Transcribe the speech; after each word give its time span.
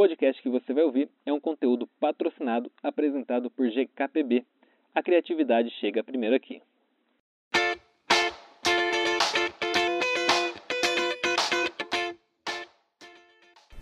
podcast 0.00 0.40
que 0.40 0.48
você 0.48 0.72
vai 0.72 0.82
ouvir 0.82 1.10
é 1.26 1.30
um 1.30 1.38
conteúdo 1.38 1.86
patrocinado 2.00 2.72
apresentado 2.82 3.50
por 3.50 3.68
GKPB. 3.68 4.46
A 4.94 5.02
criatividade 5.02 5.68
chega 5.78 6.02
primeiro 6.02 6.34
aqui. 6.34 6.62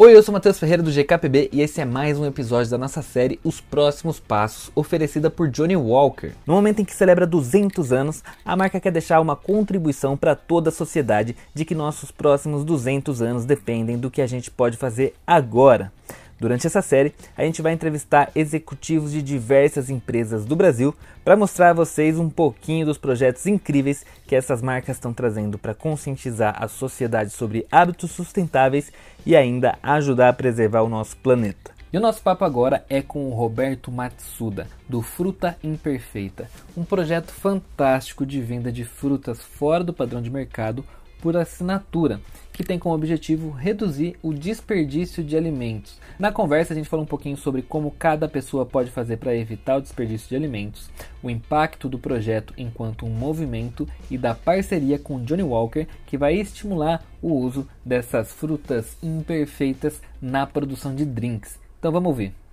Oi, 0.01 0.15
eu 0.15 0.23
sou 0.23 0.33
Matheus 0.33 0.61
Ferreira 0.61 0.81
do 0.81 0.93
GKPB 0.93 1.49
e 1.53 1.61
esse 1.61 1.81
é 1.81 1.85
mais 1.85 2.21
um 2.21 2.25
episódio 2.25 2.71
da 2.71 2.79
nossa 2.79 3.03
série 3.03 3.41
Os 3.43 3.61
Próximos 3.61 4.21
Passos, 4.21 4.71
oferecida 4.77 5.29
por 5.29 5.49
Johnny 5.49 5.75
Walker. 5.75 6.35
No 6.47 6.55
momento 6.55 6.81
em 6.81 6.85
que 6.85 6.95
celebra 6.95 7.27
200 7.27 7.93
anos, 7.93 8.23
a 8.45 8.55
marca 8.55 8.79
quer 8.79 8.93
deixar 8.93 9.21
uma 9.21 9.35
contribuição 9.35 10.17
para 10.17 10.37
toda 10.37 10.69
a 10.69 10.73
sociedade 10.73 11.35
de 11.53 11.65
que 11.65 11.75
nossos 11.75 12.13
próximos 12.13 12.65
200 12.65 13.21
anos 13.21 13.45
dependem 13.45 13.99
do 13.99 14.09
que 14.09 14.23
a 14.23 14.27
gente 14.29 14.53
pode 14.53 14.77
fazer 14.77 15.15
agora. 15.27 15.93
Durante 16.41 16.69
essa 16.69 16.81
série, 16.81 17.13
a 17.37 17.43
gente 17.43 17.61
vai 17.61 17.73
entrevistar 17.73 18.31
executivos 18.35 19.11
de 19.11 19.21
diversas 19.21 19.91
empresas 19.91 20.45
do 20.45 20.55
Brasil 20.55 20.95
para 21.25 21.37
mostrar 21.37 21.71
a 21.71 21.75
vocês 21.75 22.17
um 22.17 22.31
pouquinho 22.31 22.87
dos 22.87 22.97
projetos 22.97 23.45
incríveis 23.47 24.07
que 24.25 24.37
essas 24.37 24.63
marcas 24.63 24.97
estão 24.97 25.13
trazendo 25.13 25.59
para 25.59 25.75
conscientizar 25.75 26.55
a 26.63 26.69
sociedade 26.69 27.31
sobre 27.31 27.67
hábitos 27.73 28.13
sustentáveis 28.13 28.93
e 29.27 29.35
ainda 29.35 29.77
ajudar 29.83 30.29
a 30.29 30.33
preservar 30.33 30.83
o 30.83 30.89
nosso 30.89 31.17
planeta. 31.17 31.73
E 31.93 31.97
o 31.97 32.01
nosso 32.01 32.23
papo 32.23 32.45
agora 32.45 32.85
é 32.89 33.03
com 33.03 33.27
o 33.27 33.35
Roberto 33.35 33.91
Matsuda, 33.91 34.69
do 34.89 35.03
Fruta 35.03 35.57
Imperfeita, 35.65 36.49
um 36.77 36.85
projeto 36.85 37.33
fantástico 37.33 38.25
de 38.25 38.41
venda 38.41 38.71
de 38.71 38.85
frutas 38.85 39.43
fora 39.43 39.83
do 39.83 39.93
padrão 39.93 40.21
de 40.21 40.31
mercado 40.31 40.85
por 41.21 41.37
assinatura, 41.37 42.21
que 42.59 42.65
tem 42.65 42.77
como 42.77 42.93
objetivo 42.93 43.51
reduzir 43.51 44.17
o 44.21 44.35
desperdício 44.35 45.23
de 45.23 45.37
alimentos. 45.37 45.97
Na 46.19 46.33
conversa, 46.33 46.73
a 46.73 46.77
gente 46.77 46.89
falou 46.89 47.05
um 47.05 47.09
pouquinho 47.09 47.37
sobre 47.37 47.63
como 47.63 47.93
cada 47.93 48.29
pessoa 48.29 48.67
pode 48.67 48.91
fazer 48.91 49.19
para 49.19 49.37
evitar 49.37 49.77
o 49.77 49.81
desperdício 49.81 50.29
de 50.29 50.35
alimentos, 50.35 50.91
o 51.23 51.31
impacto 51.31 51.89
do 51.89 52.01
projeto 52.01 52.53
enquanto 52.59 53.07
um 53.07 53.11
movimento 53.11 53.87
e 54.11 54.19
da 54.19 54.35
parceria 54.35 54.99
com 54.99 55.23
Johnny 55.23 55.45
Walker, 55.45 55.87
que 56.05 56.19
vai 56.19 56.35
estimular 56.35 57.05
o 57.23 57.33
uso 57.33 57.65
dessas 57.85 58.33
frutas 58.33 58.97
imperfeitas 59.01 60.03
na 60.21 60.45
produção 60.45 60.93
de 60.93 61.05
drinks. 61.05 61.61
Então 61.79 61.93
vamos 61.93 62.09
ouvir. 62.09 62.48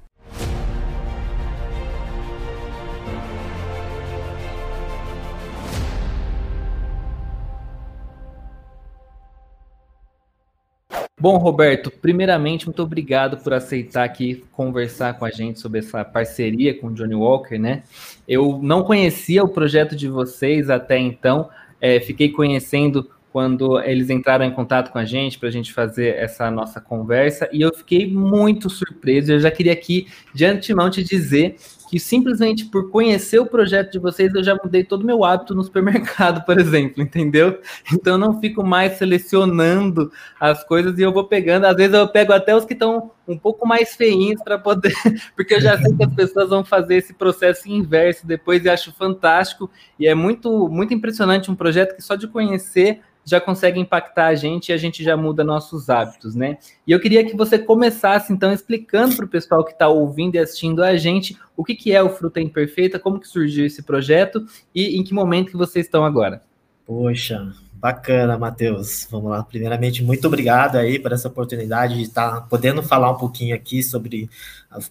Bom, 11.25 11.37
Roberto, 11.37 11.89
primeiramente, 11.89 12.67
muito 12.67 12.83
obrigado 12.83 13.37
por 13.37 13.51
aceitar 13.51 14.03
aqui 14.03 14.45
conversar 14.51 15.17
com 15.17 15.25
a 15.25 15.31
gente 15.31 15.59
sobre 15.59 15.79
essa 15.79 16.05
parceria 16.05 16.79
com 16.79 16.85
o 16.85 16.93
Johnny 16.93 17.15
Walker, 17.15 17.57
né? 17.57 17.81
Eu 18.27 18.59
não 18.61 18.83
conhecia 18.83 19.43
o 19.43 19.49
projeto 19.49 19.95
de 19.95 20.07
vocês 20.07 20.69
até 20.69 20.99
então, 20.99 21.49
é, 21.81 21.99
fiquei 21.99 22.29
conhecendo 22.29 23.09
quando 23.33 23.81
eles 23.81 24.11
entraram 24.11 24.45
em 24.45 24.51
contato 24.51 24.91
com 24.91 24.99
a 24.99 25.03
gente 25.03 25.39
para 25.39 25.49
a 25.49 25.51
gente 25.51 25.73
fazer 25.73 26.15
essa 26.15 26.51
nossa 26.51 26.79
conversa 26.79 27.49
e 27.51 27.59
eu 27.59 27.73
fiquei 27.73 28.05
muito 28.05 28.69
surpreso. 28.69 29.31
Eu 29.31 29.39
já 29.39 29.49
queria 29.49 29.73
aqui 29.73 30.07
de 30.31 30.45
antemão 30.45 30.91
te 30.91 31.03
dizer 31.03 31.55
que 31.95 31.99
simplesmente 32.01 32.65
por 32.65 32.91
conhecer 32.91 33.39
o 33.39 33.45
projeto 33.45 33.93
de 33.93 33.99
vocês, 33.99 34.35
eu 34.35 34.43
já 34.43 34.53
mudei 34.61 34.83
todo 34.83 35.03
o 35.03 35.05
meu 35.05 35.23
hábito 35.23 35.55
no 35.55 35.63
supermercado, 35.63 36.43
por 36.45 36.59
exemplo, 36.59 37.01
entendeu? 37.01 37.57
Então 37.93 38.15
eu 38.15 38.17
não 38.17 38.37
fico 38.41 38.61
mais 38.65 38.97
selecionando 38.97 40.11
as 40.37 40.61
coisas 40.61 40.99
e 40.99 41.01
eu 41.01 41.13
vou 41.13 41.23
pegando, 41.23 41.63
às 41.63 41.75
vezes 41.77 41.93
eu 41.93 42.05
pego 42.05 42.33
até 42.33 42.53
os 42.53 42.65
que 42.65 42.73
estão 42.73 43.11
um 43.25 43.37
pouco 43.37 43.65
mais 43.65 43.95
feinhos 43.95 44.43
para 44.43 44.59
poder, 44.59 44.93
porque 45.37 45.53
eu 45.53 45.61
já 45.61 45.77
sei 45.81 45.95
que 45.95 46.03
as 46.03 46.13
pessoas 46.13 46.49
vão 46.49 46.65
fazer 46.65 46.95
esse 46.95 47.13
processo 47.13 47.69
inverso 47.69 48.27
depois 48.27 48.65
e 48.65 48.69
acho 48.69 48.91
fantástico 48.91 49.71
e 49.97 50.05
é 50.05 50.13
muito 50.13 50.67
muito 50.67 50.93
impressionante 50.93 51.49
um 51.49 51.55
projeto 51.55 51.95
que 51.95 52.01
só 52.01 52.17
de 52.17 52.27
conhecer 52.27 52.99
já 53.25 53.41
consegue 53.41 53.79
impactar 53.79 54.27
a 54.27 54.35
gente 54.35 54.69
e 54.69 54.73
a 54.73 54.77
gente 54.77 55.03
já 55.03 55.17
muda 55.17 55.43
nossos 55.43 55.89
hábitos, 55.89 56.35
né? 56.35 56.57
E 56.85 56.91
eu 56.91 56.99
queria 56.99 57.25
que 57.25 57.35
você 57.35 57.57
começasse, 57.57 58.31
então, 58.31 58.53
explicando 58.53 59.15
para 59.15 59.25
o 59.25 59.29
pessoal 59.29 59.63
que 59.65 59.71
está 59.71 59.87
ouvindo 59.87 60.35
e 60.35 60.39
assistindo 60.39 60.83
a 60.83 60.95
gente 60.95 61.37
o 61.57 61.63
que, 61.63 61.73
que 61.73 61.91
é 61.91 62.03
o 62.03 62.09
Fruta 62.09 62.39
Imperfeita, 62.39 62.99
como 62.99 63.19
que 63.19 63.27
surgiu 63.27 63.65
esse 63.65 63.81
projeto 63.81 64.45
e 64.73 64.97
em 64.97 65.03
que 65.03 65.13
momento 65.13 65.51
que 65.51 65.57
vocês 65.57 65.85
estão 65.85 66.05
agora. 66.05 66.41
Poxa, 66.85 67.51
bacana, 67.73 68.37
Matheus. 68.37 69.07
Vamos 69.09 69.31
lá. 69.31 69.43
Primeiramente, 69.43 70.03
muito 70.03 70.27
obrigado 70.27 70.75
aí 70.75 70.99
por 70.99 71.11
essa 71.11 71.27
oportunidade 71.27 71.95
de 71.95 72.03
estar 72.03 72.41
podendo 72.47 72.83
falar 72.83 73.11
um 73.11 73.17
pouquinho 73.17 73.55
aqui 73.55 73.81
sobre 73.81 74.29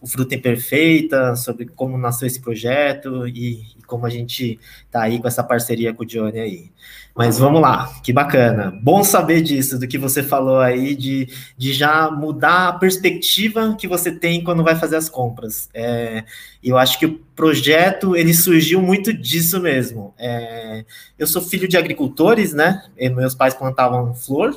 o 0.00 0.06
Fruta 0.06 0.34
Imperfeita, 0.34 1.37
sobre 1.37 1.67
como 1.67 1.99
nasceu 1.99 2.27
esse 2.27 2.41
projeto 2.41 3.27
e, 3.27 3.62
e 3.78 3.83
como 3.87 4.06
a 4.06 4.11
gente 4.11 4.59
está 4.84 5.03
aí 5.03 5.21
com 5.21 5.28
essa 5.28 5.43
parceria 5.43 5.93
com 5.95 6.03
o 6.03 6.06
Johnny 6.06 6.39
aí. 6.39 6.71
Mas 7.15 7.39
vamos 7.39 7.61
lá, 7.61 7.95
que 8.03 8.12
bacana. 8.12 8.77
Bom 8.83 9.05
saber 9.05 9.41
disso, 9.41 9.78
do 9.78 9.87
que 9.87 9.97
você 9.97 10.21
falou 10.21 10.59
aí, 10.59 10.97
de, 10.97 11.28
de 11.56 11.72
já 11.72 12.11
mudar 12.11 12.69
a 12.69 12.72
perspectiva 12.72 13.77
que 13.78 13.87
você 13.87 14.11
tem 14.11 14.43
quando 14.43 14.65
vai 14.65 14.75
fazer 14.75 14.97
as 14.97 15.09
compras. 15.09 15.69
É, 15.72 16.25
eu 16.62 16.77
acho 16.77 16.99
que 16.99 17.06
o 17.06 17.21
projeto, 17.37 18.16
ele 18.16 18.34
surgiu 18.34 18.83
muito 18.83 19.12
disso 19.12 19.61
mesmo. 19.61 20.12
É, 20.19 20.84
eu 21.16 21.27
sou 21.27 21.41
filho 21.41 21.69
de 21.69 21.77
agricultores, 21.77 22.53
né? 22.53 22.84
E 22.97 23.09
meus 23.09 23.34
pais 23.34 23.55
plantavam 23.55 24.12
flor, 24.12 24.53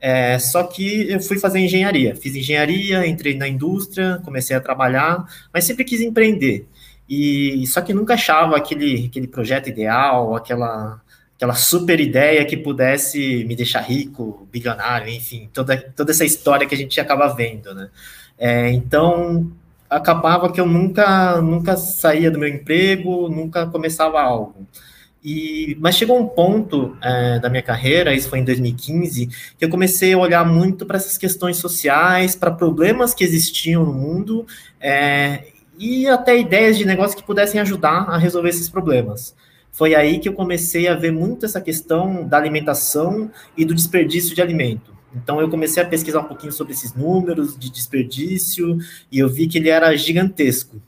é, 0.00 0.38
só 0.38 0.62
que 0.64 1.10
eu 1.10 1.20
fui 1.20 1.38
fazer 1.38 1.58
engenharia. 1.60 2.14
Fiz 2.16 2.34
engenharia, 2.34 3.06
entrei 3.06 3.36
na 3.36 3.48
indústria, 3.48 4.20
comecei 4.24 4.56
a 4.56 4.60
trabalhar, 4.60 5.26
mas 5.52 5.64
sempre 5.64 5.84
quis 5.84 6.00
empreender. 6.00 6.66
E 7.08 7.66
só 7.66 7.80
que 7.80 7.94
nunca 7.94 8.14
achava 8.14 8.56
aquele, 8.56 9.06
aquele 9.06 9.26
projeto 9.26 9.68
ideal, 9.68 10.36
aquela 10.36 11.00
aquela 11.38 11.54
super 11.54 12.00
ideia 12.00 12.44
que 12.44 12.56
pudesse 12.56 13.44
me 13.44 13.54
deixar 13.54 13.80
rico, 13.82 14.48
bilionário, 14.50 15.08
enfim, 15.08 15.48
toda, 15.52 15.76
toda 15.94 16.10
essa 16.10 16.24
história 16.24 16.66
que 16.66 16.74
a 16.74 16.78
gente 16.78 17.00
acaba 17.00 17.28
vendo, 17.28 17.72
né? 17.72 17.90
É, 18.36 18.70
então, 18.72 19.48
acabava 19.88 20.50
que 20.52 20.60
eu 20.60 20.66
nunca, 20.66 21.40
nunca 21.40 21.76
saía 21.76 22.28
do 22.28 22.40
meu 22.40 22.48
emprego, 22.48 23.28
nunca 23.28 23.66
começava 23.66 24.20
algo. 24.20 24.66
E, 25.24 25.76
mas 25.80 25.96
chegou 25.96 26.18
um 26.18 26.26
ponto 26.26 26.96
é, 27.02 27.38
da 27.40 27.50
minha 27.50 27.62
carreira, 27.62 28.14
isso 28.14 28.28
foi 28.28 28.38
em 28.38 28.44
2015, 28.44 29.26
que 29.58 29.64
eu 29.64 29.68
comecei 29.68 30.12
a 30.12 30.18
olhar 30.18 30.44
muito 30.46 30.86
para 30.86 30.96
essas 30.96 31.18
questões 31.18 31.56
sociais, 31.56 32.36
para 32.36 32.50
problemas 32.50 33.14
que 33.14 33.24
existiam 33.24 33.84
no 33.84 33.92
mundo 33.92 34.46
é, 34.80 35.48
e 35.78 36.06
até 36.06 36.38
ideias 36.38 36.78
de 36.78 36.84
negócio 36.84 37.16
que 37.16 37.24
pudessem 37.24 37.60
ajudar 37.60 38.08
a 38.08 38.16
resolver 38.16 38.50
esses 38.50 38.68
problemas 38.68 39.34
foi 39.78 39.94
aí 39.94 40.18
que 40.18 40.28
eu 40.28 40.32
comecei 40.32 40.88
a 40.88 40.94
ver 40.96 41.12
muito 41.12 41.46
essa 41.46 41.60
questão 41.60 42.26
da 42.26 42.36
alimentação 42.36 43.30
e 43.56 43.64
do 43.64 43.72
desperdício 43.72 44.34
de 44.34 44.42
alimento. 44.42 44.92
Então 45.14 45.40
eu 45.40 45.48
comecei 45.48 45.80
a 45.80 45.86
pesquisar 45.86 46.20
um 46.20 46.24
pouquinho 46.24 46.52
sobre 46.52 46.72
esses 46.72 46.94
números 46.94 47.56
de 47.56 47.70
desperdício 47.70 48.76
e 49.10 49.20
eu 49.20 49.28
vi 49.28 49.46
que 49.46 49.56
ele 49.56 49.68
era 49.68 49.94
gigantesco. 49.96 50.82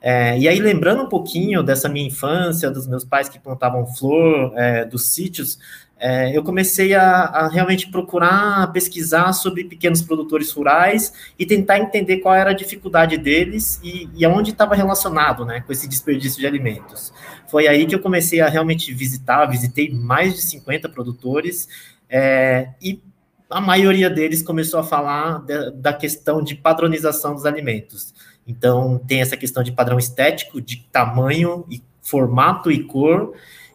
É, 0.00 0.38
e 0.38 0.46
aí, 0.46 0.60
lembrando 0.60 1.02
um 1.02 1.08
pouquinho 1.08 1.62
dessa 1.62 1.88
minha 1.88 2.06
infância, 2.06 2.70
dos 2.70 2.86
meus 2.86 3.04
pais 3.04 3.28
que 3.28 3.38
plantavam 3.38 3.86
flor, 3.86 4.52
é, 4.56 4.84
dos 4.84 5.08
sítios, 5.08 5.58
é, 5.98 6.36
eu 6.36 6.44
comecei 6.44 6.94
a, 6.94 7.22
a, 7.22 7.48
realmente 7.48 7.90
procurar 7.90 8.70
pesquisar 8.70 9.32
sobre 9.32 9.64
pequenos 9.64 10.02
produtores 10.02 10.52
rurais 10.52 11.12
e 11.38 11.46
tentar 11.46 11.78
entender 11.78 12.18
qual 12.18 12.34
era 12.34 12.50
a 12.50 12.54
dificuldade 12.54 13.16
deles 13.16 13.80
e, 13.82 14.08
e 14.14 14.24
aonde 14.24 14.50
estava 14.50 14.74
relacionado 14.74 15.46
né, 15.46 15.62
com 15.62 15.72
esse 15.72 15.88
desperdício 15.88 16.38
de 16.38 16.46
alimentos. 16.46 17.14
Foi 17.48 17.66
aí 17.66 17.86
que 17.86 17.94
eu 17.94 18.00
comecei 18.00 18.42
a 18.42 18.48
realmente 18.48 18.92
visitar, 18.92 19.46
visitei 19.46 19.90
mais 19.90 20.34
de 20.34 20.42
50 20.42 20.86
produtores 20.90 21.66
é, 22.10 22.68
e 22.80 23.00
a 23.48 23.60
maioria 23.60 24.10
deles 24.10 24.42
começou 24.42 24.80
a 24.80 24.84
falar 24.84 25.42
da 25.74 25.94
questão 25.94 26.42
de 26.42 26.56
padronização 26.56 27.32
dos 27.32 27.46
alimentos. 27.46 28.12
Então, 28.46 28.98
tem 29.06 29.20
essa 29.20 29.36
questão 29.36 29.62
de 29.62 29.72
padrão 29.72 29.98
estético, 29.98 30.60
de 30.60 30.86
tamanho 30.92 31.64
e 31.70 31.82
formato 32.00 32.70
e 32.70 32.84
cor, 32.84 33.34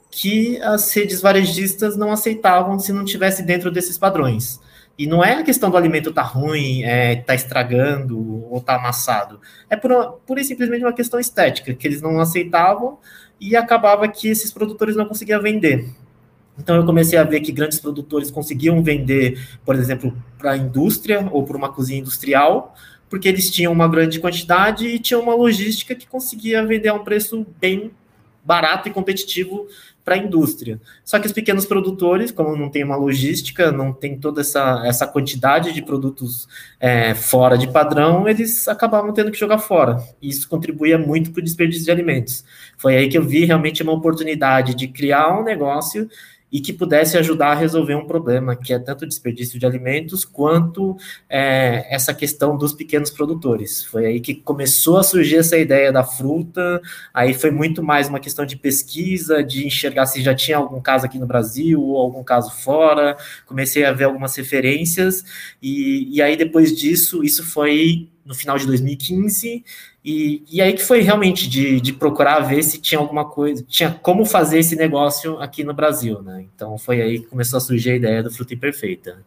que 0.09 0.61
as 0.61 0.93
redes 0.93 1.21
varejistas 1.21 1.97
não 1.97 2.11
aceitavam 2.11 2.79
se 2.79 2.93
não 2.93 3.03
tivesse 3.03 3.43
dentro 3.43 3.71
desses 3.71 3.97
padrões. 3.97 4.59
E 4.97 5.07
não 5.07 5.23
é 5.23 5.33
a 5.33 5.43
questão 5.43 5.69
do 5.69 5.77
alimento 5.77 6.11
tá 6.11 6.21
ruim, 6.21 6.83
é, 6.83 7.15
tá 7.15 7.33
estragando 7.33 8.45
ou 8.51 8.61
tá 8.61 8.75
amassado. 8.75 9.39
É 9.69 9.75
pura, 9.75 10.11
pura 10.25 10.41
e 10.41 10.43
simplesmente 10.43 10.83
uma 10.83 10.93
questão 10.93 11.19
estética, 11.19 11.73
que 11.73 11.87
eles 11.87 12.01
não 12.01 12.19
aceitavam 12.19 12.99
e 13.39 13.55
acabava 13.55 14.07
que 14.07 14.27
esses 14.27 14.51
produtores 14.51 14.95
não 14.95 15.05
conseguiam 15.05 15.41
vender. 15.41 15.89
Então 16.59 16.75
eu 16.75 16.85
comecei 16.85 17.17
a 17.17 17.23
ver 17.23 17.39
que 17.39 17.51
grandes 17.51 17.79
produtores 17.79 18.29
conseguiam 18.29 18.83
vender, 18.83 19.41
por 19.65 19.75
exemplo, 19.75 20.15
para 20.37 20.51
a 20.51 20.57
indústria 20.57 21.27
ou 21.31 21.43
para 21.43 21.57
uma 21.57 21.71
cozinha 21.71 21.99
industrial, 21.99 22.75
porque 23.11 23.27
eles 23.27 23.51
tinham 23.51 23.73
uma 23.73 23.89
grande 23.89 24.21
quantidade 24.21 24.87
e 24.87 24.97
tinham 24.97 25.21
uma 25.21 25.35
logística 25.35 25.93
que 25.93 26.07
conseguia 26.07 26.65
vender 26.65 26.87
a 26.87 26.93
um 26.93 27.03
preço 27.03 27.45
bem 27.59 27.91
barato 28.41 28.87
e 28.87 28.91
competitivo 28.91 29.67
para 30.03 30.15
a 30.15 30.17
indústria. 30.17 30.79
Só 31.03 31.19
que 31.19 31.27
os 31.27 31.33
pequenos 31.33 31.65
produtores, 31.65 32.31
como 32.31 32.55
não 32.55 32.69
tem 32.69 32.85
uma 32.85 32.95
logística, 32.95 33.69
não 33.69 33.91
tem 33.91 34.17
toda 34.17 34.39
essa, 34.39 34.81
essa 34.85 35.05
quantidade 35.05 35.73
de 35.73 35.81
produtos 35.81 36.47
é, 36.79 37.13
fora 37.13 37.57
de 37.57 37.67
padrão, 37.67 38.29
eles 38.29 38.65
acabavam 38.69 39.11
tendo 39.11 39.29
que 39.29 39.37
jogar 39.37 39.57
fora. 39.57 39.97
E 40.21 40.29
isso 40.29 40.47
contribuía 40.47 40.97
muito 40.97 41.31
para 41.31 41.41
o 41.41 41.43
desperdício 41.43 41.83
de 41.83 41.91
alimentos. 41.91 42.45
Foi 42.77 42.95
aí 42.95 43.09
que 43.09 43.17
eu 43.17 43.23
vi 43.23 43.43
realmente 43.43 43.83
uma 43.83 43.91
oportunidade 43.91 44.73
de 44.73 44.87
criar 44.87 45.37
um 45.37 45.43
negócio 45.43 46.09
e 46.51 46.59
que 46.59 46.73
pudesse 46.73 47.17
ajudar 47.17 47.51
a 47.51 47.55
resolver 47.55 47.95
um 47.95 48.05
problema, 48.05 48.55
que 48.55 48.73
é 48.73 48.79
tanto 48.79 49.07
desperdício 49.07 49.57
de 49.57 49.65
alimentos 49.65 50.25
quanto 50.25 50.97
é, 51.29 51.87
essa 51.93 52.13
questão 52.13 52.57
dos 52.57 52.73
pequenos 52.73 53.09
produtores. 53.09 53.85
Foi 53.85 54.05
aí 54.05 54.19
que 54.19 54.35
começou 54.35 54.97
a 54.97 55.03
surgir 55.03 55.37
essa 55.37 55.57
ideia 55.57 55.91
da 55.91 56.03
fruta, 56.03 56.81
aí 57.13 57.33
foi 57.33 57.51
muito 57.51 57.81
mais 57.81 58.09
uma 58.09 58.19
questão 58.19 58.45
de 58.45 58.57
pesquisa, 58.57 59.41
de 59.41 59.65
enxergar 59.65 60.05
se 60.07 60.21
já 60.21 60.35
tinha 60.35 60.57
algum 60.57 60.81
caso 60.81 61.05
aqui 61.05 61.17
no 61.17 61.25
Brasil 61.25 61.81
ou 61.81 61.97
algum 61.97 62.23
caso 62.23 62.51
fora, 62.51 63.15
comecei 63.45 63.85
a 63.85 63.93
ver 63.93 64.03
algumas 64.05 64.35
referências, 64.35 65.23
e, 65.61 66.07
e 66.15 66.21
aí 66.21 66.35
depois 66.35 66.75
disso, 66.77 67.23
isso 67.23 67.45
foi 67.45 68.09
no 68.31 68.35
final 68.35 68.57
de 68.57 68.65
2015, 68.65 69.63
e, 70.03 70.43
e 70.49 70.61
aí 70.61 70.71
que 70.71 70.81
foi 70.81 71.01
realmente 71.01 71.49
de, 71.49 71.81
de 71.81 71.91
procurar 71.91 72.39
ver 72.39 72.63
se 72.63 72.79
tinha 72.79 72.97
alguma 72.97 73.25
coisa, 73.25 73.61
tinha 73.67 73.91
como 73.91 74.25
fazer 74.25 74.59
esse 74.59 74.75
negócio 74.77 75.37
aqui 75.39 75.65
no 75.65 75.73
Brasil, 75.73 76.21
né? 76.21 76.45
Então 76.55 76.77
foi 76.77 77.01
aí 77.01 77.19
que 77.19 77.27
começou 77.27 77.57
a 77.57 77.59
surgir 77.59 77.91
a 77.91 77.95
ideia 77.95 78.23
do 78.23 78.31
Fruta 78.31 78.53
Imperfeita. 78.53 79.19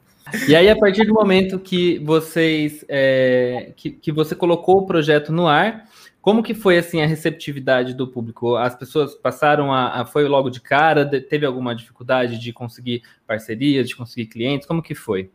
E 0.49 0.57
aí, 0.57 0.71
a 0.71 0.77
partir 0.77 1.05
do 1.05 1.13
momento 1.13 1.59
que 1.59 1.99
vocês 1.99 2.83
é, 2.89 3.73
que, 3.77 3.91
que 3.91 4.11
você 4.11 4.35
colocou 4.35 4.79
o 4.79 4.87
projeto 4.87 5.31
no 5.31 5.47
ar, 5.47 5.87
como 6.23 6.43
que 6.43 6.55
foi 6.55 6.79
assim 6.79 7.03
a 7.03 7.07
receptividade 7.07 7.93
do 7.93 8.09
público? 8.09 8.57
As 8.57 8.75
pessoas 8.75 9.15
passaram 9.15 9.71
a, 9.71 10.01
a 10.01 10.07
foi 10.07 10.27
logo 10.27 10.49
de 10.49 10.63
cara? 10.63 11.05
De, 11.05 11.21
teve 11.21 11.45
alguma 11.45 11.75
dificuldade 11.75 12.39
de 12.39 12.55
conseguir 12.55 13.03
parcerias, 13.27 13.87
de 13.87 13.95
conseguir 13.95 14.29
clientes? 14.29 14.67
Como 14.67 14.83
que 14.83 14.95
foi? 14.95 15.31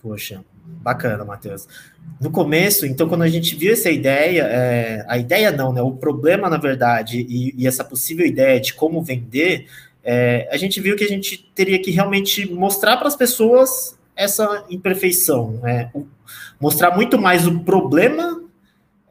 Poxa, 0.00 0.42
bacana, 0.80 1.24
Matheus. 1.24 1.66
No 2.20 2.30
começo, 2.30 2.86
então, 2.86 3.08
quando 3.08 3.22
a 3.22 3.28
gente 3.28 3.54
viu 3.54 3.72
essa 3.72 3.90
ideia, 3.90 4.42
é, 4.42 5.04
a 5.08 5.18
ideia 5.18 5.50
não, 5.50 5.72
né? 5.72 5.82
O 5.82 5.92
problema, 5.92 6.48
na 6.48 6.56
verdade, 6.56 7.26
e, 7.28 7.54
e 7.56 7.66
essa 7.66 7.84
possível 7.84 8.26
ideia 8.26 8.60
de 8.60 8.74
como 8.74 9.02
vender, 9.02 9.66
é, 10.02 10.48
a 10.50 10.56
gente 10.56 10.80
viu 10.80 10.96
que 10.96 11.04
a 11.04 11.08
gente 11.08 11.50
teria 11.54 11.78
que 11.80 11.90
realmente 11.90 12.50
mostrar 12.52 12.96
para 12.96 13.08
as 13.08 13.16
pessoas 13.16 13.98
essa 14.16 14.64
imperfeição, 14.68 15.60
né? 15.62 15.90
O, 15.94 16.06
mostrar 16.60 16.94
muito 16.94 17.18
mais 17.18 17.46
o 17.46 17.60
problema 17.60 18.42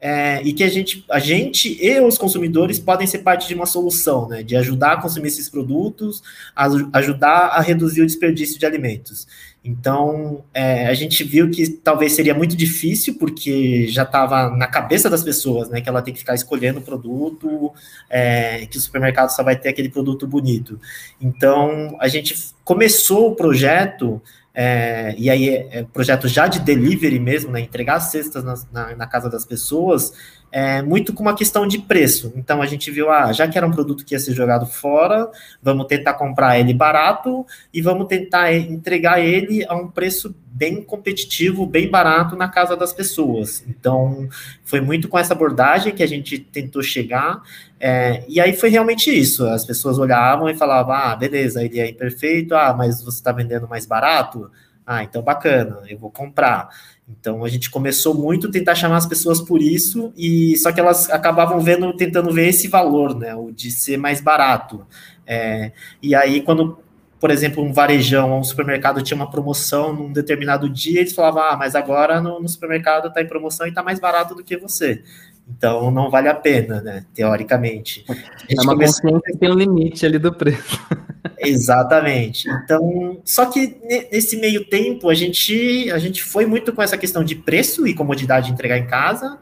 é, 0.00 0.40
e 0.42 0.52
que 0.52 0.62
a 0.62 0.68
gente, 0.68 1.04
a 1.10 1.18
gente 1.18 1.76
e 1.82 2.00
os 2.00 2.16
consumidores 2.18 2.78
podem 2.78 3.06
ser 3.06 3.18
parte 3.18 3.48
de 3.48 3.54
uma 3.54 3.66
solução, 3.66 4.28
né? 4.28 4.42
De 4.42 4.56
ajudar 4.56 4.92
a 4.92 5.02
consumir 5.02 5.28
esses 5.28 5.48
produtos, 5.48 6.22
a, 6.54 6.66
ajudar 6.92 7.48
a 7.48 7.60
reduzir 7.60 8.02
o 8.02 8.06
desperdício 8.06 8.58
de 8.58 8.66
alimentos. 8.66 9.26
Então, 9.64 10.44
é, 10.54 10.86
a 10.86 10.94
gente 10.94 11.22
viu 11.24 11.50
que 11.50 11.68
talvez 11.68 12.12
seria 12.12 12.34
muito 12.34 12.56
difícil, 12.56 13.16
porque 13.18 13.86
já 13.88 14.04
estava 14.04 14.50
na 14.50 14.66
cabeça 14.66 15.10
das 15.10 15.22
pessoas, 15.22 15.68
né, 15.68 15.80
que 15.80 15.88
ela 15.88 16.00
tem 16.00 16.14
que 16.14 16.20
ficar 16.20 16.34
escolhendo 16.34 16.78
o 16.78 16.82
produto, 16.82 17.72
é, 18.08 18.66
que 18.66 18.78
o 18.78 18.80
supermercado 18.80 19.30
só 19.30 19.42
vai 19.42 19.56
ter 19.56 19.68
aquele 19.68 19.88
produto 19.88 20.26
bonito. 20.26 20.80
Então, 21.20 21.96
a 22.00 22.08
gente 22.08 22.34
começou 22.64 23.32
o 23.32 23.36
projeto 23.36 24.22
é, 24.60 25.14
e 25.16 25.30
aí 25.30 25.50
é, 25.50 25.68
é 25.70 25.82
projeto 25.84 26.26
já 26.26 26.48
de 26.48 26.58
delivery 26.58 27.20
mesmo, 27.20 27.52
né, 27.52 27.60
entregar 27.60 28.00
cestas 28.00 28.42
na, 28.42 28.54
na, 28.72 28.96
na, 28.96 29.06
casa 29.06 29.30
das 29.30 29.44
pessoas, 29.44 30.12
é, 30.50 30.80
muito 30.82 31.12
com 31.12 31.22
uma 31.22 31.34
questão 31.34 31.66
de 31.66 31.78
preço. 31.78 32.32
Então 32.36 32.62
a 32.62 32.66
gente 32.66 32.90
viu, 32.90 33.10
ah, 33.10 33.32
já 33.32 33.46
que 33.46 33.58
era 33.58 33.66
um 33.66 33.70
produto 33.70 34.04
que 34.04 34.14
ia 34.14 34.18
ser 34.18 34.32
jogado 34.32 34.66
fora, 34.66 35.30
vamos 35.62 35.86
tentar 35.86 36.14
comprar 36.14 36.58
ele 36.58 36.72
barato 36.72 37.44
e 37.72 37.82
vamos 37.82 38.06
tentar 38.06 38.52
entregar 38.54 39.20
ele 39.20 39.64
a 39.68 39.74
um 39.74 39.88
preço 39.88 40.34
bem 40.46 40.82
competitivo, 40.82 41.66
bem 41.66 41.88
barato 41.88 42.34
na 42.34 42.48
casa 42.48 42.76
das 42.76 42.92
pessoas. 42.92 43.62
Então 43.68 44.28
foi 44.64 44.80
muito 44.80 45.08
com 45.08 45.18
essa 45.18 45.34
abordagem 45.34 45.94
que 45.94 46.02
a 46.02 46.08
gente 46.08 46.38
tentou 46.38 46.82
chegar. 46.82 47.42
É, 47.78 48.24
e 48.26 48.40
aí 48.40 48.52
foi 48.54 48.70
realmente 48.70 49.10
isso. 49.10 49.46
As 49.46 49.64
pessoas 49.64 49.98
olhavam 49.98 50.48
e 50.48 50.56
falavam: 50.56 50.94
ah, 50.94 51.14
beleza, 51.14 51.62
ele 51.62 51.78
é 51.78 51.88
imperfeito, 51.88 52.54
ah, 52.54 52.74
mas 52.76 53.02
você 53.02 53.18
está 53.18 53.32
vendendo 53.32 53.68
mais 53.68 53.86
barato? 53.86 54.50
Ah, 54.84 55.04
então 55.04 55.22
bacana, 55.22 55.82
eu 55.88 55.98
vou 55.98 56.10
comprar. 56.10 56.70
Então 57.08 57.44
a 57.44 57.48
gente 57.48 57.70
começou 57.70 58.14
muito 58.14 58.48
a 58.48 58.50
tentar 58.50 58.74
chamar 58.74 58.96
as 58.96 59.06
pessoas 59.06 59.40
por 59.40 59.62
isso, 59.62 60.12
e 60.16 60.56
só 60.58 60.70
que 60.72 60.80
elas 60.80 61.08
acabavam 61.10 61.60
vendo, 61.60 61.92
tentando 61.94 62.32
ver 62.32 62.48
esse 62.48 62.68
valor, 62.68 63.14
né? 63.16 63.34
O 63.34 63.50
de 63.50 63.70
ser 63.70 63.96
mais 63.96 64.20
barato. 64.20 64.86
É, 65.26 65.72
e 66.02 66.14
aí, 66.14 66.40
quando, 66.42 66.78
por 67.20 67.30
exemplo, 67.30 67.62
um 67.62 67.72
varejão 67.72 68.32
ou 68.32 68.40
um 68.40 68.44
supermercado 68.44 69.02
tinha 69.02 69.16
uma 69.16 69.30
promoção 69.30 69.92
num 69.92 70.12
determinado 70.12 70.68
dia, 70.68 71.00
eles 71.00 71.12
falavam, 71.12 71.42
ah, 71.42 71.56
mas 71.56 71.74
agora 71.74 72.20
no, 72.20 72.40
no 72.40 72.48
supermercado 72.48 73.08
está 73.08 73.22
em 73.22 73.26
promoção 73.26 73.66
e 73.66 73.70
está 73.70 73.82
mais 73.82 73.98
barato 73.98 74.34
do 74.34 74.44
que 74.44 74.56
você. 74.56 75.02
Então 75.48 75.90
não 75.90 76.10
vale 76.10 76.28
a 76.28 76.34
pena, 76.34 76.80
né? 76.80 77.04
Teoricamente. 77.14 78.04
É 78.48 78.60
uma 78.60 78.76
consciência 78.76 79.20
que 79.32 79.38
tem 79.38 79.50
um 79.50 79.54
limite 79.54 80.04
ali 80.04 80.18
do 80.18 80.32
preço. 80.32 80.78
Exatamente. 81.38 82.48
Então, 82.48 83.20
só 83.24 83.46
que 83.46 83.76
nesse 84.12 84.36
meio 84.36 84.64
tempo 84.68 85.08
a 85.08 85.14
gente 85.14 85.90
a 85.90 85.98
gente 85.98 86.22
foi 86.22 86.46
muito 86.46 86.72
com 86.72 86.82
essa 86.82 86.98
questão 86.98 87.24
de 87.24 87.34
preço 87.34 87.86
e 87.86 87.94
comodidade 87.94 88.46
de 88.46 88.52
entregar 88.52 88.78
em 88.78 88.86
casa, 88.86 89.38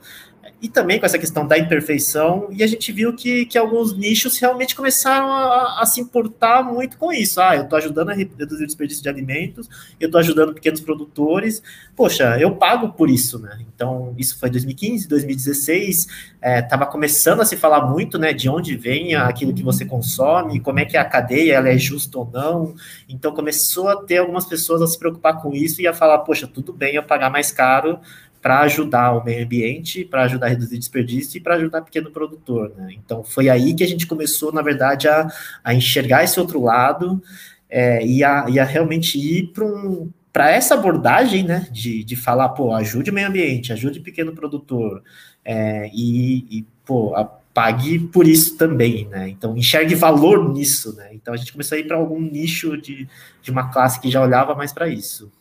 e 0.61 0.69
também 0.69 0.99
com 0.99 1.05
essa 1.05 1.19
questão 1.19 1.47
da 1.47 1.59
imperfeição, 1.59 2.49
e 2.51 2.63
a 2.63 2.67
gente 2.67 2.91
viu 2.91 3.15
que, 3.15 3.45
que 3.45 3.59
alguns 3.59 3.95
nichos 3.95 4.39
realmente 4.39 4.75
começaram 4.75 5.31
a, 5.31 5.83
a 5.83 5.87
se 5.87 6.01
importar 6.01 6.63
muito 6.63 6.97
com 6.97 7.13
isso. 7.13 7.41
Ah, 7.41 7.55
eu 7.55 7.65
estou 7.65 7.77
ajudando 7.77 8.09
a 8.09 8.15
reduzir 8.15 8.65
o 8.65 8.67
desperdício 8.67 9.03
de 9.03 9.09
alimentos, 9.09 9.69
eu 10.01 10.07
estou 10.07 10.19
ajudando 10.19 10.55
pequenos 10.55 10.81
produtores, 10.81 11.63
poxa, 11.95 12.39
eu 12.41 12.57
pago 12.57 12.89
por 12.95 13.11
isso, 13.11 13.39
né? 13.39 13.59
Então, 13.75 14.15
isso 14.17 14.39
foi 14.39 14.49
2015, 14.49 15.07
2016, 15.07 16.07
estava 16.43 16.85
é, 16.85 16.87
começando 16.87 17.43
a 17.43 17.45
se 17.45 17.57
falar 17.57 17.87
muito, 17.87 18.19
né, 18.19 18.33
de 18.33 18.49
onde 18.49 18.77
vem 18.77 19.15
aquilo 19.15 19.53
que 19.53 19.63
você 19.63 19.85
consome, 19.85 20.61
como 20.61 20.81
é 20.81 20.87
que 20.87 20.97
a 20.97 21.05
cadeia 21.05 21.55
ela 21.55 21.69
é 21.69 21.77
justa 21.77 22.19
ou 22.19 22.31
não. 22.33 22.75
Então, 23.07 23.35
começou 23.35 23.89
a 23.89 23.97
ter 23.97 24.19
algumas 24.19 24.47
pessoas 24.47 24.81
a 24.81 24.87
se 24.87 24.99
preocupar 24.99 25.43
com 25.43 25.53
isso 25.53 25.83
e 25.83 25.87
a 25.87 25.93
falar, 25.93 26.19
poxa, 26.21 26.47
tudo 26.47 26.73
bem 26.73 26.95
eu 26.95 27.03
pagar 27.03 27.31
mais 27.31 27.53
caro 27.53 28.01
para 28.47 28.61
ajudar 28.61 29.13
o 29.13 29.25
meio 29.25 29.45
ambiente, 29.45 30.05
para 30.05 30.23
ajudar 30.23 30.47
a 30.47 30.51
reduzir 30.51 30.79
desperdício 30.79 31.37
e 31.37 31.41
para 31.41 31.57
ajudar 31.57 31.81
o 31.81 31.85
pequeno 31.85 32.13
produtor. 32.13 32.73
Né? 32.77 32.95
Então, 32.97 33.25
foi 33.25 33.49
aí 33.49 33.75
que 33.75 33.83
a 33.83 33.89
gente 33.89 34.07
começou, 34.07 34.53
na 34.53 34.63
verdade, 34.63 35.09
a, 35.09 35.27
a 35.65 35.75
enxergar 35.75 36.23
esse 36.23 36.39
outro 36.39 36.63
lado 36.63 37.21
é, 37.69 38.07
e, 38.07 38.23
a, 38.23 38.47
e 38.49 38.61
a 38.61 38.65
realmente 38.65 39.19
ir 39.19 39.49
para 39.49 39.65
um, 39.65 40.09
essa 40.33 40.75
abordagem, 40.75 41.43
né, 41.43 41.67
de, 41.73 42.05
de 42.05 42.15
falar, 42.15 42.51
pô, 42.51 42.73
ajude 42.73 43.11
o 43.11 43.13
meio 43.13 43.27
ambiente, 43.27 43.73
ajude 43.73 43.99
o 43.99 44.03
pequeno 44.05 44.33
produtor, 44.33 45.03
é, 45.45 45.91
e, 45.93 46.59
e, 46.59 46.67
pô, 46.85 47.17
pague 47.53 47.99
por 47.99 48.29
isso 48.29 48.57
também, 48.57 49.09
né, 49.09 49.29
então 49.29 49.57
enxergue 49.57 49.97
valor 49.97 50.53
nisso, 50.53 50.95
né, 50.95 51.09
então 51.15 51.35
a 51.35 51.37
gente 51.37 51.51
começou 51.51 51.75
a 51.75 51.81
ir 51.81 51.89
para 51.89 51.97
algum 51.97 52.21
nicho 52.21 52.77
de, 52.77 53.09
de 53.43 53.51
uma 53.51 53.73
classe 53.73 53.99
que 53.99 54.09
já 54.09 54.23
olhava 54.23 54.55
mais 54.55 54.73
para 54.73 54.87
isso. 54.87 55.33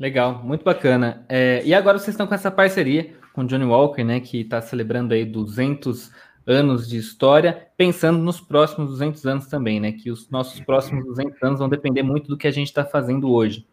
Legal, 0.00 0.42
muito 0.42 0.64
bacana. 0.64 1.26
É, 1.28 1.60
e 1.62 1.74
agora 1.74 1.98
vocês 1.98 2.14
estão 2.14 2.26
com 2.26 2.34
essa 2.34 2.50
parceria 2.50 3.12
com 3.34 3.44
Johnny 3.44 3.66
Walker, 3.66 4.02
né, 4.02 4.18
que 4.18 4.40
está 4.40 4.58
celebrando 4.62 5.12
aí 5.12 5.26
200 5.26 6.10
anos 6.46 6.88
de 6.88 6.96
história, 6.96 7.66
pensando 7.76 8.18
nos 8.18 8.40
próximos 8.40 8.92
200 8.92 9.26
anos 9.26 9.46
também, 9.46 9.78
né, 9.78 9.92
que 9.92 10.10
os 10.10 10.30
nossos 10.30 10.58
próximos 10.60 11.04
200 11.04 11.42
anos 11.42 11.58
vão 11.58 11.68
depender 11.68 12.02
muito 12.02 12.28
do 12.28 12.36
que 12.38 12.48
a 12.48 12.50
gente 12.50 12.68
está 12.68 12.82
fazendo 12.82 13.30
hoje. 13.30 13.66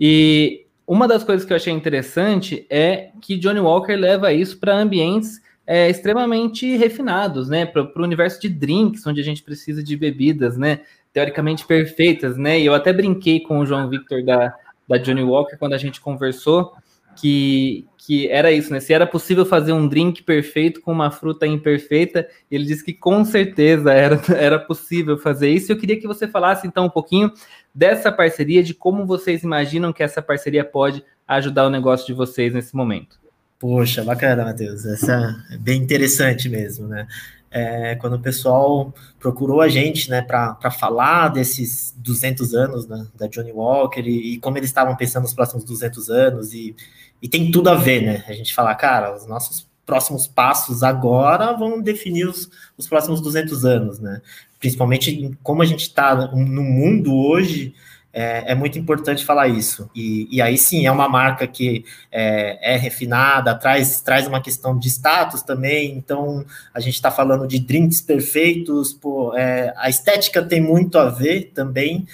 E 0.00 0.64
uma 0.86 1.06
das 1.06 1.22
coisas 1.22 1.44
que 1.44 1.52
eu 1.52 1.56
achei 1.56 1.72
interessante 1.72 2.66
é 2.70 3.10
que 3.20 3.36
Johnny 3.36 3.60
Walker 3.60 3.94
leva 3.94 4.32
isso 4.32 4.58
para 4.58 4.74
ambientes 4.74 5.38
é, 5.66 5.90
extremamente 5.90 6.78
refinados, 6.78 7.50
né, 7.50 7.66
para 7.66 7.82
o 7.82 8.02
universo 8.02 8.40
de 8.40 8.48
drinks, 8.48 9.06
onde 9.06 9.20
a 9.20 9.24
gente 9.24 9.42
precisa 9.42 9.84
de 9.84 9.94
bebidas, 9.98 10.56
né, 10.56 10.80
teoricamente 11.12 11.66
perfeitas, 11.66 12.38
né, 12.38 12.58
e 12.58 12.64
eu 12.64 12.72
até 12.72 12.90
brinquei 12.90 13.40
com 13.40 13.58
o 13.58 13.66
João 13.66 13.90
Victor 13.90 14.24
da 14.24 14.54
da 14.88 14.96
Johnny 14.96 15.22
Walker 15.22 15.56
quando 15.56 15.74
a 15.74 15.78
gente 15.78 16.00
conversou, 16.00 16.72
que, 17.20 17.86
que 17.98 18.28
era 18.28 18.50
isso, 18.52 18.72
né? 18.72 18.80
Se 18.80 18.92
era 18.92 19.06
possível 19.06 19.44
fazer 19.44 19.72
um 19.72 19.88
drink 19.88 20.22
perfeito 20.22 20.80
com 20.80 20.92
uma 20.92 21.10
fruta 21.10 21.46
imperfeita, 21.46 22.26
ele 22.50 22.64
disse 22.64 22.84
que 22.84 22.92
com 22.92 23.24
certeza 23.24 23.92
era, 23.92 24.20
era 24.34 24.58
possível 24.58 25.18
fazer 25.18 25.50
isso. 25.50 25.70
Eu 25.70 25.78
queria 25.78 25.98
que 25.98 26.06
você 26.06 26.26
falasse 26.26 26.66
então 26.66 26.86
um 26.86 26.90
pouquinho 26.90 27.32
dessa 27.74 28.10
parceria, 28.10 28.62
de 28.62 28.72
como 28.72 29.06
vocês 29.06 29.42
imaginam 29.42 29.92
que 29.92 30.02
essa 30.02 30.22
parceria 30.22 30.64
pode 30.64 31.04
ajudar 31.26 31.66
o 31.66 31.70
negócio 31.70 32.06
de 32.06 32.12
vocês 32.12 32.54
nesse 32.54 32.74
momento. 32.74 33.18
Poxa, 33.58 34.04
bacana, 34.04 34.44
Matheus. 34.44 34.86
Essa 34.86 35.34
é 35.50 35.56
bem 35.56 35.82
interessante 35.82 36.48
mesmo, 36.48 36.86
né? 36.86 37.06
É, 37.50 37.94
quando 37.96 38.14
o 38.14 38.20
pessoal 38.20 38.92
procurou 39.18 39.60
a 39.60 39.68
gente, 39.68 40.10
né, 40.10 40.22
para 40.22 40.70
falar 40.70 41.28
desses 41.28 41.94
200 41.96 42.54
anos 42.54 42.86
né, 42.86 43.06
da 43.14 43.26
Johnny 43.26 43.52
Walker 43.52 44.02
e, 44.02 44.34
e, 44.34 44.38
como 44.38 44.58
eles 44.58 44.70
estavam 44.70 44.94
pensando 44.96 45.22
nos 45.22 45.34
próximos 45.34 45.64
200 45.64 46.10
anos, 46.10 46.52
e, 46.52 46.74
e 47.22 47.28
tem 47.28 47.50
tudo 47.50 47.70
a 47.70 47.74
ver, 47.74 48.02
né? 48.02 48.24
A 48.28 48.32
gente 48.32 48.54
fala, 48.54 48.74
cara, 48.74 49.14
os 49.16 49.26
nossos 49.26 49.66
próximos 49.84 50.26
passos 50.26 50.82
agora 50.82 51.54
vão 51.54 51.80
definir 51.80 52.28
os, 52.28 52.50
os 52.76 52.86
próximos 52.86 53.22
200 53.22 53.64
anos, 53.64 53.98
né? 53.98 54.20
principalmente 54.58 55.36
como 55.42 55.62
a 55.62 55.64
gente 55.64 55.82
está 55.82 56.14
no 56.14 56.62
mundo 56.62 57.14
hoje, 57.14 57.74
é, 58.12 58.52
é, 58.52 58.54
muito 58.54 58.78
importante 58.78 59.24
falar 59.24 59.48
isso. 59.48 59.90
E, 59.94 60.28
e, 60.30 60.40
aí 60.40 60.56
sim, 60.56 60.86
é 60.86 60.90
uma 60.90 61.08
marca 61.08 61.46
que 61.46 61.84
é, 62.10 62.74
é, 62.74 62.76
refinada, 62.76 63.54
traz, 63.54 64.00
traz 64.00 64.26
uma 64.26 64.40
questão 64.40 64.78
de 64.78 64.88
status 64.88 65.42
também. 65.42 65.96
Então, 65.96 66.44
a 66.72 66.80
gente 66.80 66.94
está 66.94 67.10
falando 67.10 67.46
de 67.46 67.58
drinks 67.58 68.00
perfeitos, 68.00 68.92
pô, 68.92 69.36
é, 69.36 69.72
a 69.76 69.88
estética 69.88 70.42
tem 70.42 70.60
muito 70.60 70.98
a 70.98 71.10
ver 71.10 71.52
também. 71.54 72.06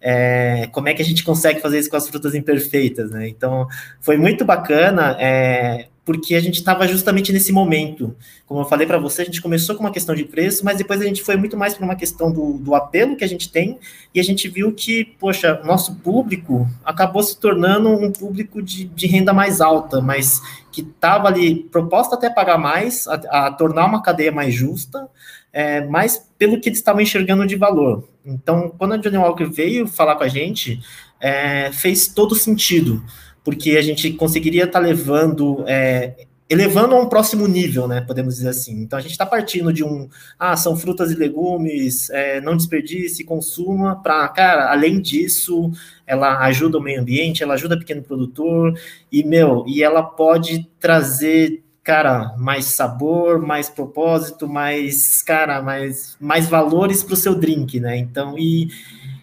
É, 0.00 0.66
como 0.72 0.88
é 0.88 0.94
que 0.94 1.02
a 1.02 1.04
gente 1.04 1.22
consegue 1.22 1.60
fazer 1.60 1.78
isso 1.78 1.90
com 1.90 1.96
as 1.96 2.08
frutas 2.08 2.34
imperfeitas, 2.34 3.10
né? 3.10 3.28
Então, 3.28 3.68
foi 4.00 4.16
muito 4.16 4.44
bacana. 4.44 5.14
É, 5.20 5.88
porque 6.10 6.34
a 6.34 6.40
gente 6.40 6.56
estava 6.56 6.88
justamente 6.88 7.32
nesse 7.32 7.52
momento. 7.52 8.16
Como 8.44 8.62
eu 8.62 8.64
falei 8.64 8.84
para 8.84 8.98
você, 8.98 9.22
a 9.22 9.24
gente 9.24 9.40
começou 9.40 9.76
com 9.76 9.84
uma 9.84 9.92
questão 9.92 10.12
de 10.12 10.24
preço, 10.24 10.64
mas 10.64 10.76
depois 10.76 11.00
a 11.00 11.04
gente 11.04 11.22
foi 11.22 11.36
muito 11.36 11.56
mais 11.56 11.74
para 11.74 11.84
uma 11.84 11.94
questão 11.94 12.32
do, 12.32 12.54
do 12.54 12.74
apelo 12.74 13.14
que 13.14 13.22
a 13.22 13.28
gente 13.28 13.48
tem, 13.48 13.78
e 14.12 14.18
a 14.18 14.22
gente 14.24 14.48
viu 14.48 14.72
que, 14.72 15.04
poxa, 15.20 15.60
nosso 15.64 15.94
público 16.00 16.68
acabou 16.84 17.22
se 17.22 17.38
tornando 17.38 17.90
um 17.90 18.10
público 18.10 18.60
de, 18.60 18.86
de 18.86 19.06
renda 19.06 19.32
mais 19.32 19.60
alta, 19.60 20.00
mas 20.00 20.42
que 20.72 20.80
estava 20.80 21.28
ali 21.28 21.62
proposta 21.70 22.16
até 22.16 22.28
pagar 22.28 22.58
mais, 22.58 23.06
a, 23.06 23.46
a 23.46 23.52
tornar 23.52 23.86
uma 23.86 24.02
cadeia 24.02 24.32
mais 24.32 24.52
justa, 24.52 25.08
é, 25.52 25.86
mas 25.86 26.28
pelo 26.36 26.60
que 26.60 26.70
eles 26.70 26.80
estavam 26.80 27.00
enxergando 27.00 27.46
de 27.46 27.54
valor. 27.54 28.08
Então, 28.26 28.74
quando 28.76 28.94
a 28.94 28.96
Johnny 28.96 29.16
Walker 29.16 29.44
veio 29.44 29.86
falar 29.86 30.16
com 30.16 30.24
a 30.24 30.28
gente, 30.28 30.80
é, 31.20 31.70
fez 31.70 32.08
todo 32.08 32.34
sentido 32.34 33.00
porque 33.44 33.76
a 33.76 33.82
gente 33.82 34.12
conseguiria 34.12 34.64
estar 34.64 34.80
tá 34.80 34.86
levando, 34.86 35.64
é, 35.66 36.26
elevando 36.48 36.94
a 36.94 37.00
um 37.00 37.08
próximo 37.08 37.46
nível, 37.46 37.86
né? 37.86 38.00
Podemos 38.00 38.36
dizer 38.36 38.48
assim. 38.48 38.82
Então 38.82 38.98
a 38.98 39.02
gente 39.02 39.12
está 39.12 39.24
partindo 39.24 39.72
de 39.72 39.84
um, 39.84 40.08
ah, 40.38 40.56
são 40.56 40.76
frutas 40.76 41.10
e 41.10 41.14
legumes, 41.14 42.10
é, 42.10 42.40
não 42.40 42.56
desperdice, 42.56 43.24
consuma, 43.24 43.96
para, 44.02 44.28
cara, 44.28 44.70
além 44.70 45.00
disso, 45.00 45.70
ela 46.06 46.38
ajuda 46.40 46.78
o 46.78 46.82
meio 46.82 47.00
ambiente, 47.00 47.42
ela 47.42 47.54
ajuda 47.54 47.76
o 47.76 47.78
pequeno 47.78 48.02
produtor, 48.02 48.78
e, 49.12 49.22
meu, 49.22 49.64
e 49.66 49.82
ela 49.82 50.02
pode 50.02 50.68
trazer 50.78 51.62
cara, 51.82 52.36
mais 52.36 52.66
sabor, 52.66 53.40
mais 53.40 53.68
propósito, 53.68 54.46
mais, 54.46 55.22
cara, 55.22 55.62
mais, 55.62 56.16
mais 56.20 56.46
valores 56.48 57.02
para 57.02 57.14
o 57.14 57.16
seu 57.16 57.34
drink, 57.34 57.80
né? 57.80 57.96
Então, 57.96 58.38
e, 58.38 58.68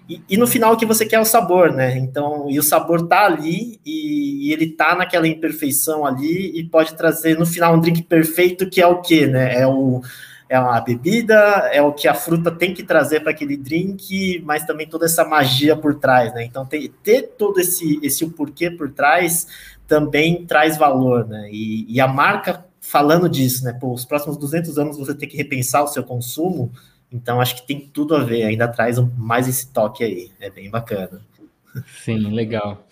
e, 0.10 0.22
e, 0.30 0.38
no 0.38 0.48
final 0.48 0.74
o 0.74 0.78
que 0.78 0.86
você 0.86 1.06
quer 1.06 1.18
é 1.18 1.20
o 1.20 1.26
sabor, 1.26 1.74
né? 1.74 1.98
Então, 1.98 2.50
e 2.50 2.58
o 2.58 2.64
sabor 2.64 3.08
tá 3.08 3.26
ali 3.26 3.80
e, 3.86 4.48
e, 4.48 4.54
ele 4.54 4.72
tá 4.72 4.96
naquela 4.96 5.28
imperfeição 5.28 6.06
ali 6.06 6.58
e 6.58 6.64
pode 6.64 6.96
trazer 6.96 7.38
no 7.38 7.46
final 7.46 7.76
um 7.76 7.82
drink 7.82 8.04
perfeito 8.04 8.70
que 8.70 8.82
é 8.82 8.88
o 8.88 9.02
quê, 9.02 9.28
né? 9.28 9.60
É 9.60 9.68
o 9.68 10.02
é 10.50 10.58
uma 10.58 10.80
bebida, 10.80 11.36
é 11.74 11.82
o 11.82 11.92
que 11.92 12.08
a 12.08 12.14
fruta 12.14 12.50
tem 12.50 12.74
que 12.74 12.82
trazer 12.82 13.20
para 13.20 13.32
aquele 13.32 13.58
drink, 13.58 14.42
mas 14.46 14.64
também 14.64 14.88
toda 14.88 15.06
essa 15.06 15.26
magia 15.26 15.76
por 15.76 15.96
trás, 15.96 16.34
né? 16.34 16.46
Então, 16.46 16.66
ter, 16.66 16.90
ter 17.04 17.34
todo 17.38 17.60
esse 17.60 18.00
esse 18.02 18.24
o 18.24 18.32
porquê 18.32 18.72
por 18.72 18.90
trás 18.90 19.46
também 19.86 20.46
traz 20.46 20.78
valor, 20.78 21.28
né? 21.28 21.50
E, 21.52 21.86
e 21.94 22.00
a 22.00 22.08
marca 22.08 22.66
falando 22.80 23.28
disso, 23.28 23.66
né? 23.66 23.74
Pô, 23.74 23.94
os 23.94 24.06
próximos 24.06 24.38
200 24.38 24.78
anos 24.78 24.98
você 24.98 25.14
tem 25.14 25.28
que 25.28 25.36
repensar 25.36 25.84
o 25.84 25.88
seu 25.88 26.04
consumo 26.04 26.72
então, 27.12 27.40
acho 27.40 27.56
que 27.56 27.68
tem 27.68 27.80
tudo 27.80 28.16
a 28.16 28.24
ver, 28.24 28.44
ainda 28.44 28.68
traz 28.68 28.98
mais 29.18 29.48
esse 29.48 29.72
toque 29.72 30.04
aí, 30.04 30.32
é 30.40 30.50
bem 30.50 30.70
bacana. 30.70 31.22
Sim, 32.04 32.34
legal. 32.34 32.88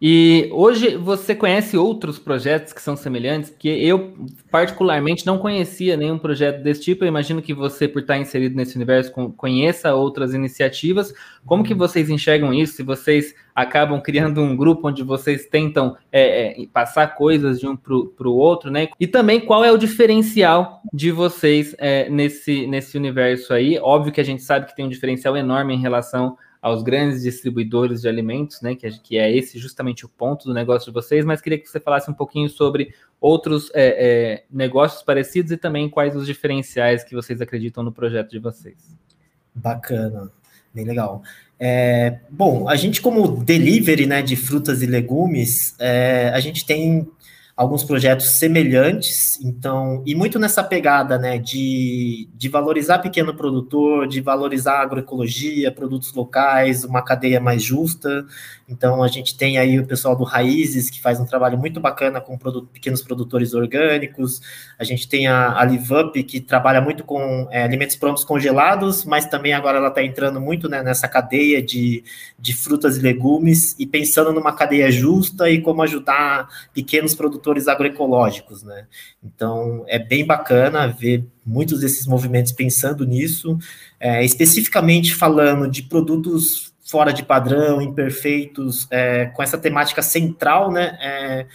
E 0.00 0.48
hoje 0.52 0.96
você 0.96 1.34
conhece 1.34 1.76
outros 1.76 2.20
projetos 2.20 2.72
que 2.72 2.80
são 2.80 2.96
semelhantes? 2.96 3.50
Porque 3.50 3.68
eu, 3.68 4.16
particularmente, 4.48 5.26
não 5.26 5.38
conhecia 5.38 5.96
nenhum 5.96 6.16
projeto 6.16 6.62
desse 6.62 6.82
tipo. 6.82 7.02
Eu 7.02 7.08
imagino 7.08 7.42
que 7.42 7.52
você, 7.52 7.88
por 7.88 8.02
estar 8.02 8.16
inserido 8.16 8.54
nesse 8.54 8.76
universo, 8.76 9.10
conheça 9.36 9.92
outras 9.92 10.34
iniciativas. 10.34 11.12
Como 11.44 11.64
que 11.64 11.74
vocês 11.74 12.08
enxergam 12.08 12.54
isso? 12.54 12.74
Se 12.74 12.84
vocês 12.84 13.34
acabam 13.58 14.00
criando 14.00 14.40
um 14.40 14.56
grupo 14.56 14.86
onde 14.86 15.02
vocês 15.02 15.46
tentam 15.46 15.96
é, 16.12 16.62
é, 16.62 16.66
passar 16.72 17.16
coisas 17.16 17.58
de 17.58 17.66
um 17.66 17.76
para 17.76 18.28
o 18.28 18.36
outro, 18.36 18.70
né? 18.70 18.88
E 19.00 19.06
também 19.06 19.40
qual 19.40 19.64
é 19.64 19.72
o 19.72 19.76
diferencial 19.76 20.80
de 20.92 21.10
vocês 21.10 21.74
é, 21.76 22.08
nesse, 22.08 22.68
nesse 22.68 22.96
universo 22.96 23.52
aí? 23.52 23.76
Óbvio 23.80 24.12
que 24.12 24.20
a 24.20 24.24
gente 24.24 24.44
sabe 24.44 24.66
que 24.66 24.76
tem 24.76 24.84
um 24.84 24.88
diferencial 24.88 25.36
enorme 25.36 25.74
em 25.74 25.80
relação 25.80 26.38
aos 26.62 26.84
grandes 26.84 27.22
distribuidores 27.22 28.02
de 28.02 28.08
alimentos, 28.08 28.62
né? 28.62 28.76
Que 28.76 28.88
que 29.00 29.18
é 29.18 29.36
esse 29.36 29.58
justamente 29.58 30.06
o 30.06 30.08
ponto 30.08 30.46
do 30.46 30.54
negócio 30.54 30.92
de 30.92 30.94
vocês, 30.94 31.24
mas 31.24 31.40
queria 31.40 31.58
que 31.58 31.68
você 31.68 31.80
falasse 31.80 32.08
um 32.08 32.14
pouquinho 32.14 32.48
sobre 32.48 32.94
outros 33.20 33.72
é, 33.74 33.86
é, 33.86 34.44
negócios 34.48 35.02
parecidos 35.02 35.50
e 35.50 35.56
também 35.56 35.88
quais 35.88 36.14
os 36.14 36.26
diferenciais 36.26 37.02
que 37.02 37.12
vocês 37.12 37.40
acreditam 37.40 37.82
no 37.82 37.90
projeto 37.90 38.30
de 38.30 38.38
vocês. 38.38 38.96
Bacana, 39.52 40.30
bem 40.72 40.84
legal. 40.84 41.22
É, 41.60 42.20
bom, 42.30 42.68
a 42.68 42.76
gente 42.76 43.00
como 43.00 43.26
delivery 43.44 44.06
né, 44.06 44.22
de 44.22 44.36
frutas 44.36 44.82
e 44.82 44.86
legumes, 44.86 45.74
é, 45.78 46.30
a 46.32 46.38
gente 46.40 46.64
tem 46.64 47.06
alguns 47.56 47.82
projetos 47.82 48.38
semelhantes, 48.38 49.40
então, 49.42 50.00
e 50.06 50.14
muito 50.14 50.38
nessa 50.38 50.62
pegada, 50.62 51.18
né, 51.18 51.38
de, 51.38 52.28
de 52.32 52.48
valorizar 52.48 53.00
pequeno 53.00 53.34
produtor, 53.34 54.06
de 54.06 54.20
valorizar 54.20 54.80
agroecologia, 54.80 55.72
produtos 55.72 56.14
locais, 56.14 56.84
uma 56.84 57.02
cadeia 57.02 57.40
mais 57.40 57.60
justa. 57.60 58.24
Então, 58.68 59.02
a 59.02 59.08
gente 59.08 59.36
tem 59.36 59.58
aí 59.58 59.78
o 59.78 59.86
pessoal 59.86 60.14
do 60.14 60.24
Raízes, 60.24 60.90
que 60.90 61.00
faz 61.00 61.18
um 61.18 61.24
trabalho 61.24 61.58
muito 61.58 61.80
bacana 61.80 62.20
com 62.20 62.36
produto, 62.36 62.68
pequenos 62.72 63.02
produtores 63.02 63.54
orgânicos. 63.54 64.40
A 64.78 64.84
gente 64.84 65.08
tem 65.08 65.26
a, 65.26 65.58
a 65.58 65.64
LiveUp, 65.64 66.22
que 66.24 66.40
trabalha 66.40 66.80
muito 66.80 67.04
com 67.04 67.48
é, 67.50 67.62
alimentos 67.62 67.96
prontos 67.96 68.24
congelados, 68.24 69.04
mas 69.04 69.26
também 69.26 69.52
agora 69.52 69.78
ela 69.78 69.88
está 69.88 70.02
entrando 70.02 70.40
muito 70.40 70.68
né, 70.68 70.82
nessa 70.82 71.08
cadeia 71.08 71.62
de, 71.62 72.04
de 72.38 72.52
frutas 72.54 72.96
e 72.96 73.00
legumes 73.00 73.74
e 73.78 73.86
pensando 73.86 74.32
numa 74.32 74.52
cadeia 74.52 74.90
justa 74.90 75.50
e 75.50 75.60
como 75.60 75.82
ajudar 75.82 76.48
pequenos 76.72 77.14
produtores 77.14 77.38
produtores 77.38 77.68
agroecológicos, 77.68 78.62
né? 78.62 78.86
Então 79.22 79.84
é 79.86 79.98
bem 79.98 80.24
bacana 80.24 80.86
ver 80.86 81.24
muitos 81.44 81.80
desses 81.80 82.06
movimentos 82.06 82.52
pensando 82.52 83.06
nisso, 83.06 83.58
é, 83.98 84.24
especificamente 84.24 85.14
falando 85.14 85.70
de 85.70 85.82
produtos 85.82 86.67
fora 86.88 87.12
de 87.12 87.22
padrão, 87.22 87.82
imperfeitos, 87.82 88.88
é, 88.90 89.26
com 89.26 89.42
essa 89.42 89.58
temática 89.58 90.00
central, 90.00 90.72
né? 90.72 90.98
É, 91.02 91.46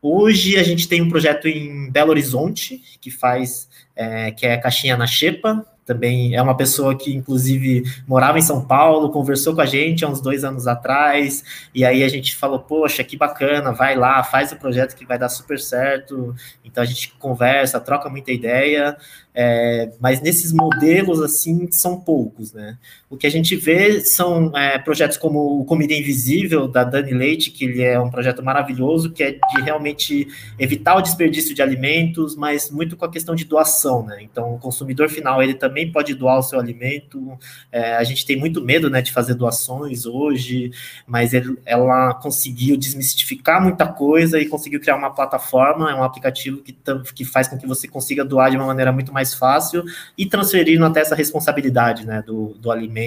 hoje 0.00 0.56
a 0.56 0.62
gente 0.62 0.86
tem 0.86 1.02
um 1.02 1.08
projeto 1.08 1.48
em 1.48 1.90
Belo 1.90 2.10
Horizonte 2.10 2.80
que 3.00 3.10
faz, 3.10 3.68
é, 3.96 4.30
que 4.30 4.46
é 4.46 4.56
caixinha 4.56 4.96
na 4.96 5.08
Xepa, 5.08 5.66
também 5.90 6.36
é 6.36 6.40
uma 6.40 6.56
pessoa 6.56 6.96
que, 6.96 7.12
inclusive, 7.12 7.82
morava 8.06 8.38
em 8.38 8.42
São 8.42 8.64
Paulo, 8.64 9.10
conversou 9.10 9.56
com 9.56 9.60
a 9.60 9.66
gente 9.66 10.04
há 10.04 10.08
uns 10.08 10.20
dois 10.20 10.44
anos 10.44 10.68
atrás, 10.68 11.42
e 11.74 11.84
aí 11.84 12.04
a 12.04 12.08
gente 12.08 12.36
falou, 12.36 12.60
poxa, 12.60 13.02
que 13.02 13.16
bacana, 13.16 13.72
vai 13.72 13.96
lá, 13.96 14.22
faz 14.22 14.52
o 14.52 14.56
projeto 14.56 14.94
que 14.94 15.04
vai 15.04 15.18
dar 15.18 15.28
super 15.28 15.58
certo. 15.58 16.32
Então 16.64 16.80
a 16.80 16.86
gente 16.86 17.12
conversa, 17.18 17.80
troca 17.80 18.08
muita 18.08 18.30
ideia, 18.30 18.96
é, 19.34 19.90
mas 19.98 20.20
nesses 20.20 20.52
modelos, 20.52 21.20
assim, 21.20 21.66
são 21.72 21.98
poucos, 21.98 22.52
né? 22.52 22.78
O 23.10 23.16
que 23.16 23.26
a 23.26 23.30
gente 23.30 23.56
vê 23.56 24.00
são 24.02 24.56
é, 24.56 24.78
projetos 24.78 25.16
como 25.16 25.60
o 25.60 25.64
Comida 25.64 25.92
Invisível, 25.92 26.68
da 26.68 26.84
Dani 26.84 27.12
Leite, 27.12 27.50
que 27.50 27.64
ele 27.64 27.82
é 27.82 27.98
um 27.98 28.08
projeto 28.08 28.40
maravilhoso, 28.40 29.10
que 29.10 29.24
é 29.24 29.32
de 29.32 29.62
realmente 29.64 30.28
evitar 30.56 30.94
o 30.94 31.00
desperdício 31.00 31.52
de 31.52 31.60
alimentos, 31.60 32.36
mas 32.36 32.70
muito 32.70 32.96
com 32.96 33.04
a 33.04 33.10
questão 33.10 33.34
de 33.34 33.44
doação, 33.44 34.06
né? 34.06 34.18
Então, 34.22 34.54
o 34.54 34.60
consumidor 34.60 35.08
final, 35.08 35.42
ele 35.42 35.54
também 35.54 35.90
pode 35.90 36.14
doar 36.14 36.38
o 36.38 36.42
seu 36.44 36.60
alimento. 36.60 37.36
É, 37.72 37.96
a 37.96 38.04
gente 38.04 38.24
tem 38.24 38.36
muito 38.36 38.62
medo, 38.62 38.88
né, 38.88 39.02
de 39.02 39.10
fazer 39.10 39.34
doações 39.34 40.06
hoje, 40.06 40.70
mas 41.04 41.34
ele, 41.34 41.58
ela 41.66 42.14
conseguiu 42.14 42.76
desmistificar 42.76 43.60
muita 43.60 43.88
coisa 43.88 44.38
e 44.38 44.46
conseguiu 44.46 44.78
criar 44.78 44.94
uma 44.94 45.10
plataforma, 45.10 45.90
é 45.90 45.94
um 45.96 46.04
aplicativo 46.04 46.58
que, 46.58 46.78
que 47.12 47.24
faz 47.24 47.48
com 47.48 47.58
que 47.58 47.66
você 47.66 47.88
consiga 47.88 48.24
doar 48.24 48.52
de 48.52 48.56
uma 48.56 48.66
maneira 48.66 48.92
muito 48.92 49.12
mais 49.12 49.34
fácil 49.34 49.82
e 50.16 50.26
transferindo 50.26 50.84
até 50.84 51.00
essa 51.00 51.16
responsabilidade 51.16 52.06
né, 52.06 52.22
do, 52.24 52.54
do 52.60 52.70
alimento 52.70 52.99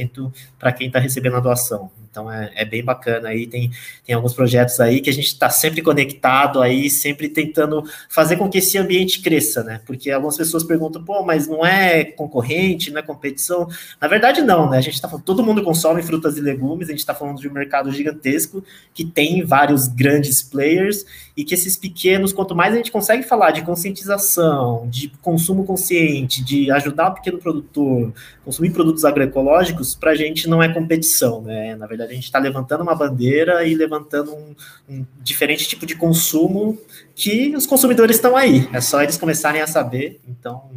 para 0.60 0.72
quem 0.72 0.88
está 0.88 1.00
recebendo 1.00 1.38
a 1.38 1.40
doação. 1.40 1.92
Então 2.14 2.32
é, 2.32 2.52
é, 2.54 2.64
bem 2.64 2.84
bacana 2.84 3.30
aí, 3.30 3.48
tem, 3.48 3.72
tem 4.06 4.14
alguns 4.14 4.36
projetos 4.36 4.80
aí 4.80 5.02
que 5.02 5.10
a 5.10 5.14
gente 5.14 5.26
está 5.26 5.50
sempre 5.50 5.82
conectado 5.82 6.62
aí, 6.62 6.88
sempre 6.88 7.28
tentando 7.28 7.84
fazer 8.08 8.38
com 8.38 8.48
que 8.48 8.60
esse 8.60 8.78
ambiente 8.78 9.20
cresça, 9.20 9.64
né? 9.64 9.82
Porque 9.84 10.12
algumas 10.12 10.38
pessoas 10.38 10.64
perguntam, 10.64 11.04
pô, 11.04 11.24
mas 11.24 11.48
não 11.48 11.66
é 11.66 12.04
concorrente, 12.04 12.92
não 12.92 13.00
é 13.00 13.02
competição? 13.02 13.68
Na 14.00 14.08
verdade, 14.08 14.44
não, 14.44 14.70
né? 14.70 14.78
A 14.78 14.82
gente 14.82 14.94
está 14.94 15.10
falando, 15.10 15.26
todo 15.26 15.44
mundo 15.44 15.64
consome 15.64 16.04
frutas 16.04 16.38
e 16.38 16.42
legumes, 16.42 16.88
a 16.88 16.92
gente 16.92 17.00
está 17.00 17.16
falando 17.16 17.42
de 17.42 17.50
um 17.50 17.52
mercado 17.52 17.92
gigantesco 17.92 18.64
que 18.94 19.04
tem 19.04 19.44
vários 19.44 19.88
grandes 19.88 20.44
players 20.44 21.04
e 21.36 21.44
que 21.44 21.56
esses 21.56 21.76
pequenos, 21.76 22.32
quanto 22.32 22.56
mais 22.56 22.74
a 22.74 22.78
gente 22.78 22.92
consegue 22.92 23.24
falar 23.24 23.50
de 23.52 23.64
conscientização, 23.64 24.88
de 24.88 25.12
consumo 25.22 25.66
consciente, 25.66 26.44
de 26.44 26.70
ajudar 26.70 27.10
o 27.10 27.16
pequeno 27.16 27.40
produtor, 27.40 28.14
consumir 28.46 28.72
produtos 28.72 29.04
agroecológicos, 29.04 29.96
para 29.96 30.12
a 30.12 30.16
gente 30.16 30.48
não 30.48 30.62
é 30.62 30.72
competição, 30.72 31.42
né? 31.42 31.76
Na 31.76 31.88
verdade, 31.88 32.03
a 32.06 32.14
gente 32.14 32.24
está 32.24 32.40
levantando 32.40 32.82
uma 32.82 32.96
bandeira 32.96 33.66
e 33.66 33.76
levantando 33.76 34.34
um, 34.34 34.56
um, 34.90 35.06
diferente 35.22 35.68
tipo 35.68 35.86
de 35.86 35.96
consumo 35.96 36.78
que 37.16 37.56
os 37.56 37.66
consumidores 37.66 38.16
estão 38.16 38.36
aí. 38.36 38.70
É 38.74 38.82
só 38.82 39.02
eles 39.02 39.18
começarem 39.18 39.62
a 39.62 39.68
saber. 39.68 40.20
Então, 40.28 40.70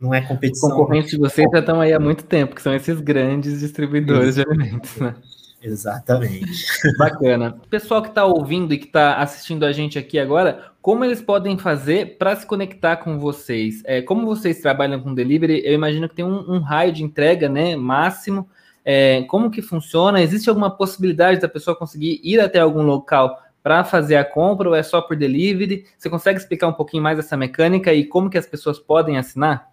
não 0.00 0.14
é 0.14 0.20
competição. 0.20 0.68
Os 0.70 0.74
concorrentes 0.76 1.10
de 1.10 1.18
vocês 1.18 1.46
já 1.52 1.58
estão 1.58 1.80
aí 1.80 1.92
há 1.92 2.00
muito 2.00 2.24
tempo, 2.24 2.54
que 2.54 2.62
são 2.62 2.74
esses 2.74 3.00
grandes 3.00 3.60
distribuidores 3.60 4.36
de 4.36 4.42
alimentos, 4.42 4.96
né? 4.96 5.14
Exatamente. 5.60 6.64
Bacana. 6.98 7.60
Pessoal 7.68 8.02
que 8.02 8.08
está 8.08 8.24
ouvindo 8.24 8.72
e 8.72 8.78
que 8.78 8.86
está 8.86 9.16
assistindo 9.16 9.64
a 9.64 9.72
gente 9.72 9.98
aqui 9.98 10.18
agora, 10.18 10.72
como 10.80 11.04
eles 11.04 11.20
podem 11.20 11.58
fazer 11.58 12.16
para 12.16 12.36
se 12.36 12.46
conectar 12.46 12.96
com 12.98 13.18
vocês? 13.18 13.82
É, 13.84 14.00
como 14.00 14.24
vocês 14.24 14.60
trabalham 14.60 15.00
com 15.00 15.14
delivery, 15.14 15.62
eu 15.64 15.74
imagino 15.74 16.08
que 16.08 16.14
tem 16.14 16.24
um, 16.24 16.54
um 16.54 16.60
raio 16.60 16.92
de 16.92 17.02
entrega 17.02 17.48
né, 17.48 17.74
máximo. 17.74 18.48
É, 18.90 19.22
como 19.24 19.50
que 19.50 19.60
funciona? 19.60 20.22
Existe 20.22 20.48
alguma 20.48 20.70
possibilidade 20.70 21.38
da 21.38 21.46
pessoa 21.46 21.76
conseguir 21.76 22.22
ir 22.24 22.40
até 22.40 22.58
algum 22.58 22.80
local 22.80 23.38
para 23.62 23.84
fazer 23.84 24.16
a 24.16 24.24
compra 24.24 24.66
ou 24.66 24.74
é 24.74 24.82
só 24.82 25.02
por 25.02 25.14
delivery? 25.14 25.84
Você 25.98 26.08
consegue 26.08 26.38
explicar 26.38 26.68
um 26.68 26.72
pouquinho 26.72 27.02
mais 27.02 27.18
essa 27.18 27.36
mecânica 27.36 27.92
e 27.92 28.06
como 28.06 28.30
que 28.30 28.38
as 28.38 28.46
pessoas 28.46 28.78
podem 28.78 29.18
assinar? 29.18 29.68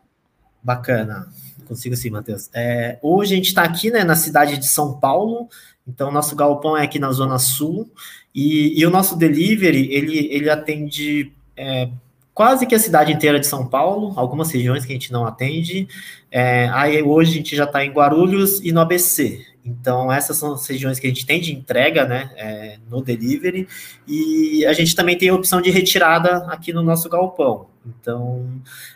Bacana, 0.62 1.30
consigo 1.66 1.96
sim, 1.96 2.10
Matheus. 2.10 2.50
É, 2.54 3.00
hoje 3.02 3.36
a 3.36 3.38
gente 3.38 3.48
está 3.48 3.64
aqui 3.64 3.90
né, 3.90 4.04
na 4.04 4.18
cidade 4.18 4.58
de 4.58 4.68
São 4.68 5.00
Paulo, 5.00 5.48
então 5.88 6.12
nosso 6.12 6.36
galpão 6.36 6.76
é 6.76 6.84
aqui 6.84 7.00
na 7.00 7.10
Zona 7.14 7.40
Sul 7.40 7.90
e, 8.36 8.78
e 8.78 8.86
o 8.86 8.90
nosso 8.90 9.16
delivery 9.16 9.94
ele, 9.94 10.28
ele 10.30 10.50
atende 10.50 11.32
é, 11.56 11.88
quase 12.36 12.68
que 12.68 12.75
a 12.75 12.80
cidade 12.80 13.13
inteira 13.13 13.39
de 13.39 13.48
São 13.48 13.65
Paulo, 13.65 14.13
algumas 14.18 14.51
regiões 14.51 14.86
que 14.86 14.92
a 14.92 14.96
gente 14.96 15.12
não 15.12 15.25
atende. 15.25 15.88
É, 16.30 16.70
aí 16.74 17.01
hoje 17.01 17.32
a 17.32 17.34
gente 17.36 17.56
já 17.56 17.63
está 17.63 17.84
em 17.84 17.92
Guarulhos 17.92 18.60
e 18.60 18.74
no 18.74 18.82
ABC. 18.82 19.44
Então, 19.65 20.12
essas 20.12 20.38
são 20.38 20.54
as 20.54 20.68
regiões 20.68 21.00
que 21.00 21.08
a 21.08 21.10
gente 21.10 21.25
tem 21.25 21.39
de 21.39 21.51
entrega 21.51 22.06
né, 22.06 22.30
é, 22.36 22.77
no 22.88 23.01
delivery, 23.01 23.68
e 24.08 24.63
a 24.65 24.74
gente 24.74 24.96
também 24.96 25.18
tem 25.18 25.30
a 25.30 25.34
opção 25.34 25.60
de 25.60 25.72
retirada 25.72 26.46
aqui 26.50 26.72
no 26.72 26.84
nosso 26.84 27.10
galpão. 27.10 27.65
Então, 27.84 28.46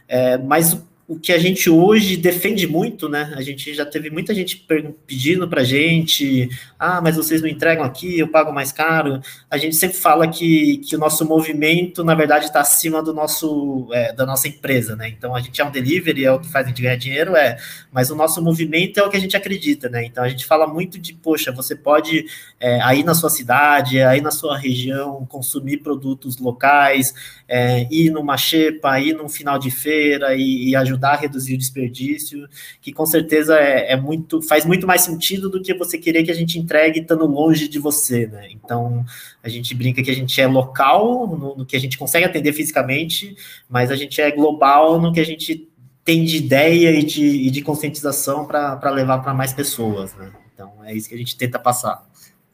é, 0.08 0.38
mas 0.38 0.80
o 1.10 1.20
que 1.20 1.34
a 1.34 1.40
gente 1.40 1.72
hoje 1.72 2.16
defende 2.16 2.68
muito, 2.68 3.10
né? 3.10 3.34
A 3.36 3.42
gente 3.42 3.74
já 3.74 3.84
teve 3.84 4.12
muita 4.12 4.32
gente 4.32 4.64
pedindo 5.08 5.50
para 5.50 5.64
gente, 5.64 6.48
ah, 6.78 7.02
mas 7.02 7.16
vocês 7.16 7.42
não 7.42 7.50
entregam 7.50 7.84
aqui, 7.84 8.20
eu 8.20 8.28
pago 8.28 8.54
mais 8.54 8.72
caro. 8.72 9.20
A 9.50 9.58
gente 9.58 9.76
sempre 9.76 9.98
fala 9.98 10.28
que, 10.28 10.78
que 10.78 10.96
o 10.96 11.00
nosso 11.00 11.26
movimento, 11.26 12.04
na 12.04 12.14
verdade, 12.14 12.46
está 12.46 12.62
acima 12.62 13.02
do 13.02 13.12
nosso 13.12 13.90
é, 13.92 14.14
da 14.14 14.24
nossa 14.24 14.48
empresa, 14.48 14.96
né? 14.96 15.10
Então 15.10 15.36
a 15.36 15.42
gente 15.42 15.60
é 15.60 15.66
um 15.66 15.72
delivery, 15.72 16.26
é 16.26 16.32
o 16.32 16.40
que 16.40 16.48
faz 16.48 16.68
a 16.68 16.70
gente 16.70 16.84
ganhar 16.84 16.96
dinheiro, 16.96 17.36
é, 17.36 17.58
mas 17.92 18.12
o 18.12 18.16
nosso 18.16 18.40
movimento 18.40 19.00
é 19.00 19.04
o 19.04 19.10
que 19.10 19.18
a 19.18 19.20
gente 19.20 19.36
acredita, 19.36 19.90
né? 19.90 20.06
Então 20.06 20.24
a 20.24 20.30
gente 20.30 20.46
fala 20.46 20.68
muito 20.68 21.00
de, 21.00 21.14
poxa, 21.14 21.52
você 21.52 21.76
pode 21.76 22.28
é, 22.60 22.80
aí 22.84 23.04
na 23.04 23.16
sua 23.16 23.32
cidade, 23.32 24.00
aí 24.00 24.22
na 24.22 24.30
sua 24.30 24.56
região, 24.56 25.26
consumir 25.26 25.78
produtos 25.78 26.38
locais, 26.38 27.16
é, 27.48 27.88
ir 27.90 28.12
numa 28.12 28.38
xepa, 28.38 29.00
ir 29.00 29.14
num 29.14 29.28
final 29.28 29.58
de 29.58 29.72
feira 29.72 30.36
e, 30.36 30.70
e 30.70 30.76
ajudar 30.76 30.99
ajudar 31.00 31.14
a 31.14 31.16
reduzir 31.16 31.56
o 31.56 31.58
desperdício, 31.58 32.48
que 32.82 32.92
com 32.92 33.06
certeza 33.06 33.56
é, 33.58 33.94
é, 33.94 33.96
muito, 33.96 34.42
faz 34.42 34.66
muito 34.66 34.86
mais 34.86 35.02
sentido 35.02 35.50
do 35.50 35.62
que 35.62 35.74
você 35.74 35.98
querer 35.98 36.24
que 36.24 36.32
a 36.32 36.36
gente 36.36 36.60
entregue 36.60 37.00
estando 37.00 37.26
longe 37.26 37.68
de 37.68 37.80
você, 37.80 38.28
né? 38.28 38.50
Então 38.52 39.06
a 39.42 39.48
gente 39.48 39.74
brinca 39.74 40.04
que 40.04 40.12
a 40.12 40.16
gente 40.16 40.40
é 40.40 40.46
local 40.46 41.28
no, 41.28 41.56
no 41.56 41.66
que 41.66 41.76
a 41.76 41.80
gente 41.80 41.98
consegue 41.98 42.26
atender 42.26 42.54
fisicamente, 42.54 43.36
mas 43.70 43.90
a 43.90 43.96
gente 43.96 44.22
é 44.22 44.30
global 44.30 45.00
no 45.00 45.14
que 45.14 45.20
a 45.20 45.26
gente 45.26 45.68
tem 46.04 46.26
de 46.26 46.38
ideia 46.38 46.92
e 46.92 47.04
de, 47.04 47.26
e 47.26 47.50
de 47.50 47.62
conscientização 47.62 48.46
para 48.46 48.90
levar 48.90 49.20
para 49.20 49.34
mais 49.34 49.54
pessoas, 49.54 50.14
né? 50.16 50.32
Então 50.54 50.74
é 50.84 50.94
isso 50.94 51.08
que 51.08 51.16
a 51.16 51.18
gente 51.18 51.38
tenta 51.38 51.58
passar. 51.58 52.04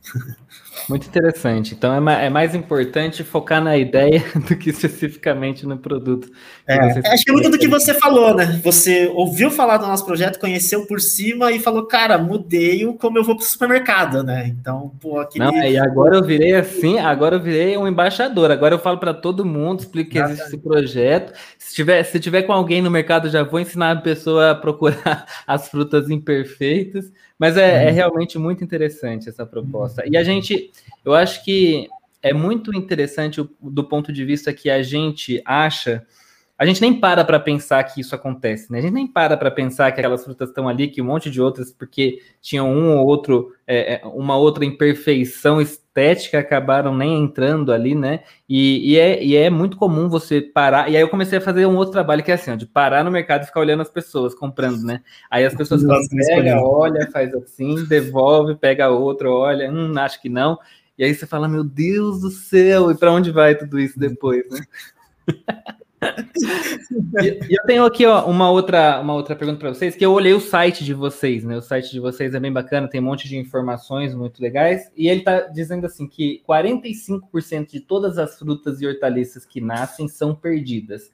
Muito 0.90 1.08
interessante. 1.08 1.74
Então 1.74 2.10
é, 2.10 2.26
é, 2.26 2.30
mais 2.30 2.54
importante 2.54 3.24
focar 3.24 3.64
na 3.64 3.78
ideia 3.78 4.24
do 4.48 4.56
que 4.56 4.70
especificamente 4.70 5.66
no 5.66 5.78
produto. 5.78 6.30
É, 6.68 6.78
acho 7.12 7.24
que 7.24 7.32
é 7.32 7.34
muito 7.34 7.50
do 7.50 7.58
que 7.58 7.68
você 7.68 7.94
falou, 7.94 8.36
né? 8.36 8.60
Você 8.64 9.08
ouviu 9.14 9.50
falar 9.50 9.78
do 9.78 9.88
nosso 9.88 10.06
projeto, 10.06 10.40
conheceu 10.40 10.86
por 10.86 11.00
cima 11.00 11.52
e 11.52 11.60
falou, 11.60 11.86
cara, 11.88 12.18
mudei 12.18 12.86
o 12.86 12.94
como 12.94 13.18
eu 13.18 13.24
vou 13.24 13.36
para 13.36 13.44
o 13.44 13.48
supermercado, 13.48 14.24
né? 14.24 14.48
Então, 14.48 14.92
pô, 15.00 15.20
aquele... 15.20 15.46
Não, 15.46 15.56
e 15.56 15.78
agora 15.78 16.18
eu 16.18 16.24
virei 16.24 16.56
assim, 16.56 17.00
agora 17.00 17.36
eu 17.36 17.42
virei 17.42 17.78
um 17.78 17.88
embaixador. 17.88 18.52
Agora 18.52 18.76
eu 18.76 18.80
falo 18.80 18.98
para 18.98 19.14
todo 19.14 19.46
mundo, 19.46 19.80
explico 19.80 20.12
que 20.12 20.20
existe 20.20 20.46
esse 20.46 20.58
projeto. 20.58 21.34
Se 21.76 21.82
tiver, 21.82 22.04
se 22.04 22.20
tiver 22.22 22.44
com 22.44 22.54
alguém 22.54 22.82
no 22.82 22.90
mercado, 22.90 23.30
já 23.30 23.44
vou 23.44 23.60
ensinar 23.60 23.92
a 23.92 23.96
pessoa 23.98 24.52
a 24.52 24.56
procurar 24.56 25.26
as 25.46 25.68
frutas 25.68 26.10
imperfeitas. 26.10 27.12
Mas 27.38 27.58
é, 27.58 27.84
é, 27.84 27.90
uhum. 27.90 27.94
realmente 27.94 28.40
muito 28.40 28.64
interessante 28.64 29.28
essa 29.28 29.46
proposta. 29.46 30.02
E 30.10 30.16
a 30.16 30.24
gente, 30.24 30.72
eu 31.04 31.14
acho 31.14 31.44
que 31.44 31.90
é 32.24 32.32
muito 32.32 32.74
interessante 32.74 33.46
do 33.62 33.84
ponto 33.84 34.14
de 34.14 34.24
vista 34.24 34.54
que 34.54 34.70
a 34.70 34.82
gente 34.82 35.42
acha 35.44 36.08
a 36.58 36.66
gente 36.66 36.80
nem 36.80 36.98
para 36.98 37.26
para 37.26 37.38
pensar 37.38 37.84
que 37.84 38.00
isso 38.00 38.16
acontece, 38.16 38.72
né? 38.72 38.80
A 38.80 38.82
gente 38.82 38.94
nem 38.94 39.06
para 39.06 39.36
para 39.36 39.52
pensar 39.52 39.92
que 39.92 40.00
aquelas 40.00 40.24
frutas 40.24 40.50
estão 40.50 40.70
ali, 40.70 40.88
que 40.88 41.02
um 41.02 41.06
monte 41.06 41.30
de 41.30 41.42
outras, 41.42 41.70
porque 41.72 42.20
tinham 42.42 42.72
um 42.72 42.98
ou 42.98 43.06
outro, 43.06 43.54
é, 43.68 43.96
é, 43.96 44.02
uma 44.06 44.38
outra 44.38 44.64
imperfeição 44.64 45.60
estética, 45.60 46.40
acabaram 46.40 46.96
nem 46.96 47.22
entrando 47.22 47.74
ali, 47.74 47.94
né? 47.94 48.22
E, 48.48 48.94
e, 48.94 48.98
é, 48.98 49.22
e 49.22 49.36
é 49.36 49.50
muito 49.50 49.76
comum 49.76 50.08
você 50.08 50.42
parar. 50.42 50.90
E 50.90 50.96
aí 50.96 51.02
eu 51.02 51.10
comecei 51.10 51.40
a 51.40 51.42
fazer 51.42 51.66
um 51.66 51.76
outro 51.76 51.92
trabalho 51.92 52.24
que 52.24 52.32
é 52.32 52.36
assim, 52.36 52.52
ó, 52.52 52.56
de 52.56 52.66
parar 52.66 53.04
no 53.04 53.12
mercado 53.12 53.44
e 53.44 53.48
ficar 53.48 53.60
olhando 53.60 53.82
as 53.82 53.90
pessoas 53.90 54.34
comprando, 54.34 54.82
né? 54.82 55.02
Aí 55.30 55.44
as 55.44 55.54
pessoas 55.54 55.84
falam, 55.84 56.08
pega, 56.08 56.58
olha, 56.62 57.12
faz 57.12 57.34
assim, 57.34 57.84
devolve, 57.84 58.56
pega 58.56 58.90
outro, 58.90 59.30
olha, 59.30 59.70
hum, 59.70 59.94
acho 59.98 60.22
que 60.22 60.30
não. 60.30 60.58
E 60.98 61.04
aí 61.04 61.14
você 61.14 61.28
fala, 61.28 61.50
meu 61.50 61.66
Deus 61.66 62.22
do 62.22 62.32
céu, 62.32 62.90
e 62.90 62.96
para 62.96 63.12
onde 63.12 63.30
vai 63.30 63.56
tudo 63.56 63.78
isso 63.78 64.00
depois, 64.00 64.50
né? 64.50 64.62
e, 67.22 67.56
eu 67.56 67.64
tenho 67.66 67.86
aqui 67.86 68.06
ó, 68.06 68.26
uma, 68.26 68.50
outra, 68.50 69.00
uma 69.00 69.14
outra 69.14 69.36
pergunta 69.36 69.60
para 69.60 69.70
vocês, 69.70 69.96
que 69.96 70.06
eu 70.06 70.12
olhei 70.12 70.34
o 70.34 70.40
site 70.40 70.84
de 70.84 70.94
vocês, 70.94 71.44
né? 71.44 71.58
O 71.58 71.62
site 71.62 71.92
de 71.92 72.00
vocês 72.00 72.34
é 72.34 72.40
bem 72.40 72.52
bacana, 72.52 72.88
tem 72.88 73.02
um 73.02 73.06
monte 73.06 73.28
de 73.28 73.38
informações 73.38 74.14
muito 74.14 74.42
legais, 74.42 74.92
e 74.96 75.08
ele 75.08 75.20
está 75.20 75.42
dizendo 75.42 75.86
assim 75.86 76.08
que 76.08 76.42
45% 76.48 77.72
de 77.72 77.80
todas 77.80 78.18
as 78.18 78.38
frutas 78.38 78.82
e 78.82 78.88
hortaliças 78.88 79.46
que 79.46 79.62
nascem 79.62 80.08
são 80.08 80.36
perdidas. 80.36 81.12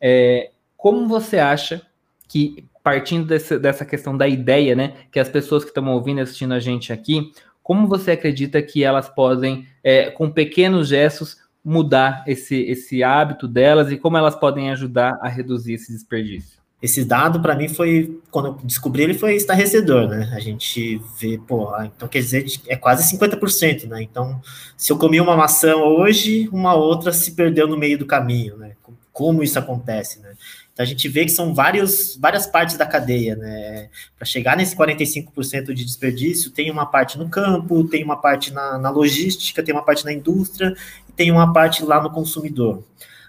É, 0.00 0.50
como 0.76 1.06
você 1.06 1.38
acha 1.38 1.82
que, 2.28 2.66
partindo 2.82 3.26
desse, 3.26 3.58
dessa 3.58 3.84
questão 3.84 4.16
da 4.16 4.26
ideia, 4.26 4.74
né, 4.74 4.94
que 5.12 5.20
as 5.20 5.28
pessoas 5.28 5.64
que 5.64 5.70
estão 5.70 5.86
ouvindo 5.92 6.18
e 6.18 6.22
assistindo 6.22 6.54
a 6.54 6.60
gente 6.60 6.92
aqui, 6.92 7.30
como 7.62 7.86
você 7.86 8.12
acredita 8.12 8.60
que 8.60 8.82
elas 8.82 9.08
podem, 9.08 9.66
é, 9.84 10.10
com 10.10 10.30
pequenos 10.30 10.88
gestos, 10.88 11.36
mudar 11.64 12.24
esse, 12.26 12.56
esse 12.62 13.02
hábito 13.02 13.46
delas 13.46 13.90
e 13.90 13.96
como 13.96 14.16
elas 14.16 14.34
podem 14.34 14.70
ajudar 14.70 15.18
a 15.20 15.28
reduzir 15.28 15.74
esse 15.74 15.92
desperdício? 15.92 16.60
Esse 16.82 17.04
dado, 17.04 17.40
para 17.40 17.54
mim, 17.54 17.68
foi, 17.68 18.20
quando 18.28 18.46
eu 18.46 18.58
descobri 18.64 19.04
ele, 19.04 19.14
foi 19.14 19.36
estarrecedor, 19.36 20.08
né? 20.08 20.32
A 20.34 20.40
gente 20.40 21.00
vê, 21.16 21.38
pô, 21.38 21.72
ah, 21.72 21.86
então 21.86 22.08
quer 22.08 22.18
dizer, 22.18 22.44
é 22.66 22.74
quase 22.74 23.08
50%, 23.16 23.86
né? 23.86 24.02
Então, 24.02 24.40
se 24.76 24.92
eu 24.92 24.98
comi 24.98 25.20
uma 25.20 25.36
maçã 25.36 25.76
hoje, 25.76 26.48
uma 26.52 26.74
outra 26.74 27.12
se 27.12 27.36
perdeu 27.36 27.68
no 27.68 27.78
meio 27.78 27.96
do 27.96 28.04
caminho, 28.04 28.56
né? 28.56 28.72
Como 29.12 29.44
isso 29.44 29.56
acontece, 29.60 30.18
né? 30.20 30.32
Então 30.72 30.84
a 30.84 30.86
gente 30.86 31.06
vê 31.08 31.24
que 31.24 31.30
são 31.30 31.54
vários, 31.54 32.16
várias 32.16 32.46
partes 32.46 32.78
da 32.78 32.86
cadeia, 32.86 33.36
né? 33.36 33.90
Para 34.16 34.24
chegar 34.24 34.56
nesse 34.56 34.74
45% 34.74 35.74
de 35.74 35.84
desperdício, 35.84 36.50
tem 36.50 36.70
uma 36.70 36.86
parte 36.86 37.18
no 37.18 37.28
campo, 37.28 37.84
tem 37.84 38.02
uma 38.02 38.16
parte 38.16 38.52
na, 38.52 38.78
na 38.78 38.88
logística, 38.88 39.62
tem 39.62 39.74
uma 39.74 39.84
parte 39.84 40.04
na 40.04 40.12
indústria 40.12 40.74
tem 41.16 41.30
uma 41.30 41.52
parte 41.52 41.84
lá 41.84 42.02
no 42.02 42.10
consumidor. 42.10 42.84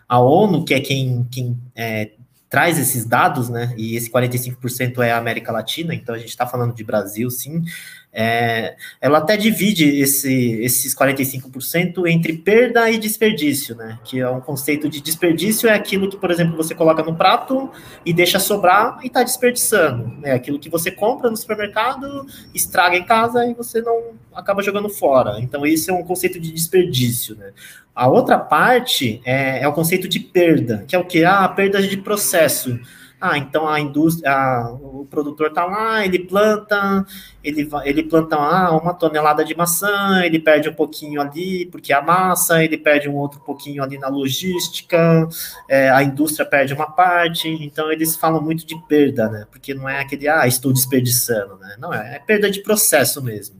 A 0.07 0.19
ONU, 0.19 0.63
que 0.65 0.73
é 0.73 0.79
quem, 0.79 1.27
quem 1.31 1.57
é, 1.75 2.11
traz 2.49 2.77
esses 2.77 3.05
dados, 3.05 3.49
né? 3.49 3.73
E 3.77 3.95
esse 3.95 4.11
45% 4.11 4.99
é 4.99 5.11
a 5.11 5.17
América 5.17 5.51
Latina, 5.51 5.93
então 5.93 6.13
a 6.13 6.17
gente 6.17 6.29
está 6.29 6.45
falando 6.45 6.73
de 6.73 6.83
Brasil, 6.83 7.29
sim. 7.29 7.63
É, 8.13 8.75
ela 9.01 9.17
até 9.17 9.35
divide 9.35 9.99
esse, 9.99 10.61
esses 10.61 10.95
45% 10.95 12.07
entre 12.07 12.33
perda 12.33 12.89
e 12.91 12.99
desperdício, 12.99 13.75
né? 13.75 13.97
Que 14.03 14.19
é 14.19 14.29
um 14.29 14.39
conceito 14.39 14.87
de 14.87 15.01
desperdício 15.01 15.67
é 15.67 15.73
aquilo 15.73 16.07
que, 16.07 16.17
por 16.17 16.29
exemplo, 16.29 16.55
você 16.55 16.75
coloca 16.75 17.01
no 17.01 17.15
prato 17.15 17.71
e 18.05 18.13
deixa 18.13 18.39
sobrar 18.39 18.99
e 19.01 19.07
está 19.07 19.23
desperdiçando. 19.23 20.19
É 20.23 20.31
aquilo 20.31 20.59
que 20.59 20.69
você 20.69 20.91
compra 20.91 21.31
no 21.31 21.35
supermercado, 21.35 22.27
estraga 22.53 22.95
em 22.95 23.03
casa 23.03 23.45
e 23.47 23.55
você 23.55 23.81
não 23.81 24.11
acaba 24.33 24.61
jogando 24.61 24.89
fora. 24.89 25.39
Então, 25.39 25.65
isso 25.65 25.89
é 25.89 25.93
um 25.93 26.03
conceito 26.03 26.39
de 26.39 26.51
desperdício, 26.51 27.35
né? 27.35 27.51
A 27.95 28.07
outra 28.07 28.37
parte 28.37 29.21
é, 29.25 29.63
é 29.63 29.67
o 29.67 29.73
conceito 29.73 30.07
de 30.07 30.19
perda, 30.19 30.83
que 30.87 30.95
é 30.95 30.99
o 30.99 31.05
que? 31.05 31.23
Ah, 31.23 31.47
perda 31.47 31.81
de 31.81 31.97
processo. 31.97 32.79
Ah, 33.25 33.37
então 33.37 33.69
a 33.69 33.79
indústria, 33.79 34.29
a, 34.29 34.69
o 34.73 35.07
produtor 35.09 35.47
está 35.47 35.63
lá, 35.63 36.05
ele 36.05 36.19
planta, 36.19 37.05
ele, 37.41 37.69
ele 37.85 38.03
planta 38.03 38.35
ah, 38.35 38.75
uma 38.75 38.93
tonelada 38.93 39.45
de 39.45 39.55
maçã, 39.55 40.21
ele 40.25 40.39
perde 40.39 40.67
um 40.67 40.73
pouquinho 40.73 41.21
ali 41.21 41.65
porque 41.67 41.93
amassa, 41.93 42.61
ele 42.61 42.77
perde 42.77 43.07
um 43.07 43.15
outro 43.15 43.39
pouquinho 43.39 43.81
ali 43.81 43.97
na 43.97 44.09
logística, 44.09 45.25
é, 45.69 45.89
a 45.89 46.03
indústria 46.03 46.45
perde 46.45 46.73
uma 46.73 46.91
parte, 46.91 47.47
então 47.47 47.89
eles 47.89 48.17
falam 48.17 48.41
muito 48.41 48.65
de 48.65 48.77
perda, 48.89 49.29
né? 49.29 49.45
Porque 49.49 49.73
não 49.73 49.87
é 49.87 50.01
aquele, 50.01 50.27
ah, 50.27 50.45
estou 50.45 50.73
desperdiçando, 50.73 51.55
né? 51.55 51.77
Não, 51.79 51.93
é, 51.93 52.17
é 52.17 52.19
perda 52.19 52.51
de 52.51 52.61
processo 52.61 53.23
mesmo. 53.23 53.55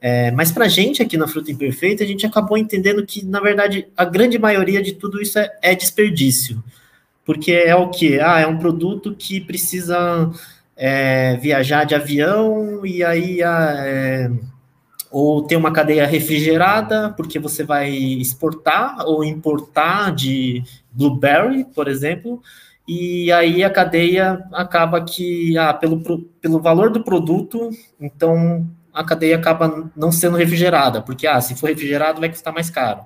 É, 0.00 0.30
mas 0.30 0.52
para 0.52 0.66
a 0.66 0.68
gente 0.68 1.02
aqui 1.02 1.16
na 1.16 1.26
Fruta 1.26 1.50
Imperfeita, 1.50 2.04
a 2.04 2.06
gente 2.06 2.24
acabou 2.24 2.56
entendendo 2.56 3.04
que, 3.04 3.24
na 3.24 3.40
verdade, 3.40 3.88
a 3.96 4.04
grande 4.04 4.38
maioria 4.38 4.80
de 4.80 4.92
tudo 4.92 5.20
isso 5.20 5.40
é, 5.40 5.50
é 5.60 5.74
desperdício 5.74 6.62
porque 7.28 7.52
é 7.52 7.76
o 7.76 7.90
que? 7.90 8.18
Ah, 8.18 8.40
é 8.40 8.46
um 8.46 8.56
produto 8.56 9.14
que 9.14 9.38
precisa 9.38 10.30
é, 10.74 11.36
viajar 11.36 11.84
de 11.84 11.94
avião 11.94 12.86
e 12.86 13.04
aí 13.04 13.42
é, 13.42 14.30
ou 15.10 15.42
ter 15.42 15.56
uma 15.56 15.70
cadeia 15.70 16.06
refrigerada, 16.06 17.10
porque 17.10 17.38
você 17.38 17.62
vai 17.62 17.90
exportar 17.90 19.06
ou 19.06 19.22
importar 19.22 20.10
de 20.14 20.62
blueberry, 20.90 21.66
por 21.66 21.86
exemplo, 21.86 22.40
e 22.88 23.30
aí 23.30 23.62
a 23.62 23.68
cadeia 23.68 24.42
acaba 24.50 25.04
que, 25.04 25.54
ah, 25.58 25.74
pelo, 25.74 26.00
pelo 26.40 26.60
valor 26.62 26.88
do 26.88 27.04
produto, 27.04 27.68
então 28.00 28.66
a 28.90 29.04
cadeia 29.04 29.36
acaba 29.36 29.90
não 29.94 30.10
sendo 30.10 30.38
refrigerada, 30.38 31.02
porque, 31.02 31.26
ah, 31.26 31.42
se 31.42 31.54
for 31.54 31.68
refrigerado 31.68 32.20
vai 32.20 32.30
custar 32.30 32.54
mais 32.54 32.70
caro. 32.70 33.02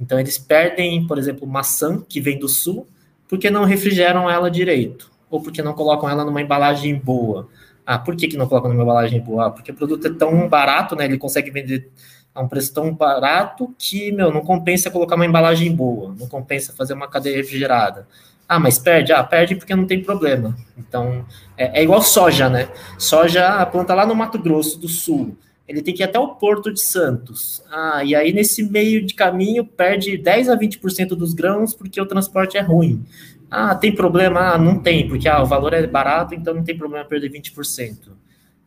Então 0.00 0.18
eles 0.18 0.38
perdem, 0.38 1.06
por 1.06 1.18
exemplo, 1.18 1.46
maçã, 1.46 2.02
que 2.08 2.22
vem 2.22 2.38
do 2.38 2.48
sul, 2.48 2.88
porque 3.28 3.50
não 3.50 3.64
refrigeram 3.64 4.30
ela 4.30 4.50
direito, 4.50 5.10
ou 5.30 5.42
porque 5.42 5.62
não 5.62 5.72
colocam 5.72 6.08
ela 6.08 6.24
numa 6.24 6.40
embalagem 6.40 6.94
boa. 6.94 7.48
Ah, 7.84 7.98
por 7.98 8.16
que, 8.16 8.28
que 8.28 8.36
não 8.36 8.48
colocam 8.48 8.70
numa 8.70 8.82
embalagem 8.82 9.20
boa? 9.20 9.46
Ah, 9.46 9.50
porque 9.50 9.70
o 9.70 9.74
produto 9.74 10.06
é 10.06 10.10
tão 10.10 10.48
barato, 10.48 10.96
né? 10.96 11.04
Ele 11.04 11.18
consegue 11.18 11.50
vender 11.50 11.90
a 12.34 12.42
um 12.42 12.48
preço 12.48 12.74
tão 12.74 12.92
barato 12.92 13.74
que, 13.78 14.12
meu, 14.12 14.32
não 14.32 14.42
compensa 14.42 14.90
colocar 14.90 15.16
uma 15.16 15.24
embalagem 15.24 15.74
boa, 15.74 16.14
não 16.18 16.28
compensa 16.28 16.72
fazer 16.72 16.94
uma 16.94 17.08
cadeia 17.08 17.36
refrigerada. 17.36 18.06
Ah, 18.48 18.60
mas 18.60 18.78
perde? 18.78 19.12
Ah, 19.12 19.24
perde 19.24 19.56
porque 19.56 19.74
não 19.74 19.86
tem 19.86 20.02
problema. 20.02 20.56
Então, 20.76 21.24
é, 21.56 21.80
é 21.80 21.82
igual 21.82 22.02
soja, 22.02 22.48
né? 22.48 22.68
Soja, 22.98 23.48
a 23.48 23.66
planta 23.66 23.94
lá 23.94 24.06
no 24.06 24.14
Mato 24.14 24.38
Grosso 24.38 24.78
do 24.78 24.88
Sul, 24.88 25.36
ele 25.68 25.82
tem 25.82 25.94
que 25.94 26.02
ir 26.02 26.04
até 26.04 26.18
o 26.18 26.34
Porto 26.34 26.72
de 26.72 26.80
Santos. 26.80 27.62
Ah, 27.70 28.02
e 28.04 28.14
aí 28.14 28.32
nesse 28.32 28.62
meio 28.62 29.04
de 29.04 29.14
caminho 29.14 29.64
perde 29.64 30.16
10 30.16 30.48
a 30.48 30.56
20% 30.56 31.08
dos 31.08 31.34
grãos 31.34 31.74
porque 31.74 32.00
o 32.00 32.06
transporte 32.06 32.56
é 32.56 32.60
ruim. 32.60 33.04
Ah, 33.50 33.74
tem 33.74 33.94
problema? 33.94 34.54
Ah, 34.54 34.58
não 34.58 34.78
tem, 34.78 35.08
porque 35.08 35.28
ah, 35.28 35.42
o 35.42 35.46
valor 35.46 35.72
é 35.72 35.86
barato, 35.86 36.34
então 36.34 36.54
não 36.54 36.64
tem 36.64 36.76
problema 36.76 37.04
perder 37.04 37.30
20%. 37.30 37.96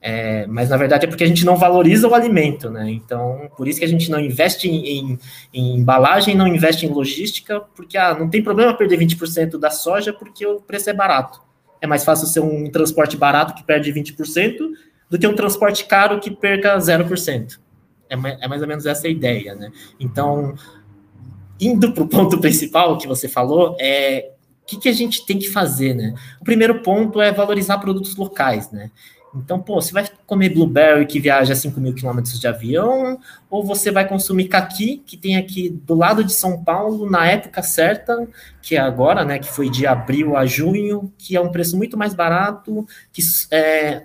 É, 0.02 0.48
mas 0.48 0.70
na 0.70 0.78
verdade 0.78 1.06
é 1.06 1.10
porque 1.10 1.26
a 1.26 1.28
gente 1.28 1.46
não 1.46 1.58
valoriza 1.58 2.08
o 2.08 2.16
alimento, 2.16 2.70
né? 2.70 2.90
Então, 2.90 3.50
por 3.58 3.68
isso 3.68 3.80
que 3.80 3.86
a 3.86 3.90
gente 3.90 4.10
não 4.10 4.20
investe 4.20 4.70
em, 4.70 4.86
em, 4.86 5.20
em 5.54 5.76
embalagem, 5.78 6.36
não 6.36 6.48
investe 6.48 6.86
em 6.86 6.90
logística, 6.90 7.60
porque 7.76 7.98
ah, 7.98 8.14
não 8.18 8.30
tem 8.30 8.42
problema 8.42 8.74
perder 8.74 8.98
20% 8.98 9.58
da 9.58 9.70
soja 9.70 10.14
porque 10.14 10.46
o 10.46 10.62
preço 10.62 10.90
é 10.90 10.94
barato. 10.94 11.42
É 11.82 11.88
mais 11.88 12.04
fácil 12.04 12.28
ser 12.28 12.40
um 12.40 12.70
transporte 12.70 13.18
barato 13.18 13.54
que 13.54 13.64
perde 13.64 13.92
20% 13.92 14.70
do 15.10 15.18
que 15.18 15.28
um 15.28 15.36
transporte 15.36 15.86
caro 15.86 16.20
que 16.20 16.32
perca 16.32 16.78
0%. 16.78 17.60
É, 18.10 18.16
é 18.16 18.48
mais 18.48 18.62
ou 18.62 18.68
menos 18.68 18.86
essa 18.86 19.08
a 19.08 19.10
ideia, 19.10 19.56
né? 19.56 19.72
Então, 20.00 20.56
indo 21.60 21.92
para 21.94 22.04
o 22.04 22.08
ponto 22.08 22.40
principal 22.40 22.98
que 22.98 23.08
você 23.08 23.28
falou, 23.28 23.76
é 23.80 24.32
que, 24.70 24.78
que 24.78 24.90
a 24.90 24.94
gente 24.94 25.26
tem 25.26 25.40
que 25.40 25.50
fazer, 25.50 25.96
né? 25.96 26.14
O 26.40 26.44
primeiro 26.44 26.82
ponto 26.82 27.20
é 27.20 27.32
valorizar 27.32 27.80
produtos 27.80 28.16
locais, 28.16 28.70
né? 28.70 28.92
Então, 29.36 29.60
pô, 29.60 29.80
você 29.80 29.92
vai 29.92 30.08
comer 30.26 30.50
blueberry 30.50 31.06
que 31.06 31.20
viaja 31.20 31.54
5 31.56 31.80
mil 31.80 31.94
quilômetros 31.94 32.40
de 32.40 32.48
avião, 32.48 33.20
ou 33.50 33.64
você 33.64 33.92
vai 33.92 34.08
consumir 34.08 34.48
caqui, 34.48 35.04
que 35.06 35.16
tem 35.18 35.38
aqui 35.38 35.70
do 35.70 35.94
lado 35.94 36.24
de 36.24 36.34
São 36.34 36.64
Paulo, 36.64 37.10
na 37.10 37.28
época 37.28 37.62
certa, 37.62 38.28
que 38.62 38.76
é 38.76 38.80
agora, 38.80 39.24
né, 39.24 39.38
que 39.38 39.48
foi 39.48 39.70
de 39.70 39.86
abril 39.86 40.36
a 40.36 40.46
junho, 40.48 41.12
que 41.18 41.36
é 41.36 41.42
um 41.42 41.52
preço 41.52 41.78
muito 41.78 41.96
mais 41.96 42.16
barato, 42.16 42.88
que 43.12 43.22
é, 43.52 44.04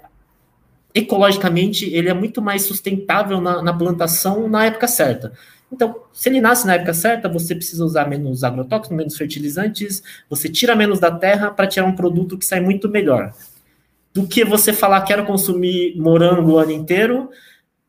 ecologicamente 0.95 1.93
ele 1.93 2.09
é 2.09 2.15
muito 2.15 2.41
mais 2.41 2.63
sustentável 2.63 3.41
na, 3.41 3.61
na 3.61 3.73
plantação 3.73 4.49
na 4.49 4.65
época 4.65 4.87
certa. 4.87 5.33
Então, 5.73 5.97
se 6.13 6.29
ele 6.29 6.41
nasce 6.41 6.67
na 6.67 6.75
época 6.75 6.95
certa, 6.95 7.29
você 7.29 7.53
precisa 7.55 7.85
usar 7.85 8.09
menos 8.09 8.45
agrotóxicos, 8.45 8.97
menos 8.97 9.17
fertilizantes, 9.17 10.03
você 10.31 10.49
tira 10.49 10.77
menos 10.77 11.01
da 11.01 11.11
terra 11.11 11.51
para 11.51 11.67
tirar 11.67 11.87
um 11.87 11.97
produto 11.97 12.39
que 12.39 12.45
sai 12.45 12.61
muito 12.61 12.89
melhor. 12.89 13.33
Do 14.13 14.25
que 14.29 14.45
você 14.45 14.73
falar, 14.73 15.03
quero 15.03 15.25
consumir 15.25 15.97
morango 15.97 16.53
o 16.53 16.59
ano 16.59 16.71
inteiro, 16.71 17.29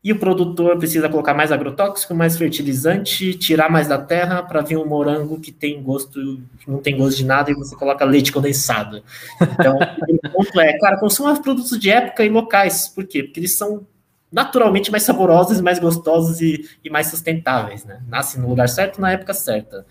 e 0.06 0.12
o 0.12 0.18
produtor 0.20 0.78
precisa 0.78 1.08
colocar 1.08 1.34
mais 1.34 1.50
agrotóxico, 1.50 2.14
mais 2.14 2.38
fertilizante, 2.38 3.34
tirar 3.34 3.68
mais 3.68 3.88
da 3.88 3.98
terra 3.98 4.40
para 4.40 4.60
vir 4.60 4.78
um 4.78 4.86
morango 4.86 5.40
que 5.40 5.50
tem 5.50 5.82
gosto, 5.82 6.40
que 6.60 6.70
não 6.70 6.78
tem 6.78 6.96
gosto 6.96 7.16
de 7.16 7.24
nada, 7.24 7.50
e 7.50 7.54
você 7.54 7.74
coloca 7.74 8.04
leite 8.04 8.30
condensado. 8.30 9.02
Então, 9.42 9.76
o 10.24 10.30
ponto 10.30 10.60
é, 10.60 10.78
cara, 10.78 10.96
consuma 10.96 11.34
produtos 11.42 11.76
de 11.76 11.90
época 11.90 12.24
e 12.24 12.28
locais. 12.28 12.86
Por 12.86 13.04
quê? 13.04 13.24
Porque 13.24 13.40
eles 13.40 13.58
são 13.58 13.84
naturalmente 14.30 14.92
mais 14.92 15.02
saborosos, 15.02 15.60
mais 15.60 15.80
gostosos 15.80 16.40
e, 16.40 16.64
e 16.84 16.88
mais 16.88 17.08
sustentáveis, 17.08 17.84
né? 17.84 18.00
Nasce 18.06 18.38
no 18.38 18.48
lugar 18.48 18.68
certo, 18.68 19.00
na 19.00 19.10
época 19.10 19.34
certa. 19.34 19.84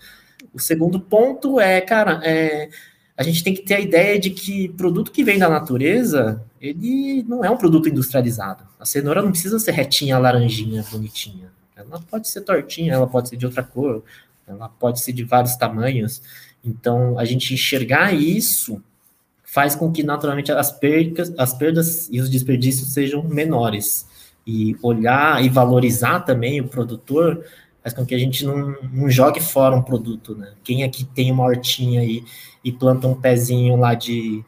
O 0.50 0.58
segundo 0.58 0.98
ponto 0.98 1.60
é, 1.60 1.78
cara, 1.82 2.22
é, 2.24 2.70
a 3.16 3.22
gente 3.22 3.42
tem 3.42 3.54
que 3.54 3.62
ter 3.62 3.74
a 3.74 3.80
ideia 3.80 4.18
de 4.18 4.30
que 4.30 4.68
produto 4.70 5.10
que 5.10 5.24
vem 5.24 5.38
da 5.38 5.48
natureza, 5.48 6.42
ele 6.60 7.24
não 7.26 7.44
é 7.44 7.50
um 7.50 7.56
produto 7.56 7.88
industrializado. 7.88 8.64
A 8.78 8.84
cenoura 8.84 9.22
não 9.22 9.30
precisa 9.30 9.58
ser 9.58 9.72
retinha, 9.72 10.18
laranjinha, 10.18 10.84
bonitinha. 10.90 11.50
Ela 11.74 12.00
pode 12.10 12.28
ser 12.28 12.42
tortinha, 12.42 12.92
ela 12.92 13.06
pode 13.06 13.30
ser 13.30 13.36
de 13.36 13.46
outra 13.46 13.62
cor, 13.62 14.02
ela 14.46 14.68
pode 14.68 15.00
ser 15.00 15.12
de 15.12 15.24
vários 15.24 15.56
tamanhos. 15.56 16.20
Então, 16.62 17.18
a 17.18 17.24
gente 17.24 17.54
enxergar 17.54 18.12
isso 18.12 18.82
faz 19.42 19.74
com 19.74 19.90
que 19.90 20.02
naturalmente 20.02 20.52
as 20.52 20.70
perdas, 20.70 21.32
as 21.38 21.54
perdas 21.54 22.08
e 22.10 22.20
os 22.20 22.28
desperdícios 22.28 22.92
sejam 22.92 23.22
menores 23.22 24.06
e 24.46 24.76
olhar 24.82 25.42
e 25.42 25.48
valorizar 25.48 26.20
também 26.20 26.60
o 26.60 26.68
produtor 26.68 27.42
faz 27.82 27.94
com 27.94 28.04
que 28.04 28.14
a 28.14 28.18
gente 28.18 28.44
não, 28.44 28.76
não 28.92 29.08
jogue 29.08 29.40
fora 29.40 29.76
um 29.76 29.82
produto, 29.82 30.34
né? 30.34 30.52
Quem 30.64 30.82
aqui 30.82 31.04
tem 31.04 31.30
uma 31.30 31.44
hortinha 31.44 32.00
aí 32.00 32.24
e 32.66 32.72
planta 32.72 33.06
um 33.06 33.14
pezinho 33.14 33.76
lá 33.76 33.94
de 33.94 34.44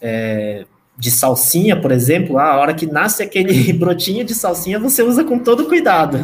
é, 0.00 0.64
de 0.98 1.10
salsinha, 1.10 1.78
por 1.78 1.92
exemplo, 1.92 2.38
a 2.38 2.56
hora 2.56 2.72
que 2.72 2.86
nasce 2.86 3.22
aquele 3.22 3.70
brotinho 3.74 4.24
de 4.24 4.34
salsinha, 4.34 4.78
você 4.78 5.02
usa 5.02 5.22
com 5.24 5.38
todo 5.38 5.66
cuidado. 5.66 6.16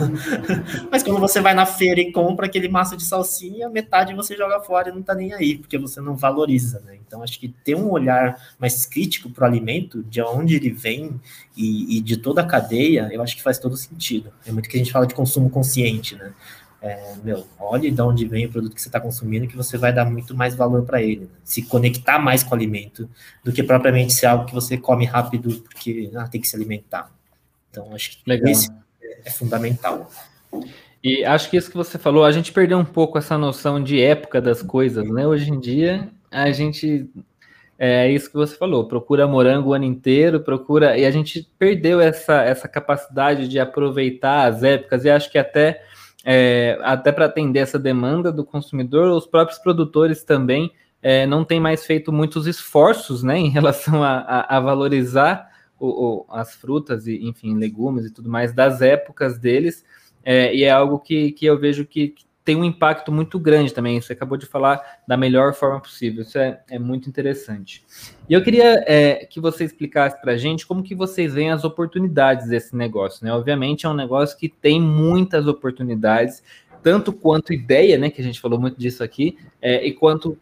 Mas 0.91 1.03
quando 1.03 1.21
você 1.21 1.41
vai 1.41 1.53
na 1.53 1.67
feira 1.67 2.01
e 2.01 2.11
compra 2.11 2.47
aquele 2.47 2.69
maço 2.69 2.97
de 2.97 3.05
salsinha, 3.05 3.69
metade 3.69 4.15
você 4.15 4.35
joga 4.35 4.61
fora 4.61 4.89
e 4.89 4.93
não 4.93 5.03
tá 5.03 5.15
nem 5.15 5.35
aí, 5.35 5.59
porque 5.59 5.77
você 5.77 6.01
não 6.01 6.17
valoriza, 6.17 6.81
né? 6.87 6.97
Então, 7.07 7.23
acho 7.23 7.39
que 7.39 7.49
ter 7.49 7.75
um 7.75 7.91
olhar 7.91 8.35
mais 8.59 8.87
crítico 8.87 9.29
para 9.29 9.45
o 9.45 9.47
alimento, 9.47 10.03
de 10.05 10.23
onde 10.23 10.57
ele 10.57 10.71
vem 10.71 11.21
e, 11.55 11.99
e 11.99 12.01
de 12.01 12.17
toda 12.17 12.41
a 12.41 12.47
cadeia, 12.47 13.11
eu 13.13 13.21
acho 13.21 13.37
que 13.37 13.43
faz 13.43 13.59
todo 13.59 13.77
sentido. 13.77 14.33
É 14.47 14.53
muito 14.53 14.71
que 14.71 14.77
a 14.77 14.79
gente 14.79 14.93
fala 14.93 15.07
de 15.07 15.15
consumo 15.15 15.51
consciente, 15.51 16.15
né? 16.15 16.33
É, 16.83 17.15
meu, 17.23 17.47
olhe 17.61 17.93
de 17.93 18.03
onde 18.03 18.27
vem 18.27 18.47
o 18.47 18.51
produto 18.51 18.75
que 18.75 18.83
você 18.83 18.89
está 18.89 19.01
consumindo, 19.01 19.47
que 19.47 19.57
você 19.57 19.79
vai 19.79 19.93
dar 19.93 20.05
muito 20.05 20.37
mais 20.37 20.57
valor 20.57 20.83
para 20.83 21.01
ele. 21.01 21.23
Né? 21.23 21.29
Se 21.45 21.63
conectar 21.63 22.19
mais 22.19 22.43
com 22.43 22.51
o 22.51 22.55
alimento 22.55 23.09
do 23.45 23.53
que 23.53 23.63
propriamente 23.63 24.13
ser 24.13 24.27
algo 24.27 24.47
que 24.47 24.55
você 24.55 24.77
come 24.77 25.05
rápido 25.05 25.63
porque 25.63 26.11
ah, 26.17 26.27
tem 26.27 26.41
que 26.41 26.49
se 26.49 26.57
alimentar. 26.57 27.09
Então, 27.71 27.95
acho 27.95 28.11
que 28.11 28.19
Legal. 28.27 28.51
isso 28.51 28.69
é, 29.01 29.21
é 29.27 29.31
fundamental. 29.31 30.11
E 31.03 31.25
acho 31.25 31.49
que 31.49 31.57
isso 31.57 31.71
que 31.71 31.77
você 31.77 31.99
falou, 31.99 32.25
a 32.25 32.33
gente 32.33 32.53
perdeu 32.53 32.79
um 32.79 32.85
pouco 32.85 33.17
essa 33.17 33.39
noção 33.39 33.83
de 33.83 34.01
época 34.01 34.41
das 34.41 34.61
coisas, 34.61 35.09
né? 35.09 35.25
Hoje 35.27 35.51
em 35.51 35.61
dia, 35.61 36.09
a 36.31 36.51
gente 36.51 37.09
é 37.79 38.11
isso 38.11 38.29
que 38.29 38.37
você 38.37 38.57
falou, 38.57 38.87
procura 38.87 39.27
morango 39.27 39.71
o 39.71 39.73
ano 39.73 39.85
inteiro, 39.85 40.41
procura 40.41 40.97
e 40.97 41.05
a 41.05 41.11
gente 41.11 41.49
perdeu 41.59 42.01
essa, 42.01 42.43
essa 42.43 42.69
capacidade 42.69 43.49
de 43.49 43.59
aproveitar 43.59 44.47
as 44.47 44.63
épocas 44.63 45.05
e 45.05 45.11
acho 45.11 45.31
que 45.31 45.39
até 45.39 45.83
é, 46.25 46.79
até 46.83 47.11
para 47.11 47.27
atender 47.27 47.61
essa 47.61 47.79
demanda 47.79 48.31
do 48.31 48.45
consumidor, 48.45 49.11
os 49.11 49.27
próprios 49.27 49.59
produtores 49.59 50.23
também 50.23 50.73
é, 51.03 51.27
não 51.27 51.45
têm 51.45 51.59
mais 51.59 51.85
feito 51.85 52.13
muitos 52.13 52.47
esforços 52.47 53.23
né, 53.23 53.39
em 53.39 53.51
relação 53.51 54.03
a, 54.03 54.19
a, 54.19 54.57
a 54.57 54.61
valorizar 54.61 55.51
o, 55.79 55.89
o, 55.89 56.27
as 56.29 56.55
frutas 56.55 57.07
e, 57.07 57.27
enfim, 57.27 57.57
legumes 57.57 58.07
e 58.07 58.11
tudo 58.11 58.31
mais 58.31 58.55
das 58.55 58.81
épocas 58.81 59.37
deles, 59.39 59.85
é, 60.25 60.55
e 60.55 60.63
é 60.63 60.71
algo 60.71 61.01
que, 61.01 61.33
que 61.33 61.45
eu 61.45 61.59
vejo 61.59 61.85
que, 61.85 62.09
que 62.09 62.25
tem 62.45 62.57
um 62.57 62.65
impacto 62.65 63.13
muito 63.13 63.39
grande 63.39 63.73
também. 63.73 64.01
Você 64.01 64.13
acabou 64.13 64.37
de 64.37 64.47
falar 64.47 64.83
da 65.07 65.17
melhor 65.17 65.55
forma 65.55 65.81
possível. 65.81 66.23
Isso 66.23 66.39
é, 66.39 66.61
é 66.71 66.79
muito 66.79 67.09
interessante. 67.09 67.85
E 68.29 68.35
eu 68.35 68.43
queria 68.43 68.85
é, 68.87 69.27
que 69.27 69.41
você 69.41 69.65
explicasse 69.65 70.21
para 70.21 70.33
a 70.33 70.37
gente 70.37 70.67
como 70.67 70.83
que 70.83 70.95
vocês 70.95 71.35
veem 71.35 71.51
as 71.51 71.65
oportunidades 71.65 72.49
desse 72.49 72.75
negócio. 72.77 73.25
Né? 73.25 73.33
Obviamente 73.33 73.87
é 73.87 73.89
um 73.89 73.95
negócio 73.95 74.37
que 74.37 74.49
tem 74.49 74.81
muitas 74.81 75.47
oportunidades, 75.47 76.43
tanto 76.83 77.13
quanto 77.13 77.53
ideia, 77.53 77.97
né? 77.97 78.11
Que 78.11 78.21
a 78.21 78.25
gente 78.25 78.41
falou 78.41 78.59
muito 78.59 78.79
disso 78.79 79.05
aqui, 79.05 79.39
é, 79.61 79.87
e 79.87 79.93
quanto 79.93 80.37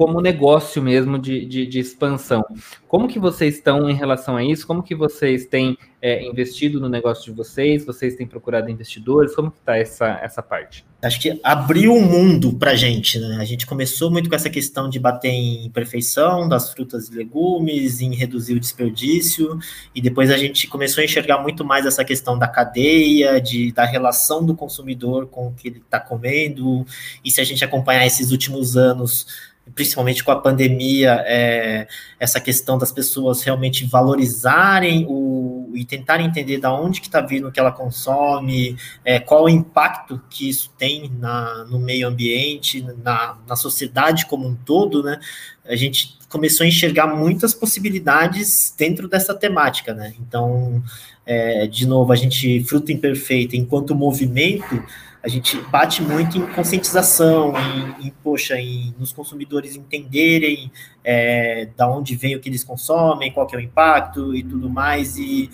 como 0.00 0.18
negócio 0.22 0.82
mesmo 0.82 1.18
de, 1.18 1.44
de, 1.44 1.66
de, 1.66 1.78
expansão. 1.78 2.42
Como 2.88 3.06
que 3.06 3.18
vocês 3.18 3.56
estão 3.56 3.90
em 3.90 3.92
relação 3.92 4.34
a 4.34 4.42
isso? 4.42 4.66
Como 4.66 4.82
que 4.82 4.94
vocês 4.94 5.44
têm 5.44 5.76
é, 6.00 6.26
investido 6.26 6.80
no 6.80 6.88
negócio 6.88 7.26
de 7.26 7.32
vocês? 7.32 7.84
Vocês 7.84 8.14
têm 8.14 8.26
procurado 8.26 8.70
investidores? 8.70 9.34
Como 9.34 9.50
que 9.50 9.58
está 9.58 9.76
essa, 9.76 10.18
essa 10.22 10.42
parte? 10.42 10.86
Acho 11.02 11.20
que 11.20 11.38
abriu 11.42 11.94
um 11.94 12.00
mundo 12.00 12.54
para 12.54 12.72
a 12.72 12.74
gente, 12.74 13.18
né? 13.18 13.38
A 13.40 13.44
gente 13.44 13.66
começou 13.66 14.10
muito 14.10 14.28
com 14.28 14.34
essa 14.34 14.50
questão 14.50 14.88
de 14.88 14.98
bater 14.98 15.30
em 15.30 15.70
perfeição 15.70 16.48
das 16.48 16.72
frutas 16.72 17.08
e 17.08 17.14
legumes, 17.14 18.00
em 18.00 18.14
reduzir 18.14 18.54
o 18.54 18.60
desperdício, 18.60 19.58
e 19.94 20.00
depois 20.00 20.30
a 20.30 20.36
gente 20.36 20.66
começou 20.66 21.00
a 21.00 21.04
enxergar 21.04 21.38
muito 21.38 21.64
mais 21.64 21.86
essa 21.86 22.04
questão 22.04 22.38
da 22.38 22.46
cadeia, 22.46 23.40
de, 23.40 23.72
da 23.72 23.86
relação 23.86 24.44
do 24.44 24.54
consumidor 24.54 25.26
com 25.26 25.48
o 25.48 25.54
que 25.54 25.68
ele 25.68 25.78
está 25.78 25.98
comendo, 25.98 26.84
e 27.24 27.30
se 27.30 27.40
a 27.40 27.44
gente 27.44 27.64
acompanhar 27.64 28.06
esses 28.06 28.30
últimos 28.30 28.76
anos, 28.76 29.26
principalmente 29.74 30.22
com 30.24 30.30
a 30.30 30.36
pandemia, 30.36 31.22
é, 31.26 31.86
essa 32.18 32.40
questão 32.40 32.78
das 32.78 32.92
pessoas 32.92 33.42
realmente 33.42 33.84
valorizarem 33.84 35.06
o, 35.08 35.70
e 35.74 35.84
tentarem 35.84 36.26
entender 36.26 36.58
da 36.58 36.72
onde 36.72 37.00
que 37.00 37.06
está 37.06 37.20
vindo 37.20 37.48
o 37.48 37.52
que 37.52 37.60
ela 37.60 37.72
consome, 37.72 38.76
é, 39.04 39.18
qual 39.18 39.44
o 39.44 39.48
impacto 39.48 40.20
que 40.28 40.48
isso 40.48 40.72
tem 40.78 41.10
na, 41.18 41.64
no 41.64 41.78
meio 41.78 42.08
ambiente, 42.08 42.84
na, 43.02 43.38
na 43.46 43.56
sociedade 43.56 44.26
como 44.26 44.46
um 44.46 44.54
todo, 44.54 45.02
né? 45.02 45.18
A 45.64 45.76
gente 45.76 46.18
começou 46.28 46.64
a 46.64 46.68
enxergar 46.68 47.06
muitas 47.08 47.52
possibilidades 47.54 48.74
dentro 48.76 49.08
dessa 49.08 49.34
temática, 49.34 49.92
né? 49.92 50.14
Então, 50.20 50.82
é, 51.26 51.66
de 51.66 51.86
novo, 51.86 52.12
a 52.12 52.16
gente, 52.16 52.64
Fruta 52.64 52.92
Imperfeita, 52.92 53.56
enquanto 53.56 53.94
movimento, 53.94 54.82
a 55.22 55.28
gente 55.28 55.56
bate 55.62 56.02
muito 56.02 56.38
em 56.38 56.46
conscientização, 56.46 57.52
em, 57.58 58.06
em 58.06 58.10
poxa, 58.22 58.58
em 58.58 58.94
nos 58.98 59.12
consumidores 59.12 59.76
entenderem 59.76 60.72
é, 61.04 61.68
da 61.76 61.90
onde 61.90 62.16
vem 62.16 62.36
o 62.36 62.40
que 62.40 62.48
eles 62.48 62.64
consomem, 62.64 63.30
qual 63.30 63.46
que 63.46 63.54
é 63.54 63.58
o 63.58 63.60
impacto 63.60 64.34
e 64.34 64.42
tudo 64.42 64.70
mais, 64.70 65.18
e, 65.18 65.50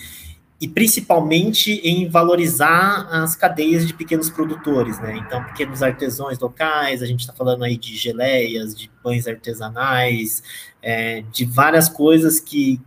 e 0.60 0.68
principalmente 0.68 1.72
em 1.82 2.08
valorizar 2.08 3.08
as 3.10 3.34
cadeias 3.34 3.86
de 3.86 3.92
pequenos 3.92 4.30
produtores, 4.30 5.00
né? 5.00 5.16
Então, 5.16 5.42
pequenos 5.44 5.82
artesãos 5.82 6.38
locais, 6.38 7.02
a 7.02 7.06
gente 7.06 7.20
está 7.20 7.32
falando 7.32 7.64
aí 7.64 7.76
de 7.76 7.96
geleias, 7.96 8.74
de 8.74 8.88
pães 9.02 9.26
artesanais, 9.26 10.42
é, 10.80 11.22
de 11.32 11.44
várias 11.44 11.88
coisas 11.88 12.38
que 12.38 12.80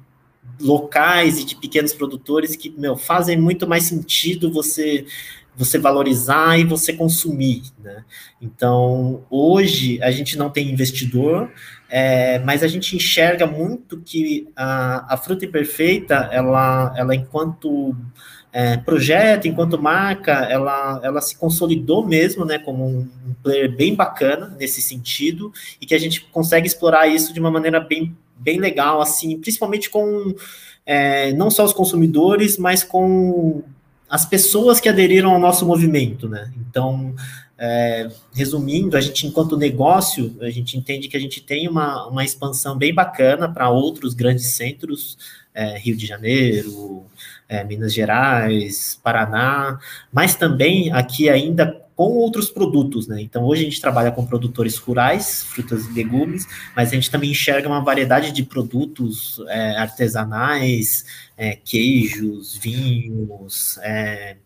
locais 0.60 1.40
e 1.40 1.46
de 1.46 1.56
pequenos 1.56 1.94
produtores 1.94 2.56
que 2.56 2.70
meu, 2.70 2.98
fazem 2.98 3.38
muito 3.38 3.68
mais 3.68 3.84
sentido 3.84 4.52
você 4.52 5.06
você 5.60 5.78
valorizar 5.78 6.58
e 6.58 6.64
você 6.64 6.94
consumir, 6.94 7.64
né? 7.84 8.06
Então, 8.42 9.26
hoje 9.30 10.02
a 10.02 10.10
gente 10.10 10.38
não 10.38 10.50
tem 10.50 10.72
investidor, 10.72 11.52
é, 11.90 12.40
mas 12.40 12.64
a 12.64 12.68
gente 12.68 12.96
enxerga 12.96 13.46
muito 13.46 14.00
que 14.00 14.48
a, 14.56 15.14
a 15.14 15.18
fruta 15.18 15.44
imperfeita, 15.44 16.30
ela, 16.32 16.94
ela 16.96 17.14
enquanto 17.14 17.94
é, 18.54 18.78
projeto, 18.78 19.50
enquanto 19.50 19.82
marca, 19.82 20.32
ela, 20.32 21.02
ela 21.04 21.20
se 21.20 21.38
consolidou 21.38 22.08
mesmo, 22.08 22.46
né, 22.46 22.58
como 22.58 22.88
um, 22.88 23.10
player 23.44 23.70
bem 23.76 23.94
bacana 23.94 24.56
nesse 24.58 24.82
sentido, 24.82 25.52
e 25.82 25.86
que 25.86 25.94
a 25.94 26.00
gente 26.00 26.22
consegue 26.32 26.68
explorar 26.68 27.06
isso 27.08 27.34
de 27.34 27.40
uma 27.42 27.52
maneira 27.52 27.82
bem, 27.82 28.16
bem 28.38 28.60
legal, 28.60 29.02
assim, 29.02 29.38
principalmente 29.38 29.90
com 29.90 30.34
é, 30.86 31.34
não 31.34 31.52
só 31.52 31.66
os 31.66 31.74
consumidores, 31.74 32.58
mas 32.58 32.82
com 32.82 33.62
as 34.10 34.26
pessoas 34.26 34.80
que 34.80 34.90
aderiram 34.90 35.32
ao 35.32 35.40
nosso 35.40 35.66
movimento, 35.66 36.28
né? 36.28 36.52
Então, 36.58 37.14
é, 37.58 38.10
resumindo, 38.34 38.96
a 38.96 39.02
gente, 39.02 39.28
enquanto 39.28 39.58
negócio, 39.58 40.36
a 40.42 40.50
gente 40.50 40.78
entende 40.78 41.08
que 41.08 41.18
a 41.18 41.20
gente 41.20 41.42
tem 41.42 41.68
uma, 41.68 42.08
uma 42.08 42.24
expansão 42.24 42.78
bem 42.78 42.94
bacana 42.94 43.48
para 43.48 43.70
outros 43.70 44.14
grandes 44.14 44.48
centros, 44.48 45.18
é, 45.54 45.78
Rio 45.78 45.96
de 45.96 46.08
Janeiro, 46.08 47.06
é, 47.48 47.64
Minas 47.64 47.94
Gerais, 47.94 49.00
Paraná, 49.04 49.78
mas 50.12 50.36
também 50.36 50.92
aqui 50.92 51.30
ainda 51.30 51.86
com 52.00 52.14
outros 52.14 52.50
produtos, 52.50 53.10
né? 53.10 53.22
Então, 53.22 53.44
hoje 53.44 53.64
a 53.64 53.66
gente 53.66 53.82
trabalha 53.82 54.10
com 54.10 54.26
produtores 54.26 54.78
rurais, 54.78 55.44
frutas 55.44 55.86
e 55.86 55.92
legumes, 55.92 56.48
mas 56.74 56.94
a 56.94 56.96
gente 56.96 57.12
também 57.12 57.32
enxerga 57.32 57.68
uma 57.68 57.84
variedade 57.84 58.32
de 58.32 58.42
produtos 58.42 59.44
é, 59.50 59.76
artesanais, 59.76 61.04
é, 61.38 61.58
queijos, 61.58 62.56
vinhos, 62.56 63.78
é, 63.80 64.38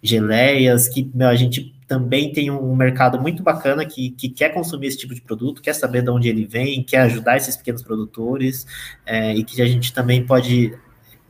geleias, 0.00 0.86
que 0.86 1.10
meu, 1.12 1.26
a 1.26 1.34
gente 1.34 1.74
também 1.88 2.32
tem 2.32 2.48
um 2.48 2.76
mercado 2.76 3.20
muito 3.20 3.42
bacana 3.42 3.84
que, 3.84 4.10
que 4.10 4.28
quer 4.28 4.50
consumir 4.50 4.86
esse 4.86 4.98
tipo 4.98 5.12
de 5.12 5.20
produto, 5.20 5.60
quer 5.60 5.72
saber 5.72 6.02
de 6.02 6.10
onde 6.10 6.28
ele 6.28 6.46
vem, 6.46 6.80
quer 6.80 6.98
ajudar 6.98 7.36
esses 7.36 7.56
pequenos 7.56 7.82
produtores, 7.82 8.64
é, 9.04 9.34
e 9.34 9.42
que 9.42 9.60
a 9.60 9.66
gente 9.66 9.92
também 9.92 10.24
pode 10.24 10.78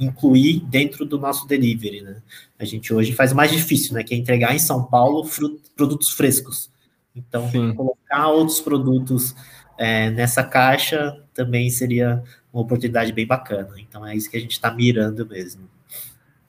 incluir 0.00 0.60
dentro 0.60 1.04
do 1.04 1.18
nosso 1.18 1.46
delivery, 1.46 2.00
né? 2.00 2.22
A 2.58 2.64
gente 2.64 2.92
hoje 2.92 3.12
faz 3.12 3.32
mais 3.32 3.52
difícil, 3.52 3.94
né? 3.94 4.02
Que 4.02 4.14
é 4.14 4.16
entregar 4.16 4.54
em 4.54 4.58
São 4.58 4.84
Paulo 4.84 5.28
produtos 5.76 6.10
frescos. 6.10 6.70
Então, 7.14 7.48
Sim. 7.50 7.74
colocar 7.74 8.28
outros 8.28 8.60
produtos 8.60 9.34
é, 9.78 10.10
nessa 10.10 10.42
caixa 10.42 11.22
também 11.34 11.68
seria 11.70 12.22
uma 12.52 12.62
oportunidade 12.62 13.12
bem 13.12 13.26
bacana. 13.26 13.74
Então, 13.78 14.06
é 14.06 14.16
isso 14.16 14.30
que 14.30 14.36
a 14.36 14.40
gente 14.40 14.52
está 14.52 14.70
mirando 14.70 15.26
mesmo. 15.26 15.68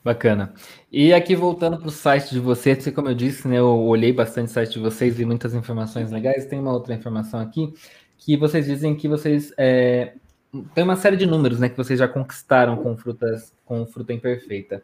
Bacana. 0.04 0.54
E 0.92 1.14
aqui 1.14 1.36
voltando 1.36 1.78
para 1.78 1.88
o 1.88 1.92
site 1.92 2.32
de 2.32 2.40
vocês, 2.40 2.90
como 2.90 3.10
eu 3.10 3.14
disse, 3.14 3.48
né, 3.48 3.60
eu 3.60 3.68
olhei 3.68 4.12
bastante 4.12 4.50
o 4.50 4.52
site 4.52 4.74
de 4.74 4.80
vocês 4.80 5.20
e 5.20 5.26
muitas 5.26 5.54
informações 5.54 6.10
legais. 6.10 6.46
Tem 6.46 6.60
uma 6.60 6.74
outra 6.74 6.96
informação 6.96 7.40
aqui 7.40 7.72
que 8.18 8.38
vocês 8.38 8.66
dizem 8.66 8.96
que 8.96 9.08
vocês 9.08 9.54
é, 9.58 10.14
tem 10.74 10.84
uma 10.84 10.96
série 10.96 11.16
de 11.16 11.26
números, 11.26 11.60
né, 11.60 11.70
que 11.70 11.78
vocês 11.78 11.98
já 11.98 12.08
conquistaram 12.08 12.78
com 12.78 12.98
frutas 12.98 13.54
com 13.66 13.86
fruta 13.86 14.14
imperfeita. 14.14 14.84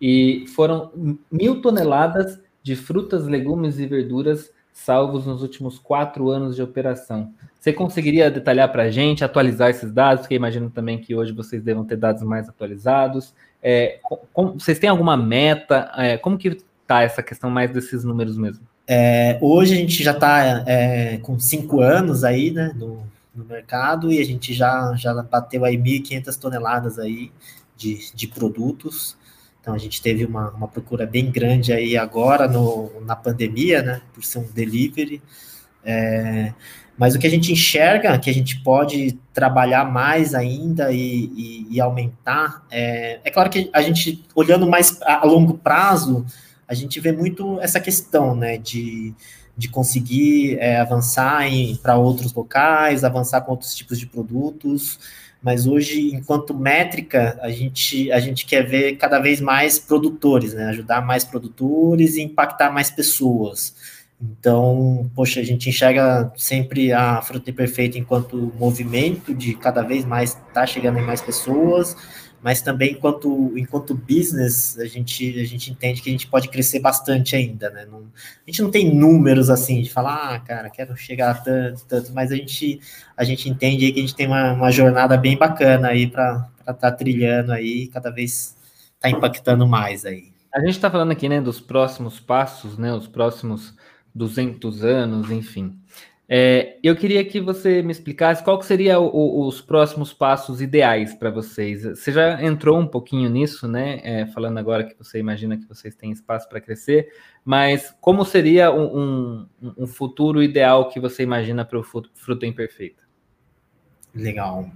E 0.00 0.44
foram 0.54 1.18
mil 1.30 1.60
toneladas 1.60 2.40
de 2.62 2.74
frutas, 2.74 3.26
legumes 3.26 3.78
e 3.78 3.86
verduras 3.86 4.50
salvos 4.72 5.24
nos 5.24 5.40
últimos 5.40 5.78
quatro 5.78 6.30
anos 6.30 6.56
de 6.56 6.62
operação. 6.62 7.32
Você 7.60 7.72
conseguiria 7.72 8.30
detalhar 8.30 8.70
para 8.72 8.82
a 8.82 8.90
gente, 8.90 9.24
atualizar 9.24 9.70
esses 9.70 9.92
dados? 9.92 10.22
Porque 10.22 10.34
imagino 10.34 10.68
também 10.68 10.98
que 10.98 11.14
hoje 11.14 11.32
vocês 11.32 11.62
devam 11.62 11.84
ter 11.84 11.96
dados 11.96 12.22
mais 12.24 12.48
atualizados. 12.48 13.32
É, 13.62 14.00
com, 14.32 14.52
vocês 14.52 14.78
têm 14.78 14.90
alguma 14.90 15.16
meta? 15.16 15.92
É, 15.96 16.18
como 16.18 16.36
que 16.36 16.48
está 16.82 17.02
essa 17.02 17.22
questão 17.22 17.48
mais 17.48 17.70
desses 17.70 18.02
números 18.02 18.36
mesmo? 18.36 18.66
É, 18.86 19.38
hoje 19.40 19.74
a 19.74 19.76
gente 19.76 20.02
já 20.02 20.10
está 20.10 20.64
é, 20.66 21.18
com 21.18 21.38
cinco 21.38 21.80
anos 21.80 22.24
aí, 22.24 22.50
né, 22.50 22.74
no, 22.76 23.02
no 23.34 23.44
mercado 23.44 24.12
e 24.12 24.20
a 24.20 24.24
gente 24.24 24.54
já, 24.54 24.94
já 24.96 25.14
bateu 25.22 25.64
aí 25.64 25.76
1.500 25.76 26.38
toneladas 26.38 26.98
aí 26.98 27.32
de, 27.76 28.12
de 28.14 28.28
produtos. 28.28 29.16
Então 29.60 29.74
a 29.74 29.78
gente 29.78 30.00
teve 30.02 30.24
uma, 30.24 30.50
uma 30.50 30.68
procura 30.68 31.06
bem 31.06 31.30
grande 31.30 31.72
aí 31.72 31.96
agora 31.96 32.46
no, 32.46 33.00
na 33.00 33.16
pandemia, 33.16 33.82
né, 33.82 34.02
por 34.12 34.22
ser 34.22 34.38
um 34.38 34.52
delivery. 34.52 35.22
É, 35.84 36.52
mas 36.96 37.14
o 37.14 37.18
que 37.18 37.26
a 37.26 37.30
gente 37.30 37.52
enxerga, 37.52 38.18
que 38.18 38.30
a 38.30 38.34
gente 38.34 38.62
pode 38.62 39.18
trabalhar 39.32 39.84
mais 39.84 40.34
ainda 40.34 40.92
e, 40.92 41.30
e, 41.34 41.66
e 41.70 41.80
aumentar, 41.80 42.64
é, 42.70 43.20
é, 43.24 43.30
claro 43.30 43.50
que 43.50 43.68
a 43.72 43.82
gente, 43.82 44.24
olhando 44.34 44.66
mais 44.66 45.00
a, 45.02 45.22
a 45.22 45.24
longo 45.24 45.54
prazo, 45.54 46.24
a 46.68 46.74
gente 46.74 47.00
vê 47.00 47.10
muito 47.10 47.60
essa 47.60 47.80
questão, 47.80 48.34
né, 48.34 48.58
de 48.58 49.14
de 49.56 49.68
conseguir 49.68 50.58
é, 50.58 50.80
avançar 50.80 51.42
para 51.82 51.96
outros 51.96 52.32
locais, 52.32 53.04
avançar 53.04 53.40
com 53.42 53.52
outros 53.52 53.74
tipos 53.74 53.98
de 53.98 54.06
produtos, 54.06 54.98
mas 55.44 55.66
hoje, 55.66 56.14
enquanto 56.14 56.54
métrica, 56.54 57.38
a 57.42 57.50
gente, 57.50 58.10
a 58.10 58.18
gente 58.18 58.46
quer 58.46 58.66
ver 58.66 58.96
cada 58.96 59.18
vez 59.18 59.42
mais 59.42 59.78
produtores, 59.78 60.54
né? 60.54 60.70
Ajudar 60.70 61.04
mais 61.04 61.22
produtores 61.22 62.16
e 62.16 62.22
impactar 62.22 62.70
mais 62.72 62.90
pessoas. 62.90 63.74
Então, 64.18 65.10
poxa, 65.14 65.40
a 65.40 65.42
gente 65.44 65.68
enxerga 65.68 66.32
sempre 66.34 66.92
a 66.92 67.20
Fruta 67.20 67.52
Perfeita 67.52 67.98
enquanto 67.98 68.54
movimento 68.58 69.34
de 69.34 69.54
cada 69.54 69.82
vez 69.82 70.04
mais 70.06 70.30
estar 70.30 70.44
tá 70.52 70.66
chegando 70.66 70.98
em 70.98 71.02
mais 71.04 71.20
pessoas, 71.20 71.94
mas 72.44 72.60
também 72.60 72.92
enquanto, 72.92 73.56
enquanto 73.56 73.94
business, 73.94 74.78
a 74.78 74.84
gente, 74.84 75.40
a 75.40 75.46
gente 75.46 75.72
entende 75.72 76.02
que 76.02 76.10
a 76.10 76.12
gente 76.12 76.26
pode 76.26 76.50
crescer 76.50 76.78
bastante 76.78 77.34
ainda, 77.34 77.70
né? 77.70 77.86
Não, 77.90 78.00
a 78.00 78.50
gente 78.50 78.60
não 78.60 78.70
tem 78.70 78.94
números 78.94 79.48
assim 79.48 79.80
de 79.80 79.90
falar, 79.90 80.34
ah, 80.34 80.40
cara, 80.40 80.68
quero 80.68 80.94
chegar 80.94 81.30
a 81.30 81.34
tanto, 81.34 81.86
tanto, 81.86 82.12
mas 82.12 82.30
a 82.30 82.36
gente, 82.36 82.78
a 83.16 83.24
gente 83.24 83.48
entende 83.48 83.90
que 83.90 83.98
a 83.98 84.02
gente 84.02 84.14
tem 84.14 84.26
uma, 84.26 84.52
uma 84.52 84.70
jornada 84.70 85.16
bem 85.16 85.38
bacana 85.38 85.88
aí 85.88 86.06
para 86.06 86.50
estar 86.60 86.74
tá 86.74 86.92
trilhando 86.92 87.50
aí, 87.50 87.88
cada 87.88 88.10
vez 88.10 88.54
está 88.94 89.08
impactando 89.08 89.66
mais 89.66 90.04
aí. 90.04 90.30
A 90.54 90.60
gente 90.60 90.72
está 90.72 90.90
falando 90.90 91.12
aqui, 91.12 91.30
né, 91.30 91.40
dos 91.40 91.60
próximos 91.60 92.20
passos, 92.20 92.76
né, 92.76 92.92
os 92.92 93.08
próximos 93.08 93.74
200 94.14 94.84
anos, 94.84 95.30
enfim. 95.30 95.78
É, 96.26 96.78
eu 96.82 96.96
queria 96.96 97.22
que 97.22 97.38
você 97.38 97.82
me 97.82 97.92
explicasse 97.92 98.42
qual 98.42 98.58
que 98.58 98.64
seria 98.64 98.98
o, 98.98 99.06
o, 99.06 99.46
os 99.46 99.60
próximos 99.60 100.12
passos 100.12 100.62
ideais 100.62 101.14
para 101.14 101.30
vocês. 101.30 101.82
Você 101.82 102.12
já 102.12 102.42
entrou 102.42 102.78
um 102.78 102.86
pouquinho 102.86 103.28
nisso, 103.28 103.68
né? 103.68 104.00
É, 104.02 104.26
falando 104.26 104.56
agora 104.56 104.84
que 104.84 104.96
você 104.96 105.18
imagina 105.18 105.56
que 105.56 105.68
vocês 105.68 105.94
têm 105.94 106.10
espaço 106.10 106.48
para 106.48 106.60
crescer, 106.60 107.08
mas 107.44 107.94
como 108.00 108.24
seria 108.24 108.72
um, 108.72 109.46
um, 109.62 109.74
um, 109.78 109.86
futuro 109.86 110.42
ideal 110.42 110.88
que 110.88 110.98
você 110.98 111.22
imagina 111.22 111.64
para 111.64 111.78
o 111.78 111.82
Fruta 111.82 112.46
Imperfeita? 112.46 113.02
Legal. 114.14 114.70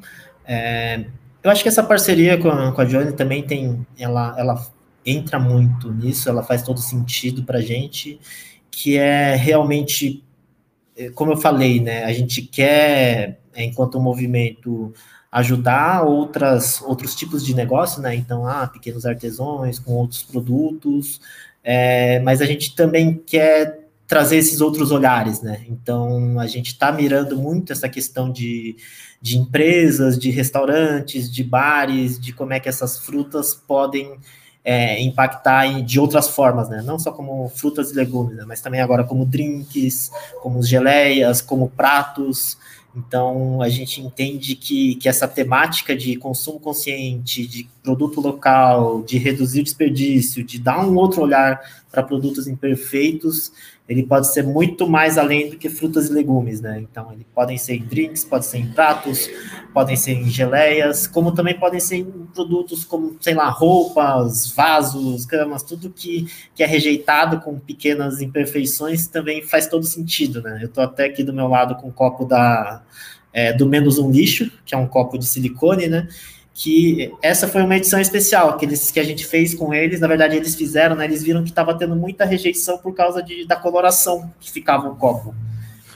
É, 0.44 1.06
eu 1.42 1.50
acho 1.50 1.62
que 1.62 1.68
essa 1.68 1.82
parceria 1.82 2.36
com 2.36 2.50
a, 2.50 2.72
com 2.72 2.80
a 2.82 2.84
Johnny 2.84 3.12
também 3.12 3.42
tem, 3.42 3.86
ela, 3.98 4.34
ela 4.38 4.66
entra 5.04 5.38
muito 5.38 5.90
nisso, 5.90 6.28
ela 6.28 6.42
faz 6.42 6.62
todo 6.62 6.78
sentido 6.78 7.42
para 7.44 7.60
gente, 7.60 8.20
que 8.70 8.98
é 8.98 9.34
realmente 9.34 10.27
como 11.14 11.32
eu 11.32 11.36
falei, 11.36 11.80
né, 11.80 12.04
a 12.04 12.12
gente 12.12 12.42
quer, 12.42 13.40
é, 13.54 13.64
enquanto 13.64 14.00
movimento, 14.00 14.92
ajudar 15.30 16.02
outras, 16.04 16.80
outros 16.82 17.14
tipos 17.14 17.44
de 17.44 17.54
negócio, 17.54 18.00
né? 18.00 18.14
Então, 18.14 18.46
ah, 18.46 18.66
pequenos 18.66 19.04
artesãos 19.04 19.78
com 19.78 19.92
outros 19.92 20.22
produtos, 20.22 21.20
é, 21.62 22.18
mas 22.20 22.40
a 22.40 22.46
gente 22.46 22.74
também 22.74 23.14
quer 23.26 23.88
trazer 24.06 24.38
esses 24.38 24.62
outros 24.62 24.90
olhares, 24.90 25.42
né? 25.42 25.64
Então 25.68 26.40
a 26.40 26.46
gente 26.46 26.68
está 26.68 26.90
mirando 26.90 27.36
muito 27.36 27.72
essa 27.72 27.90
questão 27.90 28.32
de, 28.32 28.74
de 29.20 29.36
empresas, 29.36 30.18
de 30.18 30.30
restaurantes, 30.30 31.30
de 31.30 31.44
bares, 31.44 32.18
de 32.18 32.32
como 32.32 32.54
é 32.54 32.58
que 32.58 32.70
essas 32.70 32.98
frutas 32.98 33.52
podem 33.54 34.18
é, 34.64 35.00
impactar 35.02 35.66
em, 35.66 35.84
de 35.84 35.98
outras 35.98 36.28
formas, 36.28 36.68
né? 36.68 36.82
Não 36.82 36.98
só 36.98 37.10
como 37.12 37.48
frutas 37.48 37.90
e 37.90 37.94
legumes, 37.94 38.36
né? 38.36 38.44
mas 38.46 38.60
também 38.60 38.80
agora 38.80 39.04
como 39.04 39.24
drinks, 39.24 40.10
como 40.42 40.62
geleias, 40.62 41.40
como 41.40 41.70
pratos. 41.70 42.58
Então, 42.94 43.62
a 43.62 43.68
gente 43.68 44.00
entende 44.00 44.54
que, 44.56 44.96
que 44.96 45.08
essa 45.08 45.28
temática 45.28 45.96
de 45.96 46.16
consumo 46.16 46.58
consciente, 46.58 47.46
de 47.46 47.68
produto 47.88 48.20
local, 48.20 49.02
de 49.02 49.16
reduzir 49.16 49.60
o 49.60 49.64
desperdício, 49.64 50.44
de 50.44 50.58
dar 50.58 50.86
um 50.86 50.94
outro 50.96 51.22
olhar 51.22 51.58
para 51.90 52.02
produtos 52.02 52.46
imperfeitos, 52.46 53.50
ele 53.88 54.02
pode 54.02 54.30
ser 54.30 54.42
muito 54.42 54.86
mais 54.86 55.16
além 55.16 55.48
do 55.48 55.56
que 55.56 55.70
frutas 55.70 56.10
e 56.10 56.12
legumes, 56.12 56.60
né? 56.60 56.78
Então, 56.78 57.10
ele 57.10 57.26
podem 57.34 57.56
ser 57.56 57.76
em 57.76 57.82
drinks, 57.82 58.22
podem 58.24 58.46
ser 58.46 58.58
em 58.58 58.66
pratos, 58.66 59.30
podem 59.72 59.96
ser 59.96 60.12
em 60.12 60.28
geleias, 60.28 61.06
como 61.06 61.32
também 61.32 61.58
podem 61.58 61.80
ser 61.80 61.96
em 61.96 62.04
produtos 62.34 62.84
como, 62.84 63.16
sei 63.20 63.32
lá, 63.32 63.48
roupas, 63.48 64.52
vasos, 64.52 65.24
camas, 65.24 65.62
tudo 65.62 65.88
que, 65.88 66.26
que 66.54 66.62
é 66.62 66.66
rejeitado 66.66 67.40
com 67.40 67.58
pequenas 67.58 68.20
imperfeições 68.20 69.06
também 69.06 69.40
faz 69.40 69.66
todo 69.66 69.86
sentido, 69.86 70.42
né? 70.42 70.58
Eu 70.60 70.66
estou 70.66 70.84
até 70.84 71.06
aqui 71.06 71.24
do 71.24 71.32
meu 71.32 71.48
lado 71.48 71.74
com 71.76 71.88
o 71.88 71.92
copo 71.92 72.26
da, 72.26 72.82
é, 73.32 73.54
do 73.54 73.66
Menos 73.66 73.98
Um 73.98 74.10
Lixo, 74.10 74.52
que 74.66 74.74
é 74.74 74.78
um 74.78 74.86
copo 74.86 75.16
de 75.16 75.24
silicone, 75.24 75.88
né? 75.88 76.06
Que 76.58 77.14
essa 77.22 77.46
foi 77.46 77.62
uma 77.62 77.76
edição 77.76 78.00
especial 78.00 78.56
que, 78.56 78.66
eles, 78.66 78.90
que 78.90 78.98
a 78.98 79.04
gente 79.04 79.24
fez 79.24 79.54
com 79.54 79.72
eles. 79.72 80.00
Na 80.00 80.08
verdade, 80.08 80.34
eles 80.34 80.56
fizeram, 80.56 80.96
né? 80.96 81.04
Eles 81.04 81.22
viram 81.22 81.44
que 81.44 81.50
estava 81.50 81.72
tendo 81.72 81.94
muita 81.94 82.24
rejeição 82.24 82.78
por 82.78 82.92
causa 82.96 83.22
de, 83.22 83.46
da 83.46 83.54
coloração 83.54 84.28
que 84.40 84.50
ficava 84.50 84.88
o 84.88 84.96
copo. 84.96 85.32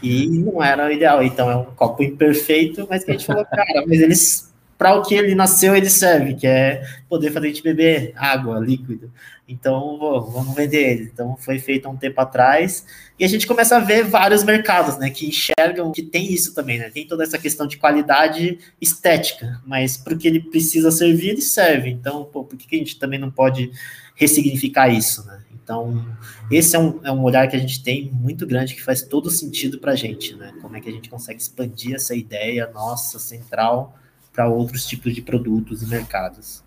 E 0.01 0.29
não 0.29 0.63
era 0.63 0.93
ideal. 0.93 1.21
Então, 1.21 1.51
é 1.51 1.57
um 1.57 1.65
copo 1.65 2.05
imperfeito, 2.05 2.87
mas 2.89 3.03
que 3.03 3.11
a 3.11 3.15
gente 3.15 3.27
falou, 3.27 3.45
cara, 3.51 3.85
mas 3.89 4.01
eles 4.01 4.52
para 4.83 4.97
o 4.97 5.03
que 5.03 5.15
ele 5.15 5.33
nasceu, 5.33 5.77
ele 5.77 5.89
serve, 5.89 6.35
que 6.35 6.45
é 6.45 6.85
poder 7.09 7.31
fazer 7.31 7.47
a 7.47 7.49
gente 7.51 7.63
beber 7.63 8.13
água, 8.17 8.59
líquido. 8.59 9.13
Então, 9.47 9.97
vamos 10.29 10.57
vender 10.57 10.91
ele. 10.91 11.05
Então, 11.05 11.37
foi 11.37 11.61
feito 11.61 11.87
há 11.87 11.89
um 11.89 11.97
tempo 11.97 12.21
atrás. 12.21 12.85
E 13.17 13.25
a 13.25 13.29
gente 13.29 13.47
começa 13.47 13.77
a 13.77 13.79
ver 13.79 14.03
vários 14.03 14.43
mercados, 14.43 14.99
né, 14.99 15.09
que 15.09 15.25
enxergam 15.25 15.93
que 15.93 16.03
tem 16.03 16.33
isso 16.33 16.53
também, 16.53 16.81
né? 16.81 16.91
Tem 16.91 17.07
toda 17.07 17.23
essa 17.23 17.39
questão 17.39 17.65
de 17.65 17.77
qualidade 17.77 18.59
estética, 18.81 19.63
mas 19.65 19.97
para 19.97 20.15
o 20.15 20.19
que 20.19 20.27
ele 20.27 20.41
precisa 20.41 20.91
servir, 20.91 21.29
ele 21.29 21.43
serve. 21.43 21.89
Então, 21.89 22.25
pô, 22.25 22.43
por 22.43 22.59
que 22.59 22.75
a 22.75 22.79
gente 22.79 22.99
também 22.99 23.21
não 23.21 23.31
pode 23.31 23.71
ressignificar 24.17 24.89
isso, 24.89 25.25
né? 25.29 25.45
Então, 25.63 26.05
esse 26.51 26.75
é 26.75 26.79
um, 26.81 26.99
é 27.05 27.13
um 27.13 27.23
olhar 27.23 27.47
que 27.47 27.55
a 27.55 27.61
gente 27.61 27.85
tem 27.85 28.11
muito 28.13 28.45
grande, 28.45 28.75
que 28.75 28.83
faz 28.83 29.01
todo 29.03 29.31
sentido 29.31 29.79
para 29.79 29.93
a 29.93 29.97
gente, 29.97 30.35
né? 30.35 30.53
Como 30.61 30.77
é 30.77 30.81
que 30.81 30.89
a 30.89 30.93
gente 30.93 31.09
consegue 31.09 31.41
expandir 31.41 31.95
essa 31.95 32.17
ideia 32.17 32.69
nossa, 32.75 33.21
central, 33.21 33.97
para 34.33 34.49
outros 34.49 34.87
tipos 34.87 35.15
de 35.15 35.23
produtos 35.23 35.83
e 35.83 35.87
mercados. 35.87 36.65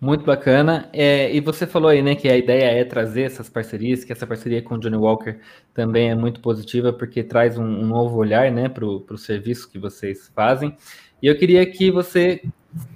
Muito 0.00 0.24
bacana. 0.24 0.88
É, 0.92 1.32
e 1.32 1.40
você 1.40 1.64
falou 1.64 1.88
aí, 1.88 2.02
né, 2.02 2.16
que 2.16 2.28
a 2.28 2.36
ideia 2.36 2.64
é 2.72 2.84
trazer 2.84 3.22
essas 3.22 3.48
parcerias, 3.48 4.02
que 4.02 4.12
essa 4.12 4.26
parceria 4.26 4.60
com 4.60 4.74
o 4.74 4.78
Johnny 4.78 4.96
Walker 4.96 5.38
também 5.72 6.10
é 6.10 6.14
muito 6.14 6.40
positiva, 6.40 6.92
porque 6.92 7.22
traz 7.22 7.56
um, 7.56 7.64
um 7.64 7.86
novo 7.86 8.16
olhar, 8.16 8.50
né, 8.50 8.68
para 8.68 8.84
o 8.84 9.16
serviço 9.16 9.70
que 9.70 9.78
vocês 9.78 10.28
fazem. 10.34 10.76
E 11.22 11.28
eu 11.28 11.38
queria 11.38 11.64
que 11.64 11.88
você 11.88 12.42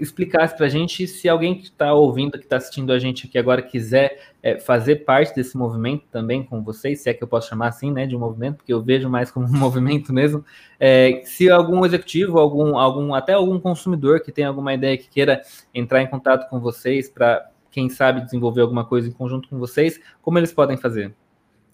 explicasse 0.00 0.56
para 0.56 0.66
a 0.66 0.68
gente 0.68 1.06
se 1.06 1.28
alguém 1.28 1.54
que 1.54 1.64
está 1.64 1.92
ouvindo, 1.92 2.38
que 2.38 2.44
está 2.44 2.56
assistindo 2.56 2.92
a 2.92 2.98
gente 2.98 3.26
aqui 3.26 3.38
agora, 3.38 3.60
quiser 3.60 4.18
é, 4.42 4.58
fazer 4.58 5.04
parte 5.04 5.34
desse 5.34 5.56
movimento 5.56 6.04
também 6.10 6.42
com 6.42 6.62
vocês, 6.62 7.00
se 7.00 7.10
é 7.10 7.14
que 7.14 7.22
eu 7.22 7.28
posso 7.28 7.48
chamar 7.48 7.68
assim, 7.68 7.90
né, 7.90 8.06
de 8.06 8.16
um 8.16 8.18
movimento, 8.18 8.56
porque 8.56 8.72
eu 8.72 8.82
vejo 8.82 9.08
mais 9.08 9.30
como 9.30 9.46
um 9.48 9.56
movimento 9.56 10.12
mesmo. 10.12 10.44
É, 10.80 11.22
se 11.24 11.50
algum 11.50 11.84
executivo, 11.84 12.38
algum, 12.38 12.78
algum, 12.78 13.14
até 13.14 13.32
algum 13.32 13.58
consumidor 13.58 14.20
que 14.20 14.32
tem 14.32 14.44
alguma 14.44 14.74
ideia 14.74 14.96
que 14.96 15.08
queira 15.08 15.42
entrar 15.74 16.02
em 16.02 16.06
contato 16.06 16.48
com 16.48 16.60
vocês 16.60 17.08
para, 17.08 17.50
quem 17.70 17.90
sabe, 17.90 18.22
desenvolver 18.22 18.62
alguma 18.62 18.86
coisa 18.86 19.06
em 19.06 19.12
conjunto 19.12 19.50
com 19.50 19.58
vocês, 19.58 20.00
como 20.22 20.38
eles 20.38 20.50
podem 20.50 20.78
fazer? 20.78 21.14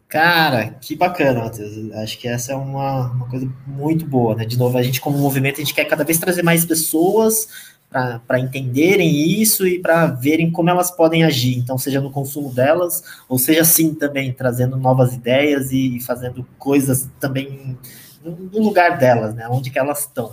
Cara, 0.09 0.77
que 0.81 0.95
bacana, 0.95 1.45
Matheus. 1.45 1.91
Acho 1.93 2.19
que 2.19 2.29
essa 2.29 2.53
é 2.53 2.55
uma, 2.55 3.13
uma 3.13 3.29
coisa 3.31 3.51
muito 3.67 4.05
boa, 4.05 4.35
né? 4.35 4.45
De 4.45 4.59
novo, 4.59 4.77
a 4.77 4.83
gente, 4.83 5.01
como 5.01 5.17
movimento, 5.17 5.55
a 5.55 5.65
gente 5.65 5.73
quer 5.73 5.85
cada 5.85 6.05
vez 6.05 6.19
trazer 6.19 6.43
mais 6.43 6.67
pessoas 6.67 7.49
para 7.93 8.39
entenderem 8.41 9.41
isso 9.41 9.67
e 9.67 9.79
para 9.79 10.07
verem 10.07 10.51
como 10.51 10.71
elas 10.71 10.91
podem 10.91 11.25
agir. 11.25 11.59
Então, 11.59 11.77
seja 11.77 12.01
no 12.01 12.11
consumo 12.11 12.53
delas, 12.53 13.05
ou 13.29 13.39
seja, 13.39 13.65
sim, 13.65 13.95
também 13.95 14.33
trazendo 14.33 14.77
novas 14.77 15.13
ideias 15.15 15.71
e 15.71 16.01
fazendo 16.01 16.47
coisas 16.59 17.09
também 17.21 17.77
no 18.25 18.63
lugar 18.63 18.99
delas, 18.99 19.35
né? 19.35 19.47
Onde 19.49 19.71
que 19.71 19.79
elas 19.79 20.01
estão. 20.01 20.33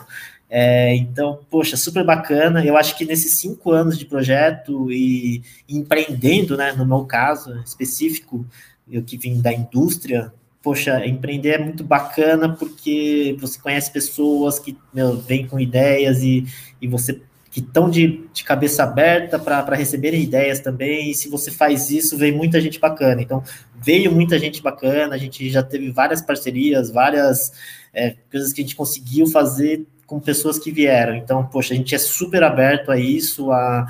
É, 0.49 0.95
então, 0.95 1.39
poxa, 1.49 1.77
super 1.77 2.03
bacana. 2.03 2.65
Eu 2.65 2.77
acho 2.77 2.97
que 2.97 3.05
nesses 3.05 3.33
cinco 3.33 3.71
anos 3.71 3.97
de 3.97 4.05
projeto 4.05 4.91
e, 4.91 5.43
empreendendo, 5.67 6.57
né, 6.57 6.71
no 6.71 6.85
meu 6.85 7.05
caso 7.05 7.59
específico, 7.59 8.45
eu 8.89 9.03
que 9.03 9.17
vim 9.17 9.41
da 9.41 9.53
indústria, 9.53 10.33
poxa, 10.61 11.05
empreender 11.05 11.49
é 11.49 11.63
muito 11.63 11.83
bacana 11.83 12.49
porque 12.49 13.37
você 13.39 13.59
conhece 13.59 13.91
pessoas 13.91 14.57
que 14.57 14.77
meu, 14.93 15.17
vêm 15.17 15.47
com 15.47 15.59
ideias 15.59 16.23
e, 16.23 16.45
e 16.81 16.87
você 16.87 17.21
que 17.61 17.67
estão 17.67 17.89
de, 17.89 18.23
de 18.33 18.43
cabeça 18.43 18.83
aberta 18.83 19.37
para 19.37 19.75
receberem 19.75 20.21
ideias 20.21 20.59
também, 20.59 21.11
e 21.11 21.13
se 21.13 21.29
você 21.29 21.51
faz 21.51 21.89
isso, 21.89 22.17
vem 22.17 22.31
muita 22.31 22.59
gente 22.61 22.79
bacana. 22.79 23.21
Então, 23.21 23.43
veio 23.75 24.11
muita 24.11 24.39
gente 24.39 24.61
bacana, 24.61 25.15
a 25.15 25.17
gente 25.17 25.49
já 25.49 25.61
teve 25.61 25.91
várias 25.91 26.21
parcerias, 26.21 26.89
várias 26.89 27.51
é, 27.93 28.15
coisas 28.31 28.53
que 28.53 28.61
a 28.61 28.63
gente 28.63 28.75
conseguiu 28.75 29.27
fazer 29.27 29.85
com 30.05 30.19
pessoas 30.19 30.57
que 30.57 30.71
vieram. 30.71 31.15
Então, 31.15 31.45
poxa, 31.45 31.73
a 31.73 31.77
gente 31.77 31.93
é 31.93 31.99
super 31.99 32.43
aberto 32.43 32.91
a 32.91 32.97
isso, 32.97 33.51
a, 33.51 33.87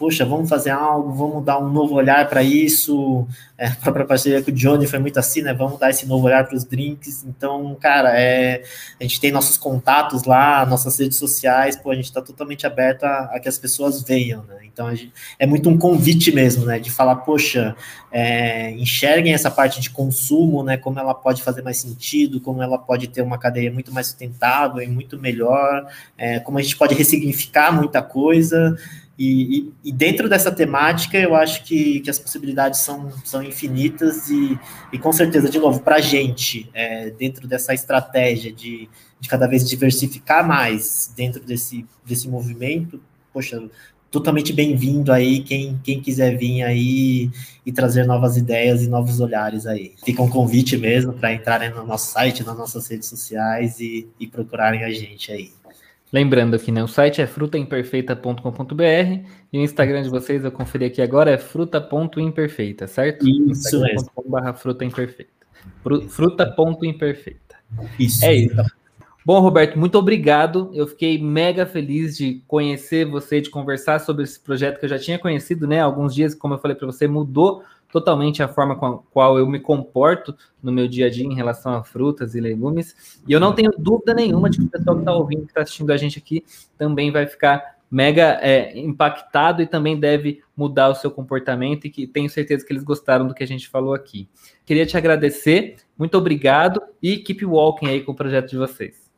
poxa, 0.00 0.24
vamos 0.24 0.48
fazer 0.48 0.70
algo, 0.70 1.12
vamos 1.12 1.44
dar 1.44 1.58
um 1.58 1.70
novo 1.70 1.94
olhar 1.94 2.26
para 2.26 2.42
isso. 2.42 3.28
É, 3.58 3.66
a 3.68 3.76
própria 3.76 4.06
parceria 4.06 4.42
com 4.42 4.50
o 4.50 4.54
Johnny 4.54 4.86
foi 4.86 4.98
muito 4.98 5.18
assim, 5.18 5.42
né? 5.42 5.52
Vamos 5.52 5.78
dar 5.78 5.90
esse 5.90 6.06
novo 6.06 6.24
olhar 6.24 6.42
para 6.46 6.56
os 6.56 6.64
drinks. 6.64 7.22
Então, 7.22 7.76
cara, 7.78 8.18
é, 8.18 8.62
a 8.98 9.02
gente 9.02 9.20
tem 9.20 9.30
nossos 9.30 9.58
contatos 9.58 10.24
lá, 10.24 10.64
nossas 10.64 10.98
redes 10.98 11.18
sociais, 11.18 11.76
pô, 11.76 11.90
a 11.90 11.94
gente 11.94 12.06
está 12.06 12.22
totalmente 12.22 12.66
aberto 12.66 13.04
a, 13.04 13.24
a, 13.24 13.38
que 13.38 13.46
as 13.46 13.58
pessoas 13.58 14.02
venham, 14.02 14.42
né? 14.44 14.60
Então, 14.64 14.88
gente, 14.96 15.12
é 15.38 15.46
muito 15.46 15.68
um 15.68 15.76
convite 15.76 16.32
mesmo, 16.32 16.64
né? 16.64 16.78
De 16.78 16.90
falar, 16.90 17.16
poxa, 17.16 17.76
é, 18.10 18.70
enxerguem 18.70 19.34
essa 19.34 19.50
parte 19.50 19.82
de 19.82 19.90
consumo, 19.90 20.62
né? 20.62 20.78
Como 20.78 20.98
ela 20.98 21.12
pode 21.12 21.42
fazer 21.42 21.60
mais 21.60 21.76
sentido, 21.76 22.40
como 22.40 22.62
ela 22.62 22.78
pode 22.78 23.06
ter 23.08 23.20
uma 23.20 23.36
cadeia 23.36 23.70
muito 23.70 23.92
mais 23.92 24.06
sustentável 24.06 24.80
e 24.80 24.88
muito 24.88 25.18
melhor, 25.18 25.86
é, 26.16 26.40
como 26.40 26.56
a 26.56 26.62
gente 26.62 26.76
pode 26.78 26.94
ressignificar 26.94 27.70
muita 27.70 28.00
coisa. 28.00 28.78
E, 29.22 29.70
e, 29.84 29.92
dentro 29.92 30.30
dessa 30.30 30.50
temática, 30.50 31.18
eu 31.18 31.34
acho 31.34 31.62
que, 31.64 32.00
que 32.00 32.08
as 32.08 32.18
possibilidades 32.18 32.80
são, 32.80 33.12
são 33.22 33.42
infinitas 33.42 34.30
e, 34.30 34.58
e 34.90 34.98
com 34.98 35.12
certeza, 35.12 35.50
de 35.50 35.58
novo, 35.58 35.80
para 35.80 35.96
a 35.96 36.00
gente, 36.00 36.70
é, 36.72 37.10
dentro 37.10 37.46
dessa 37.46 37.74
estratégia 37.74 38.50
de, 38.50 38.88
de 39.20 39.28
cada 39.28 39.46
vez 39.46 39.68
diversificar 39.68 40.48
mais 40.48 41.12
dentro 41.14 41.44
desse, 41.44 41.84
desse 42.02 42.30
movimento, 42.30 42.98
poxa, 43.30 43.62
totalmente 44.10 44.54
bem-vindo 44.54 45.12
aí, 45.12 45.40
quem, 45.40 45.78
quem 45.84 46.00
quiser 46.00 46.38
vir 46.38 46.62
aí 46.62 47.30
e 47.66 47.70
trazer 47.70 48.06
novas 48.06 48.38
ideias 48.38 48.82
e 48.82 48.88
novos 48.88 49.20
olhares 49.20 49.66
aí. 49.66 49.92
Fica 50.02 50.22
um 50.22 50.30
convite 50.30 50.78
mesmo 50.78 51.12
para 51.12 51.34
entrarem 51.34 51.68
no 51.68 51.86
nosso 51.86 52.10
site, 52.10 52.42
nas 52.42 52.56
nossas 52.56 52.88
redes 52.88 53.10
sociais 53.10 53.80
e, 53.80 54.08
e 54.18 54.26
procurarem 54.26 54.82
a 54.82 54.90
gente 54.90 55.30
aí. 55.30 55.52
Lembrando 56.12 56.58
que 56.58 56.72
né, 56.72 56.82
o 56.82 56.88
site 56.88 57.20
é 57.20 57.26
frutaimperfeita.com.br 57.26 59.28
e 59.52 59.58
o 59.58 59.62
Instagram 59.62 60.02
de 60.02 60.08
vocês, 60.08 60.44
eu 60.44 60.50
conferi 60.50 60.86
aqui 60.86 61.00
agora, 61.00 61.30
é 61.30 61.38
fruta.imperfeita, 61.38 62.88
certo? 62.88 63.28
Isso 63.28 63.80
mesmo. 63.80 64.10
fruta.imperfeita. 64.56 65.30
Fruta.imperfeita. 66.08 67.56
Isso. 67.98 68.24
É 68.24 68.34
isso. 68.34 68.56
Bom, 69.24 69.38
Roberto, 69.40 69.78
muito 69.78 69.96
obrigado. 69.96 70.70
Eu 70.74 70.86
fiquei 70.86 71.22
mega 71.22 71.66
feliz 71.66 72.16
de 72.16 72.42
conhecer 72.48 73.04
você, 73.04 73.40
de 73.40 73.50
conversar 73.50 74.00
sobre 74.00 74.24
esse 74.24 74.40
projeto 74.40 74.80
que 74.80 74.86
eu 74.86 74.88
já 74.88 74.98
tinha 74.98 75.18
conhecido, 75.18 75.68
né? 75.68 75.80
Alguns 75.80 76.14
dias, 76.14 76.34
como 76.34 76.54
eu 76.54 76.58
falei 76.58 76.76
para 76.76 76.86
você, 76.86 77.06
mudou 77.06 77.62
totalmente 77.92 78.42
a 78.42 78.48
forma 78.48 78.76
com 78.76 78.86
a 78.86 78.98
qual 78.98 79.38
eu 79.38 79.46
me 79.46 79.60
comporto 79.60 80.34
no 80.62 80.70
meu 80.70 80.86
dia 80.86 81.06
a 81.06 81.10
dia 81.10 81.24
em 81.24 81.34
relação 81.34 81.74
a 81.74 81.82
frutas 81.82 82.34
e 82.34 82.40
legumes. 82.40 83.20
E 83.26 83.32
eu 83.32 83.40
não 83.40 83.52
tenho 83.52 83.70
dúvida 83.78 84.14
nenhuma 84.14 84.48
de 84.48 84.58
que 84.58 84.64
o 84.64 84.68
pessoal 84.68 84.96
que 84.96 85.02
está 85.02 85.12
ouvindo, 85.12 85.42
que 85.42 85.50
está 85.50 85.62
assistindo 85.62 85.92
a 85.92 85.96
gente 85.96 86.18
aqui, 86.18 86.44
também 86.78 87.10
vai 87.10 87.26
ficar 87.26 87.80
mega 87.90 88.38
é, 88.40 88.78
impactado 88.78 89.60
e 89.60 89.66
também 89.66 89.98
deve 89.98 90.42
mudar 90.56 90.90
o 90.90 90.94
seu 90.94 91.10
comportamento 91.10 91.86
e 91.86 91.90
que 91.90 92.06
tenho 92.06 92.30
certeza 92.30 92.64
que 92.64 92.72
eles 92.72 92.84
gostaram 92.84 93.26
do 93.26 93.34
que 93.34 93.42
a 93.42 93.46
gente 93.46 93.68
falou 93.68 93.92
aqui. 93.92 94.28
Queria 94.64 94.86
te 94.86 94.96
agradecer, 94.96 95.76
muito 95.98 96.16
obrigado 96.16 96.80
e 97.02 97.16
keep 97.16 97.44
walking 97.44 97.88
aí 97.88 98.00
com 98.02 98.12
o 98.12 98.14
projeto 98.14 98.50
de 98.50 98.56
vocês. 98.56 99.09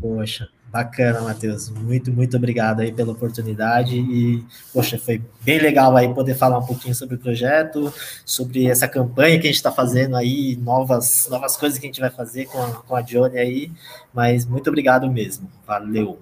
Poxa, 0.00 0.48
bacana, 0.72 1.20
Matheus. 1.20 1.68
Muito, 1.68 2.10
muito 2.10 2.36
obrigado 2.36 2.80
aí 2.80 2.90
pela 2.90 3.12
oportunidade 3.12 3.96
e, 3.96 4.42
poxa, 4.72 4.98
foi 4.98 5.22
bem 5.42 5.60
legal 5.60 5.94
aí 5.96 6.12
poder 6.14 6.34
falar 6.34 6.58
um 6.58 6.64
pouquinho 6.64 6.94
sobre 6.94 7.16
o 7.16 7.18
projeto, 7.18 7.92
sobre 8.24 8.66
essa 8.66 8.88
campanha 8.88 9.38
que 9.38 9.46
a 9.46 9.50
gente 9.50 9.56
está 9.56 9.70
fazendo 9.70 10.16
aí, 10.16 10.56
novas, 10.56 11.28
novas 11.30 11.56
coisas 11.56 11.78
que 11.78 11.86
a 11.86 11.88
gente 11.88 12.00
vai 12.00 12.10
fazer 12.10 12.46
com 12.46 12.62
a, 12.62 12.70
com 12.72 12.96
a 12.96 13.02
Johnny 13.02 13.38
aí, 13.38 13.72
mas 14.14 14.46
muito 14.46 14.68
obrigado 14.68 15.10
mesmo. 15.10 15.50
Valeu. 15.66 16.18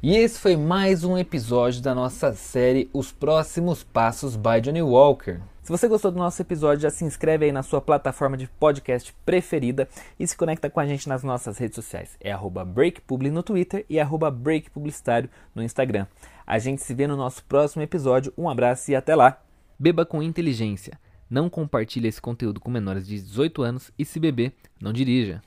E 0.00 0.16
esse 0.16 0.38
foi 0.38 0.56
mais 0.56 1.02
um 1.02 1.18
episódio 1.18 1.82
da 1.82 1.92
nossa 1.92 2.32
série 2.32 2.88
Os 2.92 3.10
Próximos 3.10 3.82
Passos 3.82 4.36
by 4.36 4.60
Johnny 4.62 4.80
Walker. 4.80 5.40
Se 5.68 5.70
você 5.70 5.86
gostou 5.86 6.10
do 6.10 6.16
nosso 6.16 6.40
episódio, 6.40 6.80
já 6.80 6.88
se 6.88 7.04
inscreve 7.04 7.44
aí 7.44 7.52
na 7.52 7.62
sua 7.62 7.78
plataforma 7.78 8.38
de 8.38 8.46
podcast 8.46 9.14
preferida 9.26 9.86
e 10.18 10.26
se 10.26 10.34
conecta 10.34 10.70
com 10.70 10.80
a 10.80 10.86
gente 10.86 11.06
nas 11.06 11.22
nossas 11.22 11.58
redes 11.58 11.74
sociais. 11.74 12.16
É 12.22 12.32
breakpublic 12.64 13.30
no 13.30 13.42
Twitter 13.42 13.84
e 13.86 14.00
breakpublicitário 14.30 15.28
no 15.54 15.62
Instagram. 15.62 16.06
A 16.46 16.58
gente 16.58 16.80
se 16.80 16.94
vê 16.94 17.06
no 17.06 17.18
nosso 17.18 17.44
próximo 17.44 17.82
episódio. 17.82 18.32
Um 18.38 18.48
abraço 18.48 18.90
e 18.90 18.96
até 18.96 19.14
lá. 19.14 19.42
Beba 19.78 20.06
com 20.06 20.22
inteligência. 20.22 20.98
Não 21.28 21.50
compartilhe 21.50 22.08
esse 22.08 22.18
conteúdo 22.18 22.60
com 22.60 22.70
menores 22.70 23.06
de 23.06 23.20
18 23.20 23.60
anos 23.60 23.92
e 23.98 24.06
se 24.06 24.18
beber, 24.18 24.54
não 24.80 24.90
dirija. 24.90 25.42